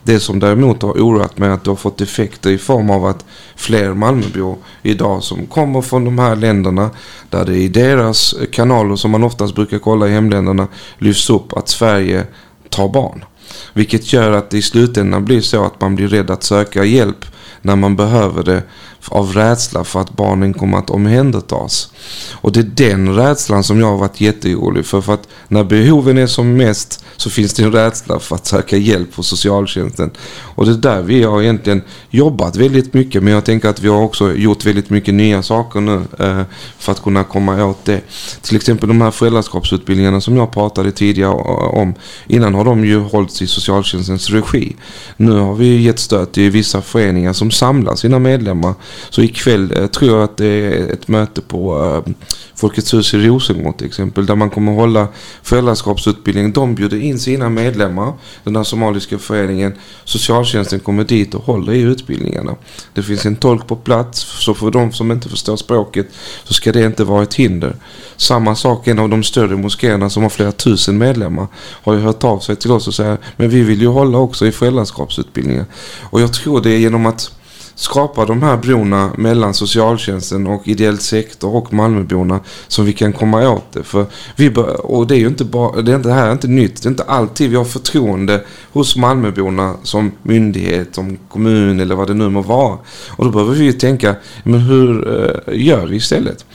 Det 0.03 0.19
som 0.19 0.39
däremot 0.39 0.81
har 0.81 0.91
oroat 0.91 1.37
mig 1.37 1.49
är 1.49 1.53
att 1.53 1.63
det 1.63 1.71
har 1.71 1.75
fått 1.75 2.01
effekter 2.01 2.49
i 2.49 2.57
form 2.57 2.89
av 2.89 3.05
att 3.05 3.25
fler 3.55 3.93
Malmöbor 3.93 4.57
idag 4.81 5.23
som 5.23 5.45
kommer 5.45 5.81
från 5.81 6.05
de 6.05 6.19
här 6.19 6.35
länderna 6.35 6.89
där 7.29 7.45
det 7.45 7.55
i 7.55 7.67
deras 7.67 8.35
kanaler 8.51 8.95
som 8.95 9.11
man 9.11 9.23
oftast 9.23 9.55
brukar 9.55 9.79
kolla 9.79 10.07
i 10.07 10.11
hemländerna 10.11 10.67
lyfts 10.97 11.29
upp 11.29 11.53
att 11.53 11.69
Sverige 11.69 12.25
tar 12.69 12.89
barn. 12.89 13.25
Vilket 13.73 14.13
gör 14.13 14.31
att 14.31 14.49
det 14.49 14.57
i 14.57 14.61
slutändan 14.61 15.25
blir 15.25 15.41
så 15.41 15.65
att 15.65 15.81
man 15.81 15.95
blir 15.95 16.07
rädd 16.07 16.31
att 16.31 16.43
söka 16.43 16.83
hjälp 16.83 17.25
när 17.61 17.75
man 17.75 17.95
behöver 17.95 18.43
det 18.43 18.63
av 19.09 19.33
rädsla 19.33 19.83
för 19.83 20.01
att 20.01 20.13
barnen 20.13 20.53
kommer 20.53 20.77
att 20.77 20.89
omhändertas. 20.89 21.89
Och 22.31 22.51
det 22.51 22.59
är 22.59 22.63
den 22.63 23.15
rädslan 23.15 23.63
som 23.63 23.79
jag 23.79 23.87
har 23.87 23.97
varit 23.97 24.21
jätteorolig 24.21 24.85
för. 24.85 25.01
För 25.01 25.13
att 25.13 25.27
när 25.47 25.63
behoven 25.63 26.17
är 26.17 26.27
som 26.27 26.57
mest 26.57 27.05
så 27.17 27.29
finns 27.29 27.53
det 27.53 27.63
en 27.63 27.71
rädsla 27.71 28.19
för 28.19 28.35
att 28.35 28.45
söka 28.45 28.77
hjälp 28.77 29.15
hos 29.15 29.27
socialtjänsten. 29.27 30.11
Och 30.55 30.65
det 30.65 30.71
är 30.71 30.75
där 30.75 31.01
vi 31.01 31.23
har 31.23 31.41
egentligen 31.41 31.81
jobbat 32.09 32.55
väldigt 32.55 32.93
mycket. 32.93 33.23
Men 33.23 33.33
jag 33.33 33.45
tänker 33.45 33.69
att 33.69 33.81
vi 33.81 33.87
har 33.87 34.01
också 34.01 34.33
gjort 34.33 34.65
väldigt 34.65 34.89
mycket 34.89 35.13
nya 35.13 35.43
saker 35.43 35.81
nu 35.81 36.01
eh, 36.19 36.41
för 36.77 36.91
att 36.91 37.03
kunna 37.03 37.23
komma 37.23 37.65
åt 37.65 37.85
det. 37.85 38.01
Till 38.41 38.55
exempel 38.55 38.87
de 38.87 39.01
här 39.01 39.11
föräldraskapsutbildningarna 39.11 40.21
som 40.21 40.37
jag 40.37 40.51
pratade 40.51 40.91
tidigare 40.91 41.33
om. 41.33 41.93
Innan 42.27 42.53
har 42.55 42.65
de 42.65 42.85
ju 42.85 42.99
hållits 42.99 43.41
i 43.41 43.47
socialtjänstens 43.47 44.29
regi. 44.29 44.75
Nu 45.17 45.31
har 45.31 45.55
vi 45.55 45.81
gett 45.81 45.99
stöd 45.99 46.31
till 46.31 46.51
vissa 46.51 46.81
föreningar 46.81 47.33
som 47.33 47.51
samlar 47.51 47.95
sina 47.95 48.19
medlemmar 48.19 48.73
så 49.09 49.21
ikväll 49.21 49.73
eh, 49.77 49.87
tror 49.87 50.11
jag 50.11 50.23
att 50.23 50.37
det 50.37 50.45
är 50.45 50.93
ett 50.93 51.07
möte 51.07 51.41
på 51.41 51.83
eh, 52.07 52.13
Folkets 52.55 52.93
hus 52.93 53.13
i 53.13 53.17
Rosengård 53.17 53.77
till 53.77 53.87
exempel. 53.87 54.25
Där 54.25 54.35
man 54.35 54.49
kommer 54.49 54.71
hålla 54.71 55.07
föräldraskapsutbildning. 55.43 56.53
De 56.53 56.75
bjuder 56.75 56.97
in 56.97 57.19
sina 57.19 57.49
medlemmar. 57.49 58.13
Den 58.43 58.55
här 58.55 58.63
somaliska 58.63 59.17
föreningen. 59.17 59.73
Socialtjänsten 60.03 60.79
kommer 60.79 61.03
dit 61.03 61.33
och 61.33 61.43
håller 61.43 61.73
i 61.73 61.81
utbildningarna. 61.81 62.55
Det 62.93 63.03
finns 63.03 63.25
en 63.25 63.35
tolk 63.35 63.67
på 63.67 63.75
plats. 63.75 64.19
Så 64.19 64.53
för 64.53 64.71
de 64.71 64.91
som 64.91 65.11
inte 65.11 65.29
förstår 65.29 65.55
språket 65.55 66.07
så 66.43 66.53
ska 66.53 66.71
det 66.71 66.85
inte 66.85 67.03
vara 67.03 67.23
ett 67.23 67.33
hinder. 67.33 67.75
Samma 68.17 68.55
sak 68.55 68.87
en 68.87 68.99
av 68.99 69.09
de 69.09 69.23
större 69.23 69.55
moskéerna 69.55 70.09
som 70.09 70.23
har 70.23 70.29
flera 70.29 70.51
tusen 70.51 70.97
medlemmar. 70.97 71.47
Har 71.55 71.93
ju 71.93 71.99
hört 71.99 72.23
av 72.23 72.39
sig 72.39 72.55
till 72.55 72.71
oss 72.71 72.87
och 72.87 72.93
säger 72.93 73.17
men 73.37 73.49
vi 73.49 73.61
vill 73.61 73.81
ju 73.81 73.87
hålla 73.87 74.17
också 74.17 74.47
i 74.47 74.51
föräldraskapsutbildningar. 74.51 75.65
Och 76.01 76.21
jag 76.21 76.33
tror 76.33 76.61
det 76.61 76.69
är 76.69 76.77
genom 76.77 77.05
att 77.05 77.31
skapa 77.75 78.25
de 78.25 78.43
här 78.43 78.57
brona 78.57 79.11
mellan 79.17 79.53
socialtjänsten 79.53 80.47
och 80.47 80.67
ideell 80.67 80.97
sektor 80.97 81.55
och 81.55 81.73
Malmöborna 81.73 82.39
Så 82.67 82.81
vi 82.81 82.93
kan 82.93 83.13
komma 83.13 83.49
åt 83.49 83.71
det. 83.71 83.83
För 83.83 84.05
vi 84.35 84.49
bör, 84.49 84.85
och 84.85 85.07
det 85.07 85.15
är 85.15 85.19
ju 85.19 85.27
inte 85.27 85.45
bara, 85.45 85.81
det, 85.81 85.91
är 85.91 85.95
inte, 85.95 86.09
det 86.09 86.15
här 86.15 86.27
är 86.27 86.31
inte 86.31 86.47
nytt. 86.47 86.81
Det 86.83 86.87
är 86.87 86.91
inte 86.91 87.03
alltid 87.03 87.49
vi 87.49 87.55
har 87.55 87.65
förtroende 87.65 88.43
hos 88.71 88.95
Malmöborna 88.95 89.75
som 89.83 90.11
myndighet, 90.23 90.95
som 90.95 91.17
kommun 91.29 91.79
eller 91.79 91.95
vad 91.95 92.07
det 92.07 92.13
nu 92.13 92.29
må 92.29 92.41
vara. 92.41 92.77
Och 93.09 93.25
då 93.25 93.31
behöver 93.31 93.53
vi 93.53 93.63
ju 93.63 93.73
tänka, 93.73 94.15
men 94.43 94.59
hur 94.59 95.07
eh, 95.07 95.65
gör 95.65 95.85
vi 95.85 95.95
istället? 95.95 96.45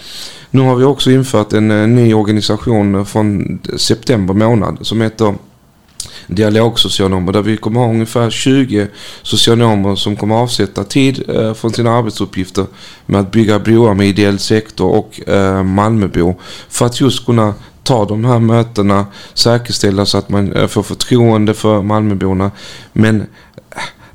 Nu 0.50 0.62
har 0.62 0.76
vi 0.76 0.84
också 0.84 1.10
infört 1.10 1.52
en 1.52 1.70
eh, 1.70 1.88
ny 1.88 2.14
organisation 2.14 3.06
från 3.06 3.58
september 3.76 4.34
månad 4.34 4.78
som 4.80 5.00
heter 5.00 5.34
dialogsocionomer 6.28 7.32
där 7.32 7.42
vi 7.42 7.56
kommer 7.56 7.80
ha 7.80 7.88
ungefär 7.88 8.30
20 8.30 8.86
socionomer 9.22 9.94
som 9.96 10.16
kommer 10.16 10.34
avsätta 10.34 10.84
tid 10.84 11.30
eh, 11.30 11.54
från 11.54 11.72
sina 11.72 11.92
arbetsuppgifter 11.92 12.66
med 13.06 13.20
att 13.20 13.30
bygga 13.30 13.58
broar 13.58 13.94
med 13.94 14.08
ideell 14.08 14.38
sektor 14.38 14.90
och 14.90 15.28
eh, 15.28 15.62
Malmöbo 15.62 16.34
för 16.68 16.86
att 16.86 17.00
just 17.00 17.26
kunna 17.26 17.54
ta 17.82 18.04
de 18.04 18.24
här 18.24 18.38
mötena, 18.38 19.06
säkerställa 19.34 20.06
så 20.06 20.18
att 20.18 20.28
man 20.28 20.52
eh, 20.52 20.66
får 20.66 20.82
förtroende 20.82 21.54
för 21.54 21.82
Malmöborna. 21.82 22.50
Men 22.92 23.20
eh, 23.20 23.26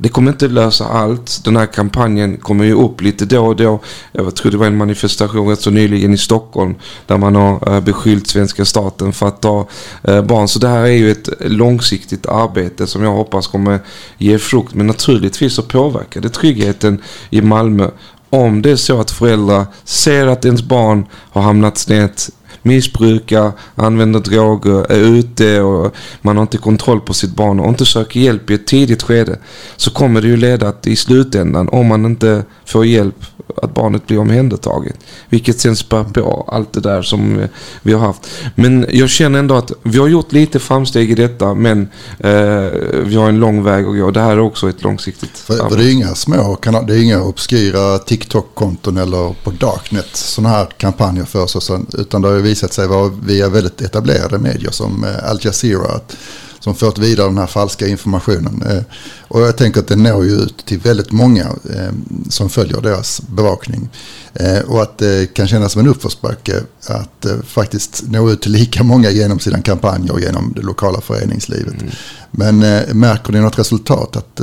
det 0.04 0.10
kommer 0.10 0.32
inte 0.32 0.48
lösa 0.48 0.86
allt. 0.86 1.42
Den 1.44 1.56
här 1.58 1.66
kampanjen 1.66 2.38
kommer 2.38 2.66
ju 2.66 2.74
upp 2.74 3.02
lite 3.02 3.26
då 3.26 3.46
och 3.46 3.56
då. 3.56 3.80
Jag 4.12 4.36
tror 4.36 4.52
det 4.52 4.58
var 4.58 4.66
en 4.66 4.78
manifestation 4.78 5.50
rätt 5.50 5.62
så 5.62 5.70
nyligen 5.70 6.14
i 6.14 6.18
Stockholm 6.18 6.76
där 7.06 7.18
man 7.18 7.36
har 7.36 7.76
eh, 7.76 7.82
beskyllt 7.82 8.28
svenska 8.28 8.66
staten 8.66 9.14
för 9.14 9.28
att 9.28 9.42
ta 9.42 9.68
eh, 10.04 10.22
barn. 10.22 10.48
Så 10.48 10.60
det 10.60 10.68
här 10.68 10.82
är 10.82 10.88
ju 10.88 11.12
ett 11.12 11.30
långsiktigt 11.40 12.26
arbete 12.26 12.88
som 12.88 13.04
jag 13.04 13.12
hoppas 13.12 13.48
kommer 13.48 13.80
ge 14.18 14.40
frukt. 14.40 14.74
Men 14.74 14.88
naturligtvis 14.88 15.54
så 15.54 15.62
påverkar 15.62 16.22
det 16.22 16.30
tryggheten 16.30 17.02
i 17.30 17.42
Malmö 17.42 17.90
om 18.30 18.62
det 18.62 18.72
är 18.72 18.76
så 18.76 19.00
att 19.00 19.12
föräldrar 19.12 19.66
ser 19.84 20.28
att 20.28 20.46
ens 20.46 20.64
barn 20.64 21.06
har 21.12 21.42
hamnat 21.42 21.78
snett 21.78 22.30
missbrukar, 22.64 23.52
använder 23.76 24.20
droger, 24.20 24.92
är 24.92 25.00
ute 25.00 25.62
och 25.62 25.96
man 26.22 26.38
har 26.38 26.42
inte 26.42 26.58
kontroll 26.58 27.02
på 27.02 27.14
sitt 27.14 27.36
barn 27.36 27.60
och 27.60 27.70
inte 27.70 27.86
söker 27.86 28.20
hjälp 28.20 28.50
i 28.50 28.54
ett 28.54 28.68
tidigt 28.68 29.04
skede 29.04 29.40
så 29.76 29.92
kommer 29.92 30.22
det 30.22 30.28
ju 30.28 30.38
leda 30.38 30.68
att 30.68 30.88
i 30.88 30.96
slutändan 30.96 31.70
om 31.70 31.88
man 31.88 32.06
inte 32.06 32.44
får 32.66 32.86
hjälp 32.86 33.26
att 33.64 33.74
barnet 33.74 34.08
blir 34.08 34.20
omhändertaget. 34.20 34.96
Vilket 35.30 35.60
sen 35.60 35.76
spär 35.76 36.04
på 36.04 36.50
allt 36.52 36.74
det 36.74 36.80
där 36.80 37.02
som 37.02 37.48
vi 37.82 37.94
har 37.94 38.00
haft. 38.00 38.30
Men 38.56 38.86
jag 38.90 39.10
känner 39.10 39.40
ändå 39.40 39.56
att 39.56 39.72
vi 39.84 40.00
har 40.00 40.08
gjort 40.08 40.32
lite 40.32 40.60
framsteg 40.60 41.12
i 41.12 41.16
detta 41.16 41.54
men 41.54 41.82
eh, 42.20 42.70
vi 43.06 43.16
har 43.16 43.30
en 43.30 43.40
lång 43.40 43.64
väg 43.64 43.86
att 43.86 43.98
gå. 43.98 44.12
Det 44.12 44.22
här 44.22 44.32
är 44.32 44.40
också 44.40 44.70
ett 44.70 44.84
långsiktigt 44.84 45.38
för, 45.38 45.70
för 45.70 45.78
det 45.78 45.84
är 45.84 45.92
inga 45.92 46.16
små 46.16 46.58
det 46.88 46.96
är 46.96 47.04
inga 47.04 47.24
obskyra 47.24 47.98
TikTok-konton 47.98 48.98
eller 48.98 49.36
på 49.44 49.52
Darknet 49.52 50.16
sådana 50.16 50.50
här 50.50 50.68
kampanjer 50.78 51.26
förs 51.26 51.72
utan 51.94 52.22
det 52.22 52.28
har 52.28 52.36
ju 52.36 52.42
visat 52.42 52.74
sig 52.74 52.88
vara 52.88 53.12
via 53.26 53.50
väldigt 53.50 53.82
etablerade 53.82 54.38
medier 54.38 54.72
som 54.72 55.04
eh, 55.04 55.30
Al 55.30 55.40
Jazeera 55.42 56.00
som 56.64 56.76
fört 56.76 56.98
vidare 56.98 57.28
den 57.28 57.38
här 57.38 57.48
falska 57.48 57.88
informationen. 57.88 58.64
Eh, 58.70 58.84
och 59.28 59.42
jag 59.42 59.58
tänker 59.58 59.80
att 59.80 59.88
det 59.88 59.96
når 59.96 60.26
ju 60.26 60.32
ut 60.32 60.66
till 60.66 60.80
väldigt 60.80 61.12
många 61.12 61.42
eh, 61.44 61.94
som 62.30 62.50
följer 62.50 62.82
deras 62.82 63.22
bevakning. 63.22 63.90
Eh, 64.34 64.60
och 64.60 64.82
att 64.82 64.98
det 64.98 65.34
kan 65.34 65.48
kännas 65.48 65.72
som 65.72 65.82
en 65.82 65.88
uppförsbacke 65.88 66.64
att 66.88 67.26
faktiskt 67.46 68.04
nå 68.08 68.30
ut 68.30 68.42
till 68.42 68.52
lika 68.52 68.84
många 68.84 69.10
genom 69.10 69.40
sina 69.40 69.62
kampanjer 69.62 70.14
och 70.14 70.22
genom 70.22 70.54
det 70.56 70.62
lokala 70.62 71.02
föreningslivet. 71.02 71.82
Mm. 71.82 71.94
Men 72.32 72.60
märker 73.00 73.34
ni 73.34 73.40
något 73.40 73.60
resultat 73.60 74.16
att 74.16 74.42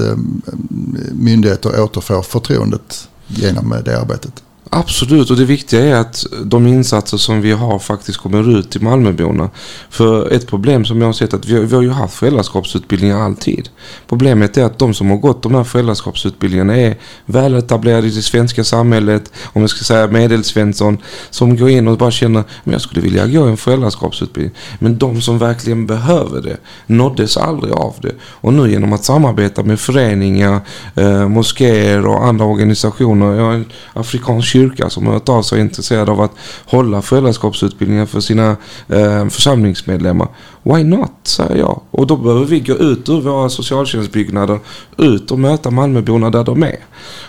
myndigheter 1.13 1.81
återfår 1.81 2.23
förtroendet 2.23 3.09
genom 3.27 3.75
det 3.85 4.01
arbetet? 4.01 4.33
Absolut, 4.73 5.31
och 5.31 5.37
det 5.37 5.45
viktiga 5.45 5.85
är 5.85 5.95
att 5.95 6.27
de 6.45 6.67
insatser 6.67 7.17
som 7.17 7.41
vi 7.41 7.53
har 7.53 7.79
faktiskt 7.79 8.19
kommer 8.19 8.59
ut 8.59 8.71
till 8.71 8.83
Malmöborna. 8.83 9.51
För 9.91 10.33
ett 10.33 10.47
problem 10.47 10.85
som 10.85 11.01
jag 11.01 11.09
har 11.09 11.13
sett 11.13 11.33
är 11.33 11.37
att 11.37 11.47
vi 11.47 11.55
har, 11.55 11.61
vi 11.61 11.75
har 11.75 11.83
ju 11.83 11.91
haft 11.91 12.15
föräldraskapsutbildningar 12.15 13.21
alltid. 13.21 13.69
Problemet 14.09 14.57
är 14.57 14.65
att 14.65 14.79
de 14.79 14.95
som 14.95 15.11
har 15.11 15.17
gått 15.17 15.43
de 15.43 15.55
här 15.55 15.65
föräldraskapsutbildningarna 15.65 16.77
är 16.77 16.97
väletablerade 17.27 18.07
i 18.07 18.11
det 18.11 18.23
svenska 18.23 18.65
samhället, 18.65 19.33
om 19.53 19.61
jag 19.61 19.71
ska 19.71 19.85
säga 19.85 20.07
medelsvensson, 20.07 20.99
som 21.31 21.57
går 21.57 21.71
in 21.71 21.89
och 21.89 21.99
bara 21.99 22.11
känner 22.11 22.41
att 22.41 22.47
jag 22.65 22.81
skulle 22.81 23.01
vilja 23.01 23.27
gå 23.27 23.43
en 23.43 23.57
föräldraskapsutbildning. 23.57 24.55
Men 24.79 24.99
de 24.99 25.21
som 25.21 25.39
verkligen 25.39 25.87
behöver 25.87 26.43
det 26.43 26.57
nåddes 26.87 27.37
aldrig 27.37 27.73
av 27.73 27.95
det. 28.03 28.15
Och 28.23 28.53
nu 28.53 28.71
genom 28.71 28.93
att 28.93 29.05
samarbeta 29.05 29.63
med 29.63 29.81
föreningar, 29.81 30.61
eh, 30.95 31.29
moskéer 31.29 32.07
och 32.07 32.25
andra 32.25 32.45
organisationer, 32.45 33.35
jag 33.35 33.53
är 33.53 33.57
en 33.57 33.67
afrikansk 33.93 34.60
kyrka 34.61 34.91
som 34.91 35.07
har 35.07 35.13
hört 35.13 35.29
av 35.29 35.43
sig 35.43 35.57
och 35.57 35.61
är 35.61 35.65
intresserad 35.65 36.09
av 36.09 36.21
att 36.21 36.33
hålla 36.67 37.03
föräldraskapsutbildningar 37.03 38.07
för 38.07 38.21
sina 38.21 38.57
eh, 38.89 39.29
församlingsmedlemmar. 39.29 40.29
Why 40.63 40.85
not, 40.85 41.13
säger 41.23 41.57
jag. 41.57 41.81
Och 41.91 42.07
då 42.07 42.17
behöver 42.17 42.45
vi 42.45 42.61
gå 42.61 42.75
ut 42.75 43.09
ur 43.09 43.21
våra 43.21 43.49
socialtjänstbyggnader, 43.49 44.59
ut 44.97 45.31
och 45.31 45.39
möta 45.39 45.71
Malmöborna 45.71 46.31
där 46.31 46.45
de 46.45 46.63
är. 46.63 46.79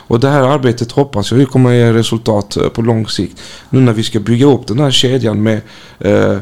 Och 0.07 0.19
det 0.19 0.29
här 0.29 0.41
arbetet 0.41 0.91
hoppas 0.91 1.31
jag 1.31 1.49
kommer 1.49 1.69
att 1.69 1.75
ge 1.75 1.93
resultat 1.93 2.57
eh, 2.57 2.69
på 2.69 2.81
lång 2.81 3.07
sikt. 3.07 3.41
Nu 3.69 3.79
när 3.79 3.93
vi 3.93 4.03
ska 4.03 4.19
bygga 4.19 4.45
upp 4.45 4.67
den 4.67 4.79
här 4.79 4.91
kedjan 4.91 5.43
med 5.43 5.61
eh, 5.99 6.37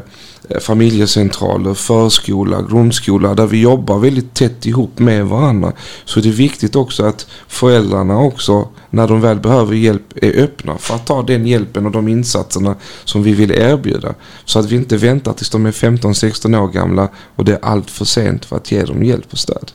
Eh, 0.50 0.60
familjecentraler, 0.60 1.74
förskola, 1.74 2.62
grundskola 2.62 3.34
där 3.34 3.46
vi 3.46 3.60
jobbar 3.60 3.98
väldigt 3.98 4.34
tätt 4.34 4.66
ihop 4.66 4.98
med 4.98 5.26
varandra 5.26 5.72
så 6.04 6.20
är 6.20 6.24
det 6.24 6.30
viktigt 6.30 6.76
också 6.76 7.04
att 7.04 7.26
föräldrarna 7.48 8.18
också 8.18 8.68
när 8.90 9.08
de 9.08 9.20
väl 9.20 9.40
behöver 9.40 9.74
hjälp 9.74 10.12
är 10.16 10.42
öppna 10.42 10.78
för 10.78 10.94
att 10.94 11.06
ta 11.06 11.22
den 11.22 11.46
hjälpen 11.46 11.86
och 11.86 11.92
de 11.92 12.08
insatserna 12.08 12.76
som 13.04 13.22
vi 13.22 13.32
vill 13.32 13.50
erbjuda. 13.50 14.14
Så 14.44 14.58
att 14.58 14.66
vi 14.66 14.76
inte 14.76 14.96
väntar 14.96 15.32
tills 15.32 15.50
de 15.50 15.66
är 15.66 15.72
15-16 15.72 16.58
år 16.62 16.68
gamla 16.68 17.08
och 17.36 17.44
det 17.44 17.52
är 17.52 17.64
allt 17.64 17.90
för 17.90 18.04
sent 18.04 18.44
för 18.44 18.56
att 18.56 18.72
ge 18.72 18.84
dem 18.84 19.04
hjälp 19.04 19.32
och 19.32 19.38
stöd. 19.38 19.72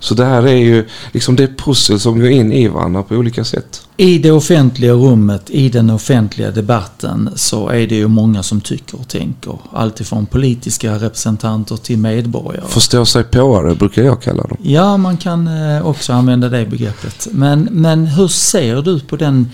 Så 0.00 0.14
det 0.14 0.24
här 0.24 0.46
är 0.46 0.56
ju 0.56 0.88
liksom 1.12 1.36
det 1.36 1.58
pussel 1.58 2.00
som 2.00 2.20
går 2.20 2.28
in 2.28 2.52
i 2.52 2.68
varandra 2.68 3.02
på 3.02 3.14
olika 3.14 3.44
sätt. 3.44 3.82
I 3.96 4.18
det 4.18 4.30
offentliga 4.30 4.92
rummet, 4.92 5.50
i 5.50 5.68
den 5.68 5.90
offentliga 5.90 6.50
debatten 6.50 7.30
så 7.34 7.68
är 7.68 7.86
det 7.86 7.94
ju 7.94 8.08
många 8.08 8.42
som 8.42 8.60
tycker 8.60 9.00
och 9.00 9.08
tänker. 9.08 9.58
Alltifrån 9.72 10.26
politiska 10.26 10.94
representanter 10.94 11.76
till 11.76 11.98
medborgare. 11.98 12.66
Förstå 12.68 13.04
sig 13.04 13.24
påare 13.24 13.74
brukar 13.74 14.02
jag 14.02 14.22
kalla 14.22 14.42
dem. 14.42 14.58
Ja, 14.62 14.96
man 14.96 15.16
kan 15.16 15.48
eh, 15.48 15.86
också 15.86 16.12
använda 16.12 16.48
det 16.48 16.66
begreppet. 16.66 17.28
Men, 17.30 17.68
men 17.70 18.06
hur 18.06 18.28
ser 18.28 18.82
du 18.82 19.00
på 19.00 19.16
den 19.16 19.48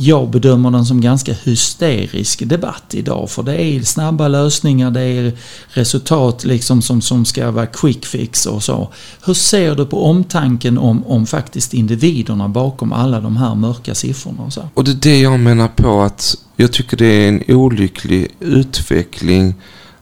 jag 0.00 0.30
bedömer 0.30 0.70
den 0.70 0.84
som 0.84 1.00
ganska 1.00 1.32
hysterisk 1.32 2.48
debatt 2.48 2.94
idag. 2.94 3.30
För 3.30 3.42
det 3.42 3.62
är 3.62 3.82
snabba 3.82 4.28
lösningar, 4.28 4.90
det 4.90 5.00
är 5.00 5.32
resultat 5.68 6.44
liksom 6.44 6.82
som, 6.82 7.00
som 7.02 7.24
ska 7.24 7.50
vara 7.50 7.66
quick 7.66 8.06
fix 8.06 8.46
och 8.46 8.62
så. 8.62 8.92
Hur 9.24 9.34
ser 9.34 9.74
du 9.74 9.86
på 9.86 10.04
omtanken 10.04 10.78
om, 10.78 11.06
om 11.06 11.26
faktiskt 11.26 11.74
individerna 11.74 12.48
bakom 12.48 12.92
alla 12.92 13.20
de 13.20 13.36
här 13.36 13.54
mörka 13.54 13.94
siffrorna? 13.94 14.42
Och, 14.42 14.52
så? 14.52 14.68
och 14.74 14.84
det 14.84 14.90
är 14.90 14.94
det 14.94 15.20
jag 15.20 15.40
menar 15.40 15.68
på 15.68 16.00
att 16.00 16.36
jag 16.56 16.72
tycker 16.72 16.96
det 16.96 17.06
är 17.06 17.28
en 17.28 17.42
olycklig 17.48 18.28
utveckling 18.40 19.54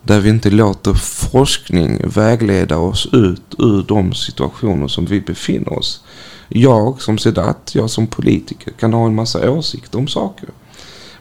där 0.02 0.20
vi 0.20 0.30
inte 0.30 0.50
låter 0.50 0.94
forskning 0.94 2.00
vägleda 2.04 2.78
oss 2.78 3.08
ut 3.12 3.54
ur 3.58 3.84
de 3.88 4.14
situationer 4.14 4.88
som 4.88 5.06
vi 5.06 5.20
befinner 5.20 5.78
oss 5.78 6.00
jag 6.48 7.02
som 7.02 7.18
Sedat, 7.18 7.70
jag 7.74 7.90
som 7.90 8.06
politiker 8.06 8.72
kan 8.72 8.92
ha 8.92 9.06
en 9.06 9.14
massa 9.14 9.50
åsikter 9.50 9.98
om 9.98 10.08
saker. 10.08 10.48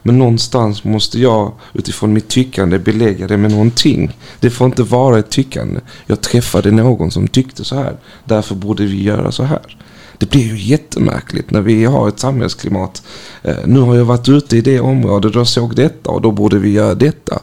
Men 0.02 0.18
någonstans 0.18 0.84
måste 0.84 1.20
jag 1.20 1.52
utifrån 1.72 2.12
mitt 2.12 2.28
tyckande 2.28 2.78
belägga 2.78 3.26
det 3.26 3.36
med 3.36 3.50
någonting. 3.50 4.16
Det 4.40 4.50
får 4.50 4.66
inte 4.66 4.82
vara 4.82 5.18
ett 5.18 5.30
tyckande. 5.30 5.80
Jag 6.06 6.20
träffade 6.20 6.70
någon 6.70 7.10
som 7.10 7.28
tyckte 7.28 7.64
så 7.64 7.76
här. 7.76 7.96
Därför 8.24 8.54
borde 8.54 8.86
vi 8.86 9.02
göra 9.02 9.32
så 9.32 9.42
här. 9.42 9.76
Det 10.18 10.30
blir 10.30 10.42
ju 10.42 10.58
jättemärkligt 10.58 11.50
när 11.50 11.60
vi 11.60 11.84
har 11.84 12.08
ett 12.08 12.18
samhällsklimat. 12.18 13.02
Eh, 13.42 13.56
nu 13.64 13.80
har 13.80 13.94
jag 13.94 14.04
varit 14.04 14.28
ute 14.28 14.56
i 14.56 14.60
det 14.60 14.80
området 14.80 15.36
och 15.36 15.48
såg 15.48 15.76
detta 15.76 16.10
och 16.10 16.22
då 16.22 16.30
borde 16.30 16.58
vi 16.58 16.70
göra 16.70 16.94
detta 16.94 17.40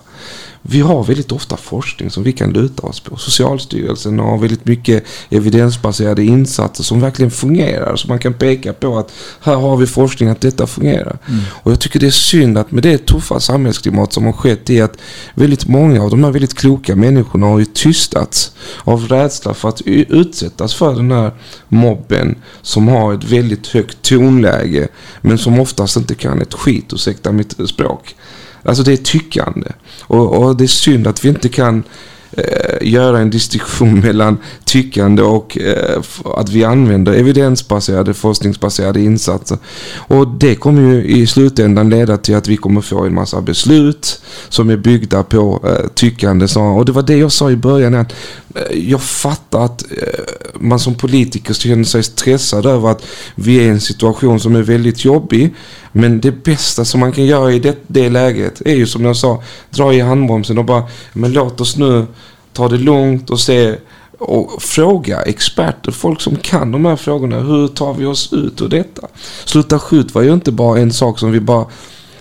vi 0.66 0.80
har 0.80 1.03
väldigt 1.03 1.32
ofta 1.32 1.57
forskning 1.57 2.09
som 2.09 2.24
vi 2.24 2.32
kan 2.32 2.53
luta 2.53 2.88
oss 2.88 2.99
på. 2.99 3.18
Socialstyrelsen 3.18 4.20
har 4.20 4.38
väldigt 4.38 4.66
mycket 4.66 5.03
evidensbaserade 5.30 6.24
insatser 6.24 6.84
som 6.84 7.01
verkligen 7.01 7.32
fungerar. 7.32 7.95
Så 7.95 8.07
man 8.07 8.20
kan 8.20 8.34
peka 8.34 8.74
på 8.74 8.97
att 8.97 9.11
här 9.41 9.55
har 9.55 9.78
vi 9.78 9.88
forskning 9.88 10.30
att 10.30 10.41
detta 10.41 10.68
fungerar. 10.68 11.18
Mm. 11.28 11.41
Och 11.51 11.72
jag 11.72 11.80
tycker 11.80 11.99
det 11.99 12.07
är 12.07 12.11
synd 12.11 12.57
att 12.57 12.72
med 12.72 12.84
det 12.84 13.05
tuffa 13.05 13.39
samhällsklimat 13.39 14.14
som 14.14 14.26
har 14.26 14.34
skett 14.34 14.70
i 14.70 14.82
att 14.82 14.97
väldigt 15.36 15.68
många 15.68 16.03
av 16.03 16.09
de 16.09 16.24
här 16.24 16.32
väldigt 16.32 16.53
kloka 16.53 16.95
människorna 16.95 17.47
har 17.47 17.59
ju 17.59 17.66
tystats 17.66 18.51
av 18.84 19.07
rädsla 19.07 19.53
för 19.53 19.70
att 19.70 19.82
utsättas 19.86 20.74
för 20.74 20.95
den 20.95 21.11
här 21.11 21.32
mobben 21.68 22.36
som 22.61 22.88
har 22.88 23.14
ett 23.14 23.24
väldigt 23.24 23.68
högt 23.68 24.01
tonläge 24.01 24.88
men 25.22 25.38
som 25.38 25.59
oftast 25.59 25.97
inte 25.97 26.16
kan 26.16 26.41
ett 26.41 26.53
skit, 26.53 26.93
ursäkta 26.93 27.32
mitt 27.32 27.70
språk. 27.70 28.16
Alltså 28.64 28.84
det 28.84 28.93
är 28.93 28.97
tyckande. 28.97 29.68
Och, 30.01 30.43
och 30.43 30.55
det 30.57 30.64
är 30.64 30.68
synd 30.68 31.07
att 31.07 31.26
vi 31.26 31.30
inte 31.30 31.49
kan 31.49 31.84
eh, 32.32 32.88
göra 32.88 33.20
en 33.20 33.30
distinktion 33.30 33.99
mellan 34.05 34.38
tyckande 34.66 35.22
och 35.22 35.57
eh, 35.57 36.01
att 36.26 36.49
vi 36.49 36.64
använder 36.64 37.14
evidensbaserade, 37.14 38.14
forskningsbaserade 38.14 39.01
insatser. 39.01 39.57
Och 39.95 40.28
det 40.28 40.55
kommer 40.55 40.82
ju 40.82 41.05
i 41.05 41.28
slutändan 41.28 41.89
leda 41.89 42.18
till 42.18 42.36
att 42.36 42.47
vi 42.47 42.57
kommer 42.57 42.82
få 42.82 43.05
en 43.05 43.14
massa 43.14 43.41
beslut 43.41 44.22
som 44.49 44.70
är 44.70 44.78
byggda 44.78 45.24
på 45.24 45.59
eh, 45.64 45.88
tyckande. 45.93 46.45
Och 46.55 46.86
det 46.86 46.91
var 46.91 47.01
det 47.03 47.18
jag 47.18 47.32
sa 47.32 47.51
i 47.51 47.55
början. 47.55 47.95
Att, 47.95 48.14
eh, 48.55 48.89
jag 48.89 49.01
fattar 49.01 49.66
att 49.66 49.84
eh, 49.91 50.20
man 50.59 50.80
som 50.80 50.95
politiker 50.95 51.53
känner 51.53 51.84
sig 51.84 52.03
stressad 52.03 52.66
över 52.66 52.89
att 52.89 53.05
vi 53.36 53.57
är 53.57 53.61
i 53.61 53.68
en 53.70 53.82
situation 53.82 54.39
som 54.39 54.55
är 54.55 54.61
väldigt 54.61 55.05
jobbig. 55.05 55.53
Men 55.95 56.21
det 56.21 56.31
bästa 56.31 56.85
som 56.85 56.99
man 56.99 57.11
kan 57.11 57.25
göra 57.25 57.51
i 57.51 57.59
det, 57.59 57.77
det 57.87 58.09
läget 58.09 58.61
är 58.61 58.75
ju 58.75 58.87
som 58.87 59.05
jag 59.05 59.15
sa, 59.15 59.43
dra 59.69 59.93
i 59.93 59.99
handbromsen 59.99 60.57
och 60.57 60.65
bara, 60.65 60.83
men 61.13 61.33
låt 61.33 61.61
oss 61.61 61.77
nu 61.77 62.05
ta 62.53 62.67
det 62.67 62.77
lugnt 62.77 63.29
och 63.29 63.39
se 63.39 63.75
och 64.17 64.61
fråga 64.61 65.21
experter, 65.21 65.91
folk 65.91 66.21
som 66.21 66.35
kan 66.35 66.71
de 66.71 66.85
här 66.85 66.95
frågorna. 66.95 67.39
Hur 67.39 67.67
tar 67.67 67.93
vi 67.93 68.05
oss 68.05 68.33
ut 68.33 68.61
ur 68.61 68.69
detta? 68.69 69.07
Sluta 69.45 69.79
skjut 69.79 70.15
var 70.15 70.21
ju 70.21 70.33
inte 70.33 70.51
bara 70.51 70.79
en 70.79 70.93
sak 70.93 71.19
som 71.19 71.31
vi 71.31 71.39
bara 71.39 71.65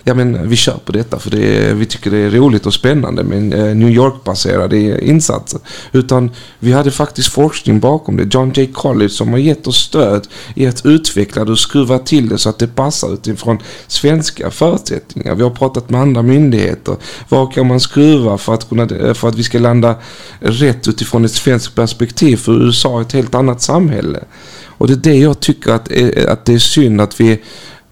ja 0.03 0.13
men 0.13 0.49
vi 0.49 0.55
kör 0.55 0.77
på 0.85 0.91
detta 0.91 1.19
för 1.19 1.31
det 1.31 1.57
är, 1.57 1.73
vi 1.73 1.85
tycker 1.85 2.11
det 2.11 2.17
är 2.17 2.29
roligt 2.29 2.65
och 2.65 2.73
spännande 2.73 3.23
med 3.23 3.53
eh, 3.53 3.75
New 3.75 3.89
York-baserade 3.89 5.05
insatser. 5.05 5.59
Utan 5.91 6.31
vi 6.59 6.71
hade 6.71 6.91
faktiskt 6.91 7.27
forskning 7.27 7.79
bakom 7.79 8.17
det. 8.17 8.33
John 8.33 8.51
J. 8.55 8.67
College 8.73 9.09
som 9.09 9.29
har 9.29 9.37
gett 9.37 9.67
oss 9.67 9.77
stöd 9.77 10.27
i 10.55 10.67
att 10.67 10.85
utveckla 10.85 11.45
det 11.45 11.51
och 11.51 11.59
skruva 11.59 11.99
till 11.99 12.29
det 12.29 12.37
så 12.37 12.49
att 12.49 12.59
det 12.59 12.67
passar 12.67 13.13
utifrån 13.13 13.59
svenska 13.87 14.51
förutsättningar. 14.51 15.35
Vi 15.35 15.43
har 15.43 15.49
pratat 15.49 15.89
med 15.89 16.01
andra 16.01 16.21
myndigheter. 16.21 16.95
Vad 17.29 17.53
kan 17.53 17.67
man 17.67 17.79
skruva 17.79 18.37
för 18.37 18.53
att, 18.53 18.69
kunna, 18.69 18.83
eh, 18.83 19.13
för 19.13 19.27
att 19.27 19.35
vi 19.35 19.43
ska 19.43 19.59
landa 19.59 19.95
rätt 20.39 20.87
utifrån 20.87 21.25
ett 21.25 21.31
svenskt 21.31 21.75
perspektiv? 21.75 22.37
För 22.37 22.65
USA 22.65 22.97
är 22.97 23.01
ett 23.01 23.13
helt 23.13 23.35
annat 23.35 23.61
samhälle. 23.61 24.23
Och 24.77 24.87
det 24.87 24.93
är 24.93 25.13
det 25.13 25.19
jag 25.19 25.39
tycker 25.39 25.71
att, 25.71 25.91
eh, 25.91 26.31
att 26.31 26.45
det 26.45 26.53
är 26.53 26.59
synd 26.59 27.01
att 27.01 27.19
vi 27.19 27.39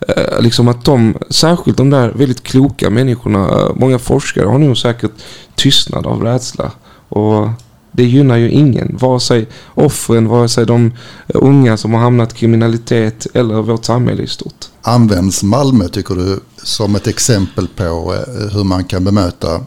Eh, 0.08 0.42
liksom 0.42 0.68
att 0.68 0.86
de, 0.86 1.18
särskilt 1.30 1.78
de 1.78 1.90
där 1.90 2.10
väldigt 2.10 2.44
kloka 2.44 2.90
människorna, 2.90 3.50
eh, 3.50 3.76
många 3.76 4.00
forskare 4.00 4.46
har 4.46 4.60
nog 4.60 4.78
säkert 4.78 5.12
tystnad 5.56 6.08
av 6.08 6.24
rädsla. 6.24 6.72
Och 7.10 7.50
det 7.92 8.04
gynnar 8.04 8.38
ju 8.38 8.50
ingen, 8.50 8.98
vare 9.02 9.20
sig 9.20 9.48
offren, 9.74 10.28
vare 10.28 10.50
sig 10.50 10.66
de 10.66 10.86
eh, 11.28 11.40
unga 11.42 11.78
som 11.78 11.94
har 11.94 12.02
hamnat 12.02 12.34
i 12.34 12.36
kriminalitet 12.36 13.28
eller 13.34 13.62
vårt 13.62 13.86
samhälle 13.86 14.24
i 14.24 14.28
stort. 14.28 14.66
Används 14.82 15.44
Malmö, 15.44 15.88
tycker 15.88 16.16
du, 16.16 16.40
som 16.64 16.96
ett 16.96 17.08
exempel 17.08 17.68
på 17.68 18.16
hur 18.54 18.64
man 18.64 18.84
kan 18.84 19.04
bemöta 19.04 19.62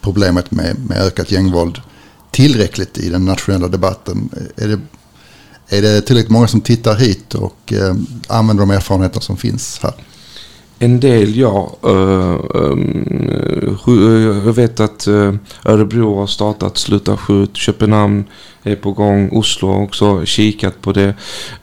problemet 0.00 0.50
med, 0.50 0.76
med 0.88 0.98
ökat 1.02 1.32
gängvåld 1.32 1.80
tillräckligt 2.30 2.98
i 2.98 3.08
den 3.08 3.24
nationella 3.24 3.68
debatten? 3.68 4.30
Är 4.56 4.68
det 4.68 4.80
är 5.70 5.82
det 5.82 6.00
tillräckligt 6.00 6.30
många 6.30 6.48
som 6.48 6.60
tittar 6.60 6.96
hit 6.96 7.34
och 7.34 7.72
eh, 7.72 7.94
använder 8.26 8.62
de 8.62 8.70
erfarenheter 8.70 9.20
som 9.20 9.36
finns 9.36 9.80
här? 9.82 9.94
En 10.82 11.00
del 11.00 11.36
ja. 11.36 11.76
Uh, 11.84 12.40
um, 12.54 13.04
jag 14.46 14.52
vet 14.52 14.80
att 14.80 15.08
uh, 15.08 15.34
Örebro 15.64 16.18
har 16.18 16.26
startat 16.26 16.78
Sluta 16.78 17.16
skjut. 17.16 17.56
Köpenhamn 17.56 18.24
är 18.62 18.76
på 18.76 18.92
gång. 18.92 19.28
Oslo 19.32 19.68
har 19.68 19.82
också 19.82 20.24
kikat 20.24 20.80
på 20.82 20.92
det. 20.92 21.14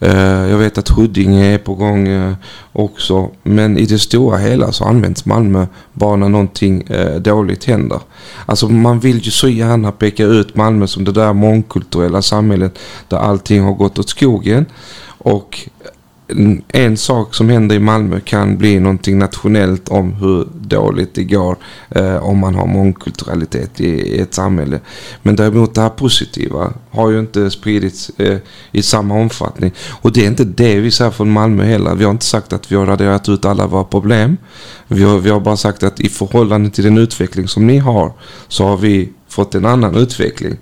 Uh, 0.02 0.50
jag 0.50 0.58
vet 0.58 0.78
att 0.78 0.88
Huddinge 0.88 1.44
är 1.44 1.58
på 1.58 1.74
gång 1.74 2.08
uh, 2.08 2.34
också. 2.72 3.30
Men 3.42 3.78
i 3.78 3.86
det 3.86 3.98
stora 3.98 4.38
hela 4.38 4.72
så 4.72 4.84
används 4.84 5.24
Malmö 5.24 5.66
bara 5.92 6.16
när 6.16 6.28
någonting 6.28 6.88
dåligt 7.20 7.64
händer. 7.64 8.00
Alltså 8.46 8.68
man 8.68 9.00
vill 9.00 9.18
ju 9.18 9.30
så 9.30 9.48
gärna 9.48 9.92
peka 9.92 10.24
ut 10.24 10.56
Malmö 10.56 10.86
som 10.86 11.04
det 11.04 11.12
där 11.12 11.32
mångkulturella 11.32 12.22
samhället 12.22 12.78
där 13.08 13.16
allting 13.16 13.62
har 13.62 13.74
gått 13.74 13.98
åt 13.98 14.08
skogen. 14.08 14.66
Och 15.18 15.68
en 16.68 16.96
sak 16.96 17.34
som 17.34 17.48
händer 17.48 17.76
i 17.76 17.78
Malmö 17.78 18.20
kan 18.20 18.56
bli 18.56 18.80
någonting 18.80 19.18
nationellt 19.18 19.88
om 19.88 20.12
hur 20.12 20.48
dåligt 20.54 21.14
det 21.14 21.24
går 21.24 21.56
eh, 21.90 22.16
om 22.16 22.38
man 22.38 22.54
har 22.54 22.66
mångkulturalitet 22.66 23.80
i, 23.80 23.88
i, 23.88 24.20
ett 24.20 24.34
samhälle. 24.34 24.80
Men 25.22 25.36
däremot 25.36 25.74
det 25.74 25.80
här 25.80 25.88
positiva 25.88 26.72
har 26.90 27.10
ju 27.10 27.20
inte 27.20 27.50
spridits 27.50 28.10
eh, 28.18 28.38
i 28.72 28.82
samma 28.82 29.14
omfattning. 29.14 29.72
Och 29.88 30.12
det 30.12 30.24
är 30.24 30.26
inte 30.26 30.44
det 30.44 30.80
vi 30.80 30.90
säger 30.90 31.10
från 31.10 31.30
Malmö 31.30 31.64
heller. 31.64 31.94
Vi 31.94 32.04
har 32.04 32.10
inte 32.10 32.24
sagt 32.24 32.52
att 32.52 32.72
vi 32.72 32.76
har 32.76 32.86
raderat 32.86 33.28
ut 33.28 33.44
alla 33.44 33.66
våra 33.66 33.84
problem. 33.84 34.36
Vi 34.88 35.02
har, 35.02 35.18
vi 35.18 35.30
har 35.30 35.40
bara 35.40 35.56
sagt 35.56 35.82
att 35.82 36.00
i 36.00 36.08
förhållande 36.08 36.70
till 36.70 36.84
den 36.84 36.98
utveckling 36.98 37.48
som 37.48 37.66
ni 37.66 37.78
har 37.78 38.12
så 38.48 38.64
har 38.64 38.76
vi 38.76 39.12
fått 39.28 39.54
en 39.54 39.64
annan 39.64 39.96
utveckling. 39.96 40.56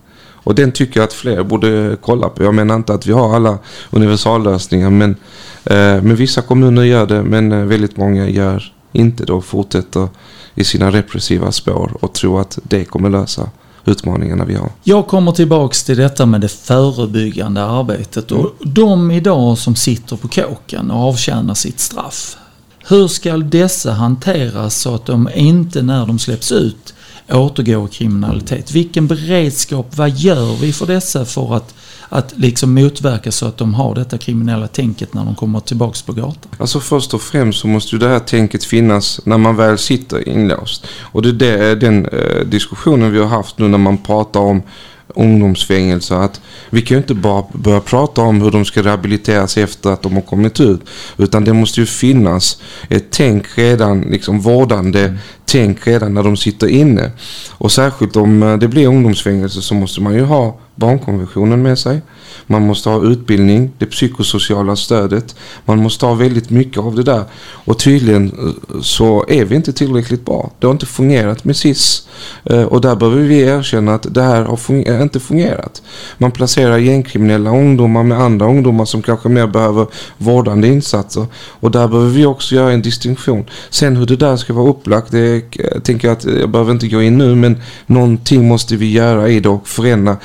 Och 0.47 0.55
den 0.55 0.73
tycker 0.73 1.01
jag 1.01 1.05
att 1.05 1.13
fler 1.13 1.43
borde 1.43 1.97
kolla 2.01 2.29
på. 2.29 2.43
Jag 2.43 2.55
menar 2.55 2.77
inte 2.77 2.95
att 2.95 3.07
vi 3.07 3.13
har 3.13 3.37
alla 3.37 3.59
universallösningar 3.91 4.91
men, 4.91 5.11
eh, 5.65 6.03
men 6.03 6.17
vissa 6.17 6.43
kommuner 6.43 6.83
gör 6.83 7.07
det 7.07 7.23
men 7.23 7.53
eh, 7.53 7.59
väldigt 7.59 7.97
många 7.97 8.29
gör 8.29 8.73
inte 8.93 9.25
då 9.25 9.41
fortsätter 9.41 10.09
i 10.55 10.65
sina 10.65 10.91
repressiva 10.91 11.53
spår 11.53 11.97
och 12.01 12.13
tror 12.13 12.41
att 12.41 12.59
det 12.63 12.85
kommer 12.85 13.11
lösa 13.11 13.51
utmaningarna 13.85 14.45
vi 14.45 14.55
har. 14.55 14.71
Jag 14.83 15.07
kommer 15.07 15.33
tillbaks 15.33 15.85
till 15.85 15.97
detta 15.97 16.27
med 16.27 16.41
det 16.41 16.49
förebyggande 16.49 17.63
arbetet 17.63 18.33
och 18.33 18.39
mm. 18.39 18.75
de 18.75 19.11
idag 19.11 19.59
som 19.59 19.77
sitter 19.77 20.17
på 20.17 20.29
kåken 20.29 20.91
och 20.91 21.09
avtjänar 21.09 21.55
sitt 21.55 21.81
straff. 21.81 22.37
Hur 22.89 23.09
ska 23.09 23.37
dessa 23.37 23.93
hanteras 23.93 24.81
så 24.81 24.95
att 24.95 25.07
de 25.07 25.29
inte 25.35 25.83
när 25.83 26.07
de 26.07 26.19
släpps 26.19 26.53
ut 26.53 26.95
återgå 27.31 27.87
i 27.87 27.89
kriminalitet. 27.89 28.73
Vilken 28.73 29.07
beredskap, 29.07 29.87
vad 29.97 30.11
gör 30.11 30.57
vi 30.57 30.73
för 30.73 30.87
dessa 30.87 31.25
för 31.25 31.57
att, 31.57 31.75
att 32.09 32.35
liksom 32.37 32.75
motverka 32.75 33.33
så 33.33 33.47
att 33.47 33.57
de 33.57 33.75
har 33.75 33.95
detta 33.95 34.19
kriminella 34.19 34.69
tänket 34.69 35.15
när 35.15 35.25
de 35.25 35.35
kommer 35.35 35.61
tillbaks 35.61 36.03
på 36.03 36.13
gatan? 36.13 36.53
Alltså 36.59 36.81
först 36.81 37.15
och 37.15 37.23
främst 37.23 37.61
så 37.61 37.67
måste 37.67 37.95
ju 37.95 37.99
det 37.99 38.09
här 38.09 38.19
tänket 38.19 38.65
finnas 38.65 39.21
när 39.25 39.39
man 39.39 39.57
väl 39.57 39.79
sitter 39.79 40.29
inlåst. 40.29 40.87
Och 41.01 41.23
det 41.23 41.49
är 41.49 41.77
den 41.77 42.07
eh, 42.07 42.47
diskussionen 42.47 43.13
vi 43.13 43.19
har 43.19 43.27
haft 43.27 43.59
nu 43.59 43.69
när 43.69 43.79
man 43.79 43.99
pratar 43.99 44.41
om 44.41 44.63
ungdomsfängelse. 45.17 46.17
Att 46.17 46.41
vi 46.71 46.83
kan 46.83 46.95
ju 46.95 46.99
inte 46.99 47.15
bara 47.15 47.45
börja 47.53 47.81
prata 47.81 48.21
om 48.21 48.43
hur 48.43 48.51
de 48.51 48.65
ska 48.65 48.83
rehabiliteras 48.83 49.57
efter 49.57 49.91
att 49.91 50.03
de 50.03 50.15
har 50.15 50.23
kommit 50.23 50.61
ut. 50.61 50.81
Utan 51.17 51.45
det 51.45 51.53
måste 51.53 51.81
ju 51.81 51.87
finnas 51.87 52.61
ett 52.89 53.07
tänk 53.11 53.47
redan, 53.55 54.01
liksom 54.01 54.41
vårdande 54.41 55.01
mm. 55.01 55.19
tänk 55.45 55.87
redan 55.87 56.15
när 56.15 56.23
de 56.23 56.37
sitter 56.37 56.69
inne. 56.69 57.11
Och 57.51 57.73
särskilt 57.73 58.17
om 58.17 58.43
eh, 58.43 58.59
det 58.59 58.69
blir 58.69 58.87
ungdomsfängelse 58.87 59.63
så 59.63 59.75
måste 59.75 60.01
man 60.01 60.15
ju 60.15 60.23
ha 60.23 60.59
barnkonventionen 60.77 61.63
med 61.63 61.79
sig. 61.79 62.03
Man 62.47 62.67
måste 62.67 62.89
ha 62.89 63.03
utbildning, 63.03 63.71
det 63.79 63.87
psykosociala 63.87 64.77
stödet. 64.77 65.37
Man 65.65 65.79
måste 65.79 66.07
ha 66.07 66.15
väldigt 66.15 66.51
mycket 66.51 66.79
av 66.79 66.95
det 66.95 67.03
där. 67.03 67.25
Och 67.39 67.79
tydligen 67.79 68.27
eh, 68.27 68.81
så 68.81 69.25
är 69.29 69.45
vi 69.45 69.57
inte 69.57 69.73
tillräckligt 69.73 70.25
bra. 70.25 70.51
Det 70.59 70.67
har 70.67 70.73
inte 70.73 70.87
fungerat 70.87 71.45
med 71.45 71.57
SIS. 71.57 72.09
Eh, 72.45 72.63
och 72.63 72.81
där 72.81 72.97
behöver 72.97 73.21
vi 73.21 73.41
erkänna 73.41 73.95
att 73.95 74.15
det 74.15 74.23
här 74.23 74.43
har 74.45 74.57
funger 74.57 74.95
eh, 74.95 75.03
inte 75.03 75.21
fungerat. 75.21 75.83
Man 76.19 76.31
placerar 76.31 76.79
gängkriminella 76.79 77.51
ungdomar 77.51 78.03
med 78.03 78.21
andra 78.21 78.47
ungdomar 78.47 78.85
som 78.85 79.03
kanske 79.03 79.29
mer 79.29 79.47
behöver 79.47 79.87
vårdande 80.19 80.69
insatser. 80.69 81.27
Och 81.35 81.71
där 81.71 81.89
behöver 81.89 82.11
vi 82.11 82.27
också 82.27 82.55
göra 82.55 82.73
en 82.73 82.83
distinktion. 82.83 83.45
Sen 83.71 83.97
hur 83.97 84.07
det 84.07 84.17
där 84.17 84.37
ska 84.37 84.53
vara 84.53 84.69
upplagt, 84.69 85.11
det 85.11 85.43
jag 85.53 85.85
tänker 85.85 86.11
att 86.11 86.25
jag 86.25 86.51
behöver 86.51 86.73
inte 86.73 86.89
gå 86.89 87.03
in 87.03 87.19
nu. 87.19 87.35
Men 87.35 87.63
någonting 87.87 88.49
måste 88.49 88.77
vi 88.77 88.93
göra 88.93 89.29
i 89.29 89.41
det 89.41 89.49
och 89.49 89.69
förändra 89.69 90.17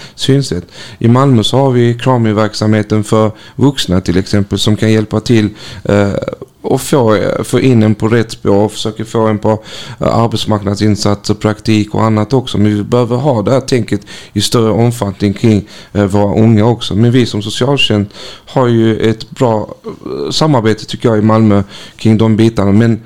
synsätt. 0.43 0.71
I 0.99 1.07
Malmö 1.07 1.43
så 1.43 1.57
har 1.57 1.71
vi 1.71 1.93
Krami-verksamheten 1.93 3.03
för 3.03 3.31
vuxna 3.55 4.01
till 4.01 4.17
exempel 4.17 4.59
som 4.59 4.75
kan 4.75 4.91
hjälpa 4.91 5.19
till 5.19 5.49
eh, 5.83 6.13
och 6.61 6.81
få, 6.81 7.15
eh, 7.15 7.43
få 7.43 7.59
in 7.59 7.83
en 7.83 7.95
på 7.95 8.07
rätt 8.07 8.31
spår 8.31 8.55
och 8.55 8.71
försöka 8.71 9.05
få 9.05 9.27
en 9.27 9.39
på 9.39 9.63
eh, 9.99 10.17
arbetsmarknadsinsatser, 10.17 11.33
praktik 11.33 11.95
och 11.95 12.03
annat 12.03 12.33
också. 12.33 12.57
Men 12.57 12.77
vi 12.77 12.83
behöver 12.83 13.17
ha 13.17 13.41
det 13.41 13.51
här 13.51 13.59
tänket 13.59 14.01
i 14.33 14.41
större 14.41 14.71
omfattning 14.71 15.33
kring 15.33 15.67
eh, 15.93 16.05
våra 16.05 16.35
unga 16.35 16.65
också. 16.65 16.95
Men 16.95 17.11
vi 17.11 17.25
som 17.25 17.41
socialtjänst 17.41 18.11
har 18.45 18.67
ju 18.67 18.99
ett 19.09 19.29
bra 19.29 19.75
eh, 19.83 20.31
samarbete 20.31 20.85
tycker 20.85 21.09
jag 21.09 21.17
i 21.17 21.21
Malmö 21.21 21.63
kring 21.95 22.17
de 22.17 22.37
bitarna. 22.37 22.71
Men 22.71 23.01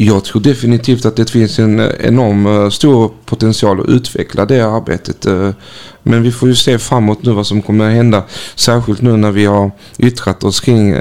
jag 0.00 0.24
tror 0.24 0.42
definitivt 0.42 1.04
att 1.06 1.16
det 1.16 1.30
finns 1.30 1.58
en 1.58 1.80
eh, 1.80 1.90
enorm 2.00 2.46
eh, 2.46 2.70
stor 2.70 3.10
potential 3.24 3.80
att 3.80 3.88
utveckla 3.88 4.46
det 4.46 4.60
arbetet. 4.60 5.26
Eh, 5.26 5.50
men 6.02 6.22
vi 6.22 6.32
får 6.32 6.48
ju 6.48 6.54
se 6.54 6.78
framåt 6.78 7.22
nu 7.22 7.32
vad 7.32 7.46
som 7.46 7.62
kommer 7.62 7.88
att 7.88 7.94
hända. 7.94 8.22
Särskilt 8.54 9.02
nu 9.02 9.16
när 9.16 9.30
vi 9.30 9.44
har 9.46 9.70
yttrat 9.98 10.44
oss 10.44 10.60
kring 10.60 10.96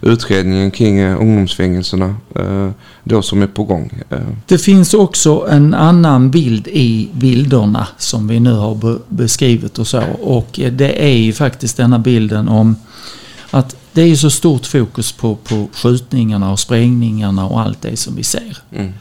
utredningen 0.00 0.70
kring 0.70 1.04
ungdomsfängelserna 1.04 2.16
då 3.04 3.22
som 3.22 3.42
är 3.42 3.46
på 3.46 3.64
gång. 3.64 4.02
Det 4.46 4.58
finns 4.58 4.94
också 4.94 5.46
en 5.50 5.74
annan 5.74 6.30
bild 6.30 6.68
i 6.68 7.08
bilderna 7.12 7.86
som 7.98 8.28
vi 8.28 8.40
nu 8.40 8.52
har 8.52 8.98
beskrivit 9.08 9.78
och 9.78 9.86
så. 9.86 10.02
Och 10.22 10.60
det 10.72 11.04
är 11.04 11.16
ju 11.16 11.32
faktiskt 11.32 11.76
denna 11.76 11.98
bilden 11.98 12.48
om 12.48 12.76
att 13.50 13.76
det 13.94 14.02
är 14.02 14.06
ju 14.06 14.16
så 14.16 14.30
stort 14.30 14.66
fokus 14.66 15.12
på, 15.12 15.36
på 15.36 15.68
skjutningarna 15.72 16.52
och 16.52 16.60
sprängningarna 16.60 17.46
och 17.46 17.60
allt 17.60 17.82
det 17.82 17.96
som 17.96 18.16
vi 18.16 18.22
ser. 18.22 18.58
Mm. 18.72 18.92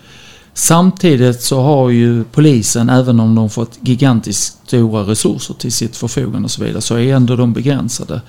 Samtidigt 0.53 1.41
så 1.41 1.61
har 1.61 1.89
ju 1.89 2.23
polisen, 2.23 2.89
även 2.89 3.19
om 3.19 3.35
de 3.35 3.49
fått 3.49 3.77
gigantiskt 3.81 4.57
stora 4.67 5.01
resurser 5.01 5.53
till 5.53 5.71
sitt 5.71 5.97
förfogande 5.97 6.45
och 6.45 6.51
så 6.51 6.63
vidare, 6.63 6.81
så 6.81 6.95
är 6.95 7.15
ändå 7.15 7.35
de 7.35 7.53
begränsade. 7.53 8.21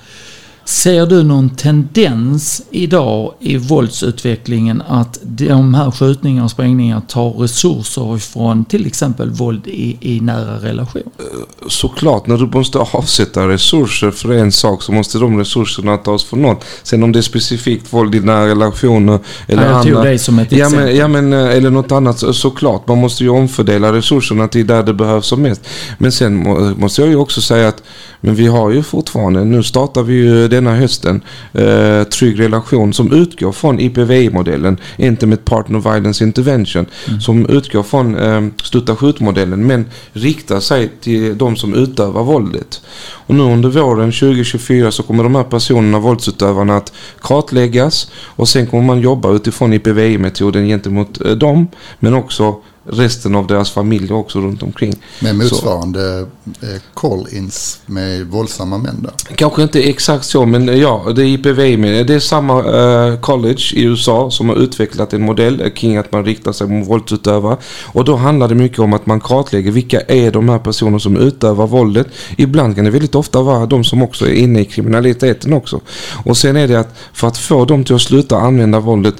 Ser 0.65 1.05
du 1.05 1.23
någon 1.23 1.49
tendens 1.49 2.61
idag 2.71 3.33
i 3.39 3.57
våldsutvecklingen 3.57 4.83
att 4.87 5.19
de 5.23 5.73
här 5.73 5.91
skjutningarna 5.91 6.45
och 6.45 6.51
sprängningarna 6.51 7.01
tar 7.01 7.31
resurser 7.31 8.17
från 8.17 8.65
till 8.65 8.85
exempel 8.85 9.29
våld 9.29 9.67
i, 9.67 9.97
i 10.01 10.19
nära 10.19 10.57
relation? 10.57 11.03
Eh, 11.19 11.23
såklart, 11.67 12.27
när 12.27 12.37
du 12.37 12.45
måste 12.45 12.79
avsätta 12.79 13.47
resurser 13.47 14.11
för 14.11 14.33
en 14.33 14.51
sak 14.51 14.83
så 14.83 14.91
måste 14.91 15.17
de 15.17 15.39
resurserna 15.39 15.97
tas 15.97 16.23
från 16.23 16.41
något. 16.41 16.65
Sen 16.83 17.03
om 17.03 17.11
det 17.11 17.19
är 17.19 17.21
specifikt 17.21 17.93
våld 17.93 18.15
i 18.15 18.19
nära 18.19 18.47
relationer 18.47 19.19
eller 19.47 19.63
ja, 19.63 19.69
jag 19.69 19.77
andra. 19.77 19.93
tog 19.93 20.03
dig 20.03 20.19
som 20.19 20.39
ett 20.39 20.51
ja, 20.51 20.69
Men, 20.69 20.95
ja, 20.95 21.07
men, 21.07 21.33
eh, 21.33 21.57
eller 21.57 21.69
något 21.69 21.91
annat. 21.91 22.35
Såklart, 22.35 22.87
man 22.87 22.97
måste 22.97 23.23
ju 23.23 23.29
omfördela 23.29 23.93
resurserna 23.93 24.47
till 24.47 24.67
där 24.67 24.83
det 24.83 24.93
behövs 24.93 25.27
som 25.27 25.41
mest. 25.41 25.61
Men 25.97 26.11
sen 26.11 26.35
måste 26.79 27.01
jag 27.01 27.09
ju 27.09 27.15
också 27.15 27.41
säga 27.41 27.67
att 27.67 27.83
men 28.25 28.35
vi 28.35 28.47
har 28.47 28.71
ju 28.71 28.83
fortfarande, 28.83 29.43
nu 29.43 29.63
startar 29.63 30.03
vi 30.03 30.13
ju 30.13 30.47
denna 30.55 30.75
hösten, 30.75 31.21
eh, 31.53 32.03
Trygg 32.03 32.39
relation 32.39 32.93
som 32.93 33.13
utgår 33.13 33.51
från 33.51 33.79
IPVI-modellen, 33.79 34.77
Intimate 34.97 35.41
Partner 35.41 35.79
Violence 35.79 36.23
Intervention, 36.23 36.85
mm. 37.07 37.21
som 37.21 37.49
utgår 37.49 37.83
från 37.83 38.15
eh, 38.15 38.41
Slutta 38.63 38.95
skjut-modellen 38.95 39.67
men 39.67 39.85
riktar 40.13 40.59
sig 40.59 40.91
till 41.01 41.37
de 41.37 41.55
som 41.55 41.73
utövar 41.73 42.23
våldet. 42.23 42.81
Och 43.27 43.35
nu 43.35 43.43
under 43.43 43.69
våren 43.69 44.11
2024 44.11 44.91
så 44.91 45.03
kommer 45.03 45.23
de 45.23 45.35
här 45.35 45.43
personerna, 45.43 45.99
våldsutövarna, 45.99 46.77
att 46.77 46.93
kartläggas 47.21 48.11
och 48.25 48.49
sen 48.49 48.67
kommer 48.67 48.83
man 48.83 49.01
jobba 49.01 49.31
utifrån 49.31 49.73
IPVI-metoden 49.73 50.67
gentemot 50.67 51.21
eh, 51.25 51.31
dem 51.31 51.67
men 51.99 52.13
också 52.13 52.55
resten 52.85 53.35
av 53.35 53.47
deras 53.47 53.71
familj 53.71 54.13
också 54.13 54.39
runt 54.39 54.63
omkring. 54.63 54.93
Med 55.19 55.35
motsvarande. 55.35 56.25
Eh, 56.61 56.81
call-ins 56.93 57.79
med 57.85 58.27
våldsamma 58.27 58.77
män 58.77 59.01
där? 59.01 59.35
Kanske 59.35 59.63
inte 59.63 59.89
exakt 59.89 60.25
så 60.25 60.45
men 60.45 60.79
ja, 60.79 61.05
det 61.15 61.21
är 61.21 61.25
IPV 61.25 61.79
med. 61.79 62.07
Det 62.07 62.13
är 62.13 62.19
samma 62.19 62.63
uh, 62.63 63.19
college 63.19 63.63
i 63.73 63.83
USA 63.83 64.31
som 64.31 64.49
har 64.49 64.55
utvecklat 64.55 65.13
en 65.13 65.21
modell 65.21 65.71
kring 65.75 65.97
att 65.97 66.11
man 66.11 66.25
riktar 66.25 66.51
sig 66.51 66.67
mot 66.67 66.87
våldsutövare. 66.87 67.57
Och 67.85 68.05
då 68.05 68.15
handlar 68.15 68.47
det 68.47 68.55
mycket 68.55 68.79
om 68.79 68.93
att 68.93 69.05
man 69.05 69.19
kartlägger 69.19 69.71
vilka 69.71 70.01
är 70.01 70.31
de 70.31 70.49
här 70.49 70.59
personerna 70.59 70.99
som 70.99 71.17
utövar 71.17 71.67
våldet. 71.67 72.07
Ibland 72.37 72.75
kan 72.75 72.85
det 72.85 72.91
väldigt 72.91 73.15
ofta 73.15 73.41
vara 73.41 73.65
de 73.65 73.83
som 73.83 74.01
också 74.01 74.27
är 74.27 74.33
inne 74.33 74.61
i 74.61 74.65
kriminaliteten 74.65 75.53
också. 75.53 75.81
Och 76.25 76.37
sen 76.37 76.55
är 76.55 76.67
det 76.67 76.79
att 76.79 76.97
för 77.13 77.27
att 77.27 77.37
få 77.37 77.65
dem 77.65 77.83
till 77.83 77.95
att 77.95 78.01
sluta 78.01 78.37
använda 78.37 78.79
våldet 78.79 79.15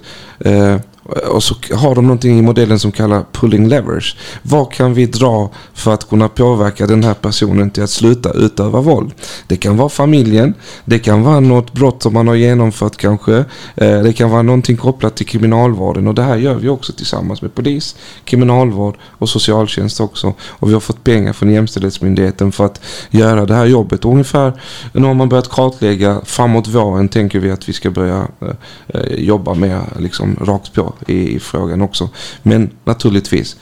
uh, 0.45 0.77
och 1.05 1.43
så 1.43 1.55
har 1.73 1.95
de 1.95 2.07
någonting 2.07 2.39
i 2.39 2.41
modellen 2.41 2.79
som 2.79 2.91
kallas 2.91 3.25
pulling 3.31 3.67
levers. 3.67 4.17
Vad 4.41 4.71
kan 4.71 4.93
vi 4.93 5.05
dra 5.05 5.49
för 5.73 5.93
att 5.93 6.09
kunna 6.09 6.29
påverka 6.29 6.87
den 6.87 7.03
här 7.03 7.13
personen 7.13 7.69
till 7.69 7.83
att 7.83 7.89
sluta 7.89 8.31
utöva 8.31 8.81
våld? 8.81 9.11
Det 9.47 9.57
kan 9.57 9.77
vara 9.77 9.89
familjen, 9.89 10.53
det 10.85 10.99
kan 10.99 11.23
vara 11.23 11.39
något 11.39 11.73
brott 11.73 12.03
som 12.03 12.13
man 12.13 12.27
har 12.27 12.35
genomfört 12.35 12.97
kanske. 12.97 13.35
Eh, 13.75 14.01
det 14.01 14.13
kan 14.13 14.29
vara 14.29 14.41
någonting 14.41 14.77
kopplat 14.77 15.15
till 15.15 15.25
kriminalvården 15.25 16.07
och 16.07 16.15
det 16.15 16.21
här 16.21 16.37
gör 16.37 16.55
vi 16.55 16.69
också 16.69 16.93
tillsammans 16.93 17.41
med 17.41 17.55
polis, 17.55 17.95
kriminalvård 18.23 18.97
och 19.03 19.29
socialtjänst 19.29 19.99
också. 19.99 20.33
Och 20.41 20.69
vi 20.69 20.73
har 20.73 20.79
fått 20.79 21.03
pengar 21.03 21.33
från 21.33 21.51
Jämställdhetsmyndigheten 21.51 22.51
för 22.51 22.65
att 22.65 22.81
göra 23.09 23.45
det 23.45 23.55
här 23.55 23.65
jobbet. 23.65 24.05
ungefär, 24.05 24.53
nu 24.93 25.07
har 25.07 25.13
man 25.13 25.29
börjat 25.29 25.49
kartlägga, 25.49 26.21
framåt 26.25 26.67
våren 26.67 27.09
tänker 27.09 27.39
vi 27.39 27.51
att 27.51 27.69
vi 27.69 27.73
ska 27.73 27.91
börja 27.91 28.27
eh, 28.41 28.47
eh, 28.87 29.13
jobba 29.17 29.53
med 29.53 29.81
liksom 29.99 30.35
rakt 30.41 30.73
på 30.73 30.94
i, 31.07 31.35
i 31.35 31.39
frågan 31.39 31.81
också. 31.81 32.09
Men 32.43 32.69
naturligtvis, 32.83 33.55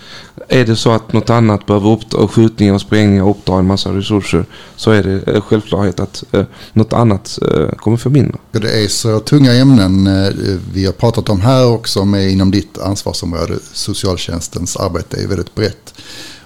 är 0.47 0.65
det 0.65 0.75
så 0.75 0.91
att 0.91 1.13
något 1.13 1.29
annat 1.29 1.65
behöver 1.65 1.89
uppta, 1.89 2.27
skjutningar 2.27 2.73
och 2.73 2.81
sprängningar 2.81 3.29
upptar 3.29 3.59
en 3.59 3.67
massa 3.67 3.89
resurser 3.89 4.45
så 4.75 4.91
är 4.91 5.03
det 5.03 5.33
eh, 5.33 5.41
självklarhet 5.41 5.99
att 5.99 6.23
eh, 6.31 6.43
något 6.73 6.93
annat 6.93 7.39
eh, 7.41 7.69
kommer 7.69 7.97
för 7.97 8.09
mindre. 8.09 8.37
Det 8.51 8.83
är 8.83 8.87
så 8.87 9.19
tunga 9.19 9.53
ämnen 9.53 10.07
eh, 10.07 10.33
vi 10.73 10.85
har 10.85 10.93
pratat 10.93 11.29
om 11.29 11.41
här 11.41 11.67
också 11.67 12.05
med 12.05 12.31
inom 12.31 12.51
ditt 12.51 12.77
ansvarsområde. 12.77 13.59
Socialtjänstens 13.73 14.77
arbete 14.77 15.23
är 15.23 15.27
väldigt 15.27 15.55
brett. 15.55 15.93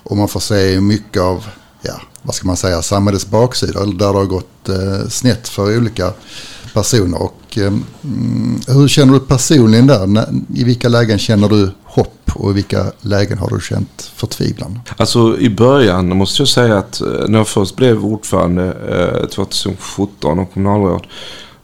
Och 0.04 0.18
man 0.18 0.28
får 0.28 0.40
se 0.40 0.82
mycket 0.82 1.22
av, 1.22 1.46
ja, 1.82 2.02
vad 2.22 2.36
ska 2.36 2.48
man 2.48 2.58
säga, 2.58 2.82
samhällets 2.82 3.28
baksida. 3.28 3.86
Där 3.86 3.94
det 3.94 4.06
har 4.06 4.26
gått 4.26 4.70
eh, 4.70 5.10
snett 5.10 5.48
för 5.48 5.78
olika 5.78 6.14
personer. 6.74 7.22
Och, 7.22 7.34
eh, 7.58 7.68
mm, 7.68 8.60
hur 8.68 8.88
känner 8.88 9.14
du 9.14 9.20
personligen 9.20 9.88
där? 9.88 10.26
I 10.56 10.64
vilka 10.64 10.90
lägen 10.90 11.20
känner 11.20 11.50
du 11.50 11.72
hopp 11.84 12.32
och 12.34 12.52
i 12.52 12.54
vilka 12.54 12.92
lägen 13.02 13.38
har 13.38 13.50
du 13.50 13.62
känt 13.62 14.12
förtvivlan? 14.16 14.80
Alltså 14.98 15.40
i 15.40 15.50
början 15.50 16.18
måste 16.18 16.42
jag 16.42 16.50
säga 16.50 16.78
att 16.78 17.02
eh, 17.02 17.08
när 17.28 17.38
jag 17.38 17.48
först 17.48 17.76
blev 17.76 18.06
ordförande 18.06 18.74
eh, 19.24 19.28
2017 19.28 20.40
och 20.40 20.54
kommunalråd 20.54 21.08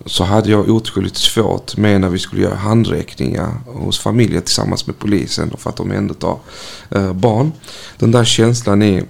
så 0.05 0.23
hade 0.23 0.51
jag 0.51 0.69
otroligt 0.69 1.17
svårt 1.17 1.77
med 1.77 2.01
när 2.01 2.09
vi 2.09 2.19
skulle 2.19 2.41
göra 2.41 2.55
handräckningar 2.55 3.51
hos 3.65 3.99
familjer 3.99 4.41
tillsammans 4.41 4.87
med 4.87 4.99
polisen 4.99 5.53
för 5.57 5.69
att 5.69 5.79
omhänderta 5.79 6.35
eh, 6.89 7.13
barn. 7.13 7.51
Den 7.97 8.11
där 8.11 8.23
känslan 8.23 8.81
är, 8.81 9.03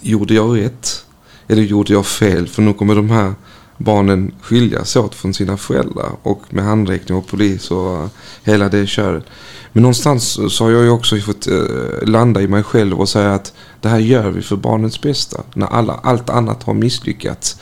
gjorde 0.00 0.34
jag 0.34 0.58
rätt? 0.58 1.04
Eller 1.48 1.62
gjorde 1.62 1.92
jag 1.92 2.06
fel? 2.06 2.48
För 2.48 2.62
nu 2.62 2.72
kommer 2.72 2.94
de 2.94 3.10
här 3.10 3.34
barnen 3.80 4.32
skiljas 4.40 4.96
åt 4.96 5.14
från 5.14 5.34
sina 5.34 5.56
föräldrar 5.56 6.10
och 6.22 6.42
med 6.50 6.64
handräckning 6.64 7.18
och 7.18 7.26
polis 7.26 7.70
och 7.70 8.08
hela 8.44 8.68
det 8.68 8.86
köret. 8.86 9.24
Men 9.72 9.82
någonstans 9.82 10.38
så 10.56 10.64
har 10.64 10.70
jag 10.70 10.82
ju 10.82 10.90
också 10.90 11.16
fått 11.16 11.46
eh, 11.46 11.62
landa 12.02 12.40
i 12.40 12.48
mig 12.48 12.62
själv 12.62 13.00
och 13.00 13.08
säga 13.08 13.34
att 13.34 13.52
det 13.80 13.88
här 13.88 13.98
gör 13.98 14.30
vi 14.30 14.42
för 14.42 14.56
barnets 14.56 15.00
bästa. 15.00 15.42
När 15.54 15.66
alla, 15.66 16.00
allt 16.02 16.30
annat 16.30 16.62
har 16.62 16.74
misslyckats. 16.74 17.56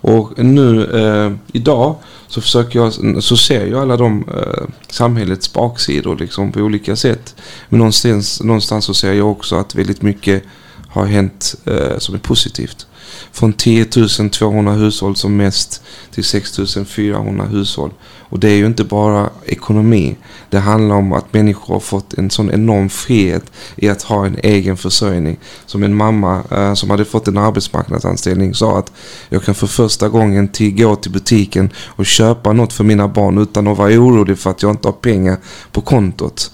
Och 0.00 0.44
nu 0.44 0.84
eh, 0.84 1.32
idag 1.52 1.96
så 2.28 2.40
försöker 2.40 2.78
jag, 2.78 3.22
så 3.24 3.36
ser 3.36 3.66
jag 3.66 3.82
alla 3.82 3.96
de 3.96 4.24
eh, 4.28 4.64
samhällets 4.90 5.52
baksidor 5.52 6.16
liksom 6.16 6.52
på 6.52 6.60
olika 6.60 6.96
sätt. 6.96 7.34
Men 7.68 7.78
någonstans, 7.78 8.42
någonstans 8.42 8.84
så 8.84 8.94
ser 8.94 9.12
jag 9.12 9.30
också 9.30 9.56
att 9.56 9.74
väldigt 9.74 10.02
mycket 10.02 10.42
har 10.88 11.06
hänt 11.06 11.54
eh, 11.64 11.98
som 11.98 12.14
är 12.14 12.18
positivt. 12.18 12.86
Från 13.32 13.52
10 13.52 13.84
200 14.32 14.72
hushåll 14.72 15.16
som 15.16 15.36
mest 15.36 15.82
till 16.10 16.24
6 16.24 16.58
400 16.86 17.46
hushåll. 17.46 17.90
Och 18.34 18.40
det 18.40 18.48
är 18.48 18.56
ju 18.56 18.66
inte 18.66 18.84
bara 18.84 19.30
ekonomi. 19.46 20.16
Det 20.50 20.58
handlar 20.58 20.96
om 20.96 21.12
att 21.12 21.32
människor 21.32 21.74
har 21.74 21.80
fått 21.80 22.14
en 22.14 22.30
sån 22.30 22.50
enorm 22.50 22.88
frihet 22.88 23.44
i 23.76 23.88
att 23.88 24.02
ha 24.02 24.26
en 24.26 24.36
egen 24.42 24.76
försörjning. 24.76 25.38
Som 25.66 25.82
en 25.82 25.94
mamma 25.94 26.42
eh, 26.50 26.74
som 26.74 26.90
hade 26.90 27.04
fått 27.04 27.28
en 27.28 27.38
arbetsmarknadsanställning 27.38 28.54
sa 28.54 28.78
att 28.78 28.92
jag 29.28 29.42
kan 29.44 29.54
för 29.54 29.66
första 29.66 30.08
gången 30.08 30.48
till, 30.48 30.76
gå 30.76 30.96
till 30.96 31.10
butiken 31.10 31.70
och 31.86 32.06
köpa 32.06 32.52
något 32.52 32.72
för 32.72 32.84
mina 32.84 33.08
barn 33.08 33.38
utan 33.38 33.68
att 33.68 33.78
vara 33.78 33.90
orolig 33.90 34.38
för 34.38 34.50
att 34.50 34.62
jag 34.62 34.70
inte 34.70 34.88
har 34.88 34.92
pengar 34.92 35.36
på 35.72 35.80
kontot. 35.80 36.50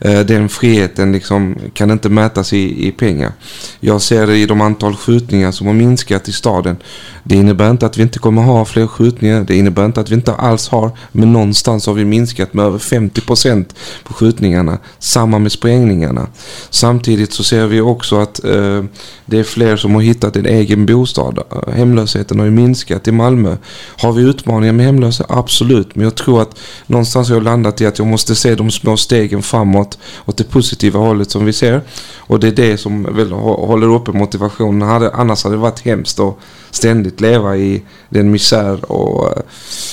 Eh, 0.00 0.20
den 0.20 0.48
friheten 0.48 1.12
liksom 1.12 1.56
kan 1.74 1.90
inte 1.90 2.08
mätas 2.08 2.52
i, 2.52 2.88
i 2.88 2.92
pengar. 2.92 3.32
Jag 3.80 4.02
ser 4.02 4.26
det 4.26 4.36
i 4.36 4.46
de 4.46 4.60
antal 4.60 4.96
skjutningar 4.96 5.50
som 5.50 5.66
har 5.66 5.74
minskat 5.74 6.28
i 6.28 6.32
staden. 6.32 6.76
Det 7.24 7.36
innebär 7.36 7.70
inte 7.70 7.86
att 7.86 7.98
vi 7.98 8.02
inte 8.02 8.18
kommer 8.18 8.42
ha 8.42 8.64
fler 8.64 8.86
skjutningar. 8.86 9.44
Det 9.44 9.56
innebär 9.56 9.84
inte 9.84 10.00
att 10.00 10.10
vi 10.10 10.14
inte 10.14 10.34
alls 10.34 10.68
har. 10.68 10.90
Men 11.22 11.32
någonstans 11.32 11.86
har 11.86 11.94
vi 11.94 12.04
minskat 12.04 12.54
med 12.54 12.64
över 12.64 12.78
50% 12.78 13.64
på 14.04 14.14
skjutningarna. 14.14 14.78
Samma 14.98 15.38
med 15.38 15.52
sprängningarna. 15.52 16.26
Samtidigt 16.70 17.32
så 17.32 17.44
ser 17.44 17.66
vi 17.66 17.80
också 17.80 18.16
att 18.16 18.44
eh, 18.44 18.84
det 19.26 19.38
är 19.38 19.44
fler 19.44 19.76
som 19.76 19.94
har 19.94 20.02
hittat 20.02 20.36
en 20.36 20.46
egen 20.46 20.86
bostad. 20.86 21.38
Hemlösheten 21.74 22.38
har 22.38 22.46
ju 22.46 22.50
minskat 22.52 23.08
i 23.08 23.12
Malmö. 23.12 23.56
Har 23.98 24.12
vi 24.12 24.22
utmaningar 24.22 24.72
med 24.72 24.86
hemlösa? 24.86 25.26
Absolut. 25.28 25.94
Men 25.94 26.04
jag 26.04 26.14
tror 26.14 26.42
att 26.42 26.58
någonstans 26.86 27.28
har 27.28 27.36
jag 27.36 27.42
landat 27.42 27.80
i 27.80 27.86
att 27.86 27.98
jag 27.98 28.06
måste 28.06 28.34
se 28.34 28.54
de 28.54 28.70
små 28.70 28.96
stegen 28.96 29.42
framåt 29.42 29.98
åt 30.26 30.36
det 30.36 30.44
positiva 30.44 31.00
hållet 31.00 31.30
som 31.30 31.44
vi 31.44 31.52
ser. 31.52 31.80
Och 32.16 32.40
det 32.40 32.48
är 32.48 32.52
det 32.52 32.78
som 32.78 33.14
väl 33.14 33.32
håller 33.32 33.94
uppe 33.94 34.12
motivationen. 34.12 35.10
Annars 35.12 35.44
hade 35.44 35.56
det 35.56 35.60
varit 35.60 35.80
hemskt 35.80 36.20
att 36.20 36.38
ständigt 36.70 37.20
leva 37.20 37.56
i 37.56 37.82
den 38.08 38.30
misär 38.30 38.92
och 38.92 39.26
eh, 39.26 39.42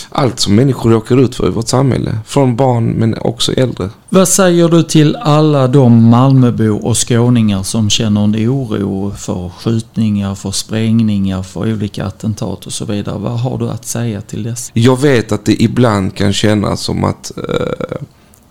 allt 0.09 0.39
som 0.39 0.55
människor 0.55 0.91
råkar 0.91 1.17
ut 1.19 1.35
för 1.35 1.47
i 1.47 1.49
vårt 1.49 1.67
samhälle. 1.67 2.19
Från 2.25 2.55
barn 2.55 2.85
men 2.85 3.17
också 3.17 3.53
äldre. 3.53 3.89
Vad 4.09 4.27
säger 4.27 4.69
du 4.69 4.83
till 4.83 5.15
alla 5.15 5.67
de 5.67 6.09
Malmöbor 6.09 6.85
och 6.85 7.07
skåningar 7.07 7.63
som 7.63 7.89
känner 7.89 8.23
en 8.23 8.35
oro 8.35 9.11
för 9.11 9.49
skjutningar, 9.49 10.35
för 10.35 10.51
sprängningar, 10.51 11.43
för 11.43 11.73
olika 11.73 12.05
attentat 12.05 12.65
och 12.65 12.73
så 12.73 12.85
vidare? 12.85 13.19
Vad 13.19 13.39
har 13.39 13.57
du 13.57 13.69
att 13.69 13.85
säga 13.85 14.21
till 14.21 14.43
dess? 14.43 14.71
Jag 14.73 15.01
vet 15.01 15.31
att 15.31 15.45
det 15.45 15.63
ibland 15.63 16.15
kan 16.15 16.33
kännas 16.33 16.81
som 16.81 17.03
att 17.03 17.31
eh, 17.37 17.97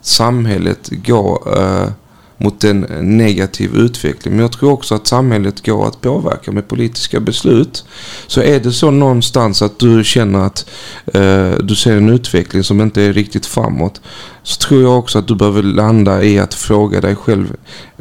samhället 0.03 0.91
går 1.07 1.59
eh, 1.59 1.89
mot 2.39 2.64
en 2.64 2.80
negativ 3.01 3.76
utveckling. 3.76 4.34
Men 4.34 4.43
jag 4.43 4.53
tror 4.53 4.72
också 4.72 4.95
att 4.95 5.07
samhället 5.07 5.66
går 5.66 5.86
att 5.86 6.01
påverka 6.01 6.53
med 6.53 6.68
politiska 6.68 7.20
beslut. 7.20 7.84
Så 8.26 8.43
är 8.43 8.61
det 8.61 8.72
så 8.72 8.91
någonstans 8.91 9.62
att 9.62 9.78
du 9.78 10.05
känner 10.05 10.39
att 10.39 10.70
eh, 11.14 11.51
du 11.62 11.76
ser 11.76 11.97
en 11.97 12.09
utveckling 12.09 12.64
som 12.64 12.80
inte 12.80 13.03
är 13.03 13.12
riktigt 13.12 13.47
framåt 13.47 14.01
så 14.49 14.57
tror 14.57 14.82
jag 14.82 14.99
också 14.99 15.18
att 15.18 15.28
du 15.28 15.34
behöver 15.34 15.62
landa 15.62 16.22
i 16.22 16.39
att 16.39 16.55
fråga 16.55 17.01
dig 17.01 17.16
själv 17.16 17.57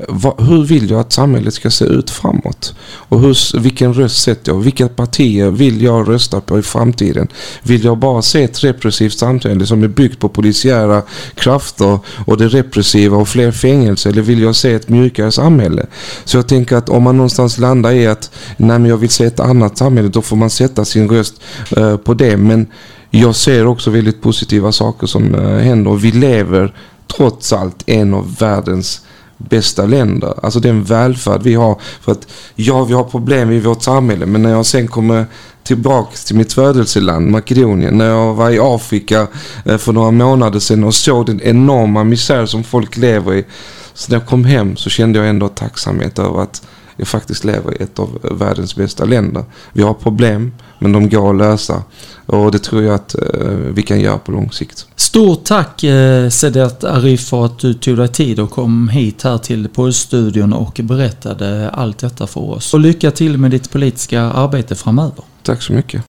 vad, 0.08 0.42
hur 0.42 0.64
vill 0.64 0.90
jag 0.90 1.00
att 1.00 1.14
samhället 1.14 1.54
ska 1.54 1.70
se 1.70 1.86
ut 1.86 2.10
framåt? 2.10 2.76
Och 2.90 3.20
hur, 3.20 3.60
vilken 3.60 3.94
röst 3.94 4.24
sätter 4.24 4.52
jag? 4.52 4.60
Vilka 4.60 4.88
partier 4.88 5.50
vill 5.50 5.82
jag 5.82 6.10
rösta 6.10 6.42
på 6.42 6.60
i 6.60 6.62
framtiden? 6.62 7.28
Vill 7.64 7.84
jag 7.84 7.98
bara 7.98 8.22
se 8.22 8.44
ett 8.44 8.64
repressivt 8.64 9.18
samhälle 9.18 9.66
som 9.66 9.84
är 9.84 9.88
byggt 9.88 10.20
på 10.20 10.30
polisiära 10.30 11.02
krafter 11.36 12.00
och 12.26 12.38
det 12.38 12.48
repressiva 12.48 13.18
och 13.18 13.28
fler 13.28 13.52
fängelser? 13.52 14.10
Eller 14.10 14.22
vill 14.28 14.42
jag 14.42 14.56
se 14.56 14.74
ett 14.74 14.90
mjukare 14.90 15.32
samhälle? 15.32 15.86
Så 16.26 16.38
jag 16.38 16.48
tänker 16.48 16.76
att 16.76 16.90
om 16.90 17.04
man 17.04 17.18
någonstans 17.18 17.58
landar 17.58 17.92
i 17.92 18.08
att 18.08 18.32
nej 18.58 18.80
men 18.80 18.86
jag 18.86 18.98
vill 18.98 19.10
se 19.10 19.26
ett 19.26 19.40
annat 19.40 19.78
samhälle 19.78 20.08
då 20.08 20.22
får 20.22 20.36
man 20.36 20.50
sätta 20.50 20.86
sin 20.86 21.10
röst 21.10 21.34
eh, 21.78 21.98
på 21.98 22.14
det. 22.14 22.38
Men 22.38 22.68
jag 23.10 23.36
ser 23.36 23.68
också 23.68 23.90
väldigt 23.90 24.22
positiva 24.22 24.72
saker 24.72 25.08
som 25.08 25.36
eh, 25.36 25.58
händer. 25.58 25.92
Vi 25.92 26.12
lever 26.12 26.74
trots 27.18 27.54
allt 27.54 27.84
en 27.86 28.14
av 28.14 28.36
världens 28.36 29.02
bästa 29.38 29.86
länder. 29.86 30.34
Alltså 30.44 30.60
den 30.60 30.84
välfärd 30.84 31.44
vi 31.44 31.54
har. 31.54 31.82
För 32.02 32.12
att 32.12 32.28
ja, 32.56 32.84
vi 32.84 32.94
har 32.94 33.04
problem 33.04 33.52
i 33.52 33.60
vårt 33.60 33.84
samhälle. 33.84 34.26
Men 34.26 34.42
när 34.42 34.50
jag 34.50 34.66
sen 34.66 34.88
kommer 34.88 35.26
tillbaka 35.64 36.16
till 36.26 36.36
mitt 36.36 36.54
födelseland, 36.54 37.32
Makedonien. 37.32 37.98
När 37.98 38.10
jag 38.10 38.34
var 38.34 38.50
i 38.50 38.60
Afrika 38.62 39.28
eh, 39.66 39.78
för 39.78 39.94
några 39.94 40.12
månader 40.12 40.60
sedan 40.60 40.84
och 40.84 40.96
såg 40.96 41.26
den 41.26 41.42
enorma 41.42 42.04
misär 42.04 42.46
som 42.46 42.64
folk 42.64 42.98
lever 42.98 43.34
i. 43.34 43.46
Så 43.98 44.12
när 44.12 44.20
jag 44.20 44.28
kom 44.28 44.46
hem 44.46 44.76
så 44.76 44.90
kände 44.90 45.20
jag 45.20 45.30
ändå 45.30 45.48
tacksamhet 45.48 46.20
över 46.20 46.42
att 46.42 46.62
jag 46.96 47.08
faktiskt 47.08 47.44
lever 47.44 47.82
i 47.82 47.84
ett 47.84 48.00
av 48.00 48.20
världens 48.32 48.76
bästa 48.76 49.06
länder. 49.06 49.44
Vi 49.74 49.84
har 49.84 49.94
problem, 49.94 50.54
men 50.80 50.92
de 50.92 51.10
går 51.10 51.30
att 51.30 51.38
lösa. 51.38 51.84
Och 52.26 52.52
det 52.52 52.60
tror 52.60 52.84
jag 52.84 52.96
att 52.96 53.16
eh, 53.16 53.50
vi 53.50 53.82
kan 53.82 54.00
göra 54.00 54.18
på 54.18 54.32
lång 54.32 54.52
sikt. 54.52 54.86
Stort 54.96 55.44
tack 55.44 55.84
eh, 55.84 56.30
Sedat 56.30 56.84
Arif 56.84 57.28
för 57.28 57.46
att 57.46 57.60
du 57.60 57.74
tog 57.74 57.98
dig 57.98 58.08
tid 58.08 58.40
och 58.40 58.52
kom 58.52 58.90
hit 58.90 59.24
här 59.24 59.38
till 59.38 59.70
poddstudion 59.70 60.54
och 60.54 60.80
berättade 60.84 61.70
allt 61.70 61.98
detta 61.98 62.28
för 62.28 62.42
oss. 62.42 62.74
Och 62.74 62.80
lycka 62.80 63.12
till 63.12 63.38
med 63.38 63.52
ditt 63.52 63.72
politiska 63.72 64.22
arbete 64.22 64.76
framöver. 64.76 65.24
Tack 65.44 65.62
så 65.62 65.74
mycket. 65.74 66.02